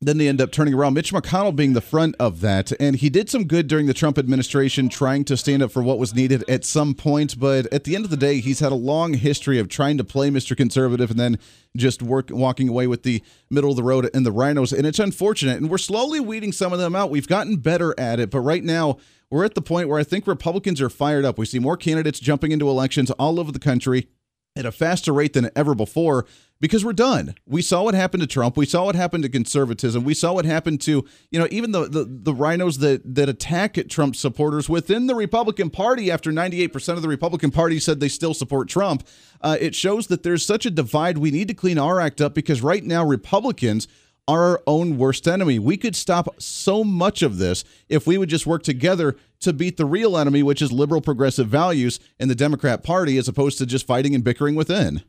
then 0.00 0.18
they 0.18 0.28
end 0.28 0.40
up 0.40 0.52
turning 0.52 0.74
around. 0.74 0.94
Mitch 0.94 1.12
McConnell 1.12 1.54
being 1.54 1.72
the 1.72 1.80
front 1.80 2.14
of 2.18 2.40
that. 2.40 2.72
And 2.80 2.96
he 2.96 3.08
did 3.08 3.30
some 3.30 3.44
good 3.44 3.68
during 3.68 3.86
the 3.86 3.94
Trump 3.94 4.18
administration, 4.18 4.88
trying 4.88 5.24
to 5.24 5.36
stand 5.36 5.62
up 5.62 5.70
for 5.70 5.82
what 5.82 5.98
was 5.98 6.14
needed 6.14 6.44
at 6.48 6.64
some 6.64 6.94
point. 6.94 7.38
But 7.38 7.72
at 7.72 7.84
the 7.84 7.94
end 7.94 8.04
of 8.04 8.10
the 8.10 8.16
day, 8.16 8.40
he's 8.40 8.60
had 8.60 8.72
a 8.72 8.76
long 8.76 9.14
history 9.14 9.58
of 9.58 9.68
trying 9.68 9.96
to 9.98 10.04
play 10.04 10.30
Mr. 10.30 10.56
Conservative 10.56 11.10
and 11.10 11.18
then 11.18 11.38
just 11.76 12.02
work 12.02 12.28
walking 12.30 12.68
away 12.68 12.86
with 12.86 13.02
the 13.02 13.22
middle 13.50 13.70
of 13.70 13.76
the 13.76 13.82
road 13.82 14.10
and 14.12 14.26
the 14.26 14.32
RINOs. 14.32 14.76
And 14.76 14.86
it's 14.86 14.98
unfortunate. 14.98 15.56
And 15.56 15.70
we're 15.70 15.78
slowly 15.78 16.20
weeding 16.20 16.52
some 16.52 16.72
of 16.72 16.78
them 16.78 16.94
out. 16.94 17.10
We've 17.10 17.28
gotten 17.28 17.56
better 17.56 17.94
at 17.98 18.20
it. 18.20 18.30
But 18.30 18.40
right 18.40 18.62
now, 18.64 18.98
we're 19.30 19.44
at 19.44 19.54
the 19.54 19.62
point 19.62 19.88
where 19.88 19.98
I 19.98 20.04
think 20.04 20.26
Republicans 20.26 20.80
are 20.80 20.90
fired 20.90 21.24
up. 21.24 21.38
We 21.38 21.46
see 21.46 21.58
more 21.58 21.76
candidates 21.76 22.20
jumping 22.20 22.52
into 22.52 22.68
elections 22.68 23.10
all 23.12 23.40
over 23.40 23.50
the 23.50 23.58
country 23.58 24.08
at 24.56 24.66
a 24.66 24.72
faster 24.72 25.12
rate 25.12 25.32
than 25.32 25.50
ever 25.56 25.74
before 25.74 26.26
because 26.60 26.84
we're 26.84 26.92
done. 26.92 27.34
We 27.46 27.62
saw 27.62 27.82
what 27.82 27.94
happened 27.94 28.22
to 28.22 28.26
Trump. 28.26 28.56
We 28.56 28.66
saw 28.66 28.86
what 28.86 28.94
happened 28.94 29.22
to 29.24 29.28
conservatism. 29.28 30.04
We 30.04 30.14
saw 30.14 30.32
what 30.32 30.44
happened 30.44 30.80
to, 30.82 31.04
you 31.30 31.38
know, 31.38 31.48
even 31.50 31.72
the 31.72 31.88
the, 31.88 32.04
the 32.04 32.32
RINOs 32.32 32.78
that 32.80 33.14
that 33.14 33.28
attack 33.28 33.78
Trump 33.88 34.16
supporters 34.16 34.68
within 34.68 35.06
the 35.06 35.14
Republican 35.14 35.70
Party 35.70 36.10
after 36.10 36.32
98% 36.32 36.94
of 36.94 37.02
the 37.02 37.08
Republican 37.08 37.50
Party 37.50 37.78
said 37.78 38.00
they 38.00 38.08
still 38.08 38.34
support 38.34 38.68
Trump. 38.68 39.06
Uh, 39.40 39.56
it 39.60 39.74
shows 39.74 40.06
that 40.06 40.22
there's 40.22 40.44
such 40.44 40.64
a 40.64 40.70
divide. 40.70 41.18
We 41.18 41.30
need 41.30 41.48
to 41.48 41.54
clean 41.54 41.78
our 41.78 42.00
act 42.00 42.20
up 42.20 42.34
because 42.34 42.62
right 42.62 42.84
now 42.84 43.04
Republicans 43.04 43.88
are 44.26 44.44
our 44.44 44.62
own 44.66 44.96
worst 44.96 45.28
enemy. 45.28 45.58
We 45.58 45.76
could 45.76 45.94
stop 45.94 46.40
so 46.40 46.82
much 46.82 47.22
of 47.22 47.38
this 47.38 47.64
if 47.88 48.06
we 48.06 48.16
would 48.16 48.30
just 48.30 48.46
work 48.46 48.62
together 48.62 49.16
to 49.40 49.52
beat 49.52 49.76
the 49.76 49.84
real 49.84 50.16
enemy, 50.16 50.42
which 50.42 50.62
is 50.62 50.72
liberal 50.72 51.02
progressive 51.02 51.48
values 51.48 52.00
in 52.18 52.28
the 52.28 52.34
Democrat 52.34 52.82
Party, 52.82 53.18
as 53.18 53.28
opposed 53.28 53.58
to 53.58 53.66
just 53.66 53.86
fighting 53.86 54.14
and 54.14 54.24
bickering 54.24 54.54
within. 54.54 55.02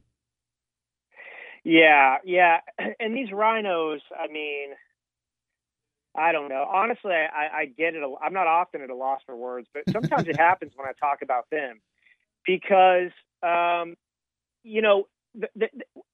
Yeah, 1.66 2.18
yeah. 2.24 2.59
And 2.99 3.16
these 3.18 3.30
RINOs, 3.30 3.99
I 4.18 4.32
mean, 4.32 4.70
I 6.16 6.32
don't 6.32 6.47
know. 6.47 6.66
Honestly, 6.72 7.11
I, 7.11 7.61
I 7.61 7.66
get 7.66 7.95
it. 7.95 8.03
I'm 8.24 8.34
not 8.34 8.47
often 8.47 8.82
at 8.82 8.89
a 8.89 8.95
loss 8.95 9.20
for 9.26 9.36
words, 9.36 9.68
but 9.74 9.84
sometimes 9.91 10.30
it 10.30 10.38
happens 10.39 10.72
when 10.76 10.88
I 10.88 10.93
talk 10.93 11.22
about 11.22 11.49
them 11.51 11.82
because, 12.45 13.11
um, 13.43 13.95
you 14.63 14.82
know, 14.82 15.07
the, 15.34 15.49
the, 15.55 15.68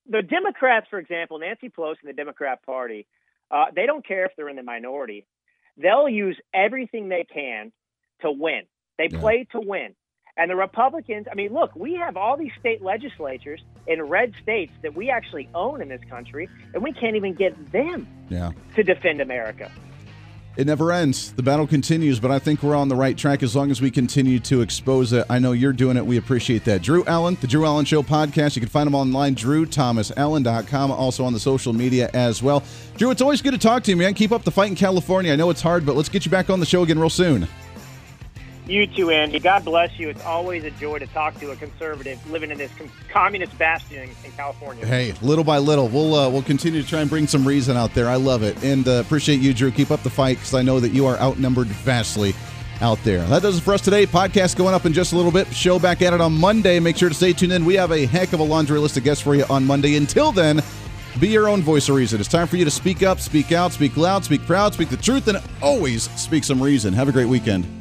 the 0.09 0.21
Democrats, 0.23 0.87
for 0.89 0.97
example, 0.97 1.37
Nancy 1.37 1.69
Pelosi 1.69 1.97
and 2.01 2.09
the 2.09 2.13
Democrat 2.13 2.63
Party, 2.65 3.05
uh, 3.51 3.65
they 3.75 3.85
don't 3.85 4.05
care 4.07 4.25
if 4.25 4.31
they're 4.35 4.49
in 4.49 4.55
the 4.55 4.63
minority. 4.63 5.27
They'll 5.77 6.09
use 6.09 6.37
everything 6.53 7.09
they 7.09 7.25
can 7.31 7.71
to 8.21 8.31
win. 8.31 8.63
They 8.97 9.09
play 9.09 9.47
to 9.51 9.59
win. 9.59 9.95
And 10.37 10.49
the 10.49 10.55
Republicans, 10.55 11.27
I 11.31 11.35
mean, 11.35 11.53
look, 11.53 11.75
we 11.75 11.95
have 11.95 12.15
all 12.17 12.37
these 12.37 12.51
state 12.59 12.81
legislatures 12.81 13.61
in 13.87 14.01
red 14.03 14.33
states 14.41 14.71
that 14.81 14.95
we 14.95 15.09
actually 15.09 15.49
own 15.53 15.81
in 15.81 15.89
this 15.89 16.01
country, 16.09 16.49
and 16.73 16.81
we 16.81 16.93
can't 16.93 17.15
even 17.15 17.33
get 17.33 17.71
them 17.71 18.07
yeah. 18.29 18.51
to 18.75 18.83
defend 18.83 19.21
America. 19.21 19.71
It 20.57 20.67
never 20.67 20.91
ends. 20.91 21.31
The 21.31 21.43
battle 21.43 21.65
continues, 21.65 22.19
but 22.19 22.29
I 22.29 22.37
think 22.37 22.61
we're 22.61 22.75
on 22.75 22.89
the 22.89 22.95
right 22.95 23.17
track 23.17 23.41
as 23.41 23.55
long 23.55 23.71
as 23.71 23.81
we 23.81 23.89
continue 23.89 24.37
to 24.41 24.61
expose 24.61 25.13
it. 25.13 25.25
I 25.29 25.39
know 25.39 25.53
you're 25.53 25.71
doing 25.71 25.95
it. 25.95 26.05
We 26.05 26.17
appreciate 26.17 26.65
that. 26.65 26.81
Drew 26.81 27.05
Allen, 27.05 27.37
the 27.39 27.47
Drew 27.47 27.65
Allen 27.65 27.85
Show 27.85 28.03
podcast. 28.03 28.57
You 28.57 28.59
can 28.59 28.67
find 28.67 28.85
him 28.85 28.93
online, 28.93 29.33
drewthomasallen.com, 29.35 30.91
also 30.91 31.23
on 31.23 31.31
the 31.31 31.39
social 31.39 31.71
media 31.71 32.09
as 32.13 32.43
well. 32.43 32.63
Drew, 32.97 33.11
it's 33.11 33.21
always 33.21 33.41
good 33.41 33.53
to 33.53 33.57
talk 33.57 33.83
to 33.83 33.91
you, 33.91 33.97
man. 33.97 34.13
Keep 34.13 34.33
up 34.33 34.43
the 34.43 34.51
fight 34.51 34.69
in 34.69 34.75
California. 34.75 35.31
I 35.31 35.37
know 35.37 35.49
it's 35.51 35.61
hard, 35.61 35.85
but 35.85 35.95
let's 35.95 36.09
get 36.09 36.25
you 36.25 36.31
back 36.31 36.49
on 36.49 36.59
the 36.59 36.65
show 36.65 36.83
again 36.83 36.99
real 36.99 37.09
soon. 37.09 37.47
You 38.71 38.87
too, 38.87 39.09
Andy. 39.09 39.37
God 39.39 39.65
bless 39.65 39.99
you. 39.99 40.07
It's 40.07 40.23
always 40.23 40.63
a 40.63 40.71
joy 40.71 40.99
to 40.99 41.07
talk 41.07 41.37
to 41.41 41.51
a 41.51 41.57
conservative 41.57 42.25
living 42.31 42.51
in 42.51 42.57
this 42.57 42.71
communist 43.09 43.57
bastion 43.57 44.09
in 44.23 44.31
California. 44.31 44.85
Hey, 44.85 45.13
little 45.21 45.43
by 45.43 45.57
little, 45.57 45.89
we'll 45.89 46.15
uh, 46.15 46.29
we'll 46.29 46.41
continue 46.41 46.81
to 46.81 46.87
try 46.87 47.01
and 47.01 47.09
bring 47.09 47.27
some 47.27 47.45
reason 47.45 47.75
out 47.75 47.93
there. 47.93 48.07
I 48.07 48.15
love 48.15 48.43
it, 48.43 48.63
and 48.63 48.87
uh, 48.87 49.03
appreciate 49.05 49.41
you, 49.41 49.53
Drew. 49.53 49.71
Keep 49.71 49.91
up 49.91 50.03
the 50.03 50.09
fight 50.09 50.37
because 50.37 50.53
I 50.53 50.61
know 50.61 50.79
that 50.79 50.93
you 50.93 51.05
are 51.05 51.17
outnumbered 51.17 51.67
vastly 51.67 52.33
out 52.79 52.97
there. 53.03 53.25
That 53.25 53.41
does 53.41 53.57
it 53.57 53.61
for 53.61 53.73
us 53.73 53.81
today. 53.81 54.05
Podcast 54.05 54.55
going 54.55 54.73
up 54.73 54.85
in 54.85 54.93
just 54.93 55.11
a 55.11 55.17
little 55.17 55.33
bit. 55.33 55.53
Show 55.53 55.77
back 55.77 56.01
at 56.01 56.13
it 56.13 56.21
on 56.21 56.31
Monday. 56.31 56.79
Make 56.79 56.95
sure 56.95 57.09
to 57.09 57.15
stay 57.15 57.33
tuned 57.33 57.51
in. 57.51 57.65
We 57.65 57.73
have 57.73 57.91
a 57.91 58.05
heck 58.05 58.31
of 58.31 58.39
a 58.39 58.43
laundry 58.43 58.79
list 58.79 58.95
of 58.95 59.03
guests 59.03 59.21
for 59.21 59.35
you 59.35 59.43
on 59.49 59.65
Monday. 59.65 59.97
Until 59.97 60.31
then. 60.31 60.61
Be 61.19 61.27
your 61.27 61.49
own 61.49 61.61
voice 61.61 61.89
of 61.89 61.95
reason. 61.95 62.21
It's 62.21 62.29
time 62.29 62.47
for 62.47 62.55
you 62.55 62.63
to 62.63 62.71
speak 62.71 63.03
up, 63.03 63.19
speak 63.19 63.51
out, 63.51 63.73
speak 63.73 63.97
loud, 63.97 64.23
speak 64.23 64.45
proud, 64.45 64.73
speak 64.73 64.87
the 64.87 64.95
truth, 64.95 65.27
and 65.27 65.43
always 65.61 66.03
speak 66.11 66.45
some 66.45 66.63
reason. 66.63 66.93
Have 66.93 67.09
a 67.09 67.11
great 67.11 67.27
weekend. 67.27 67.80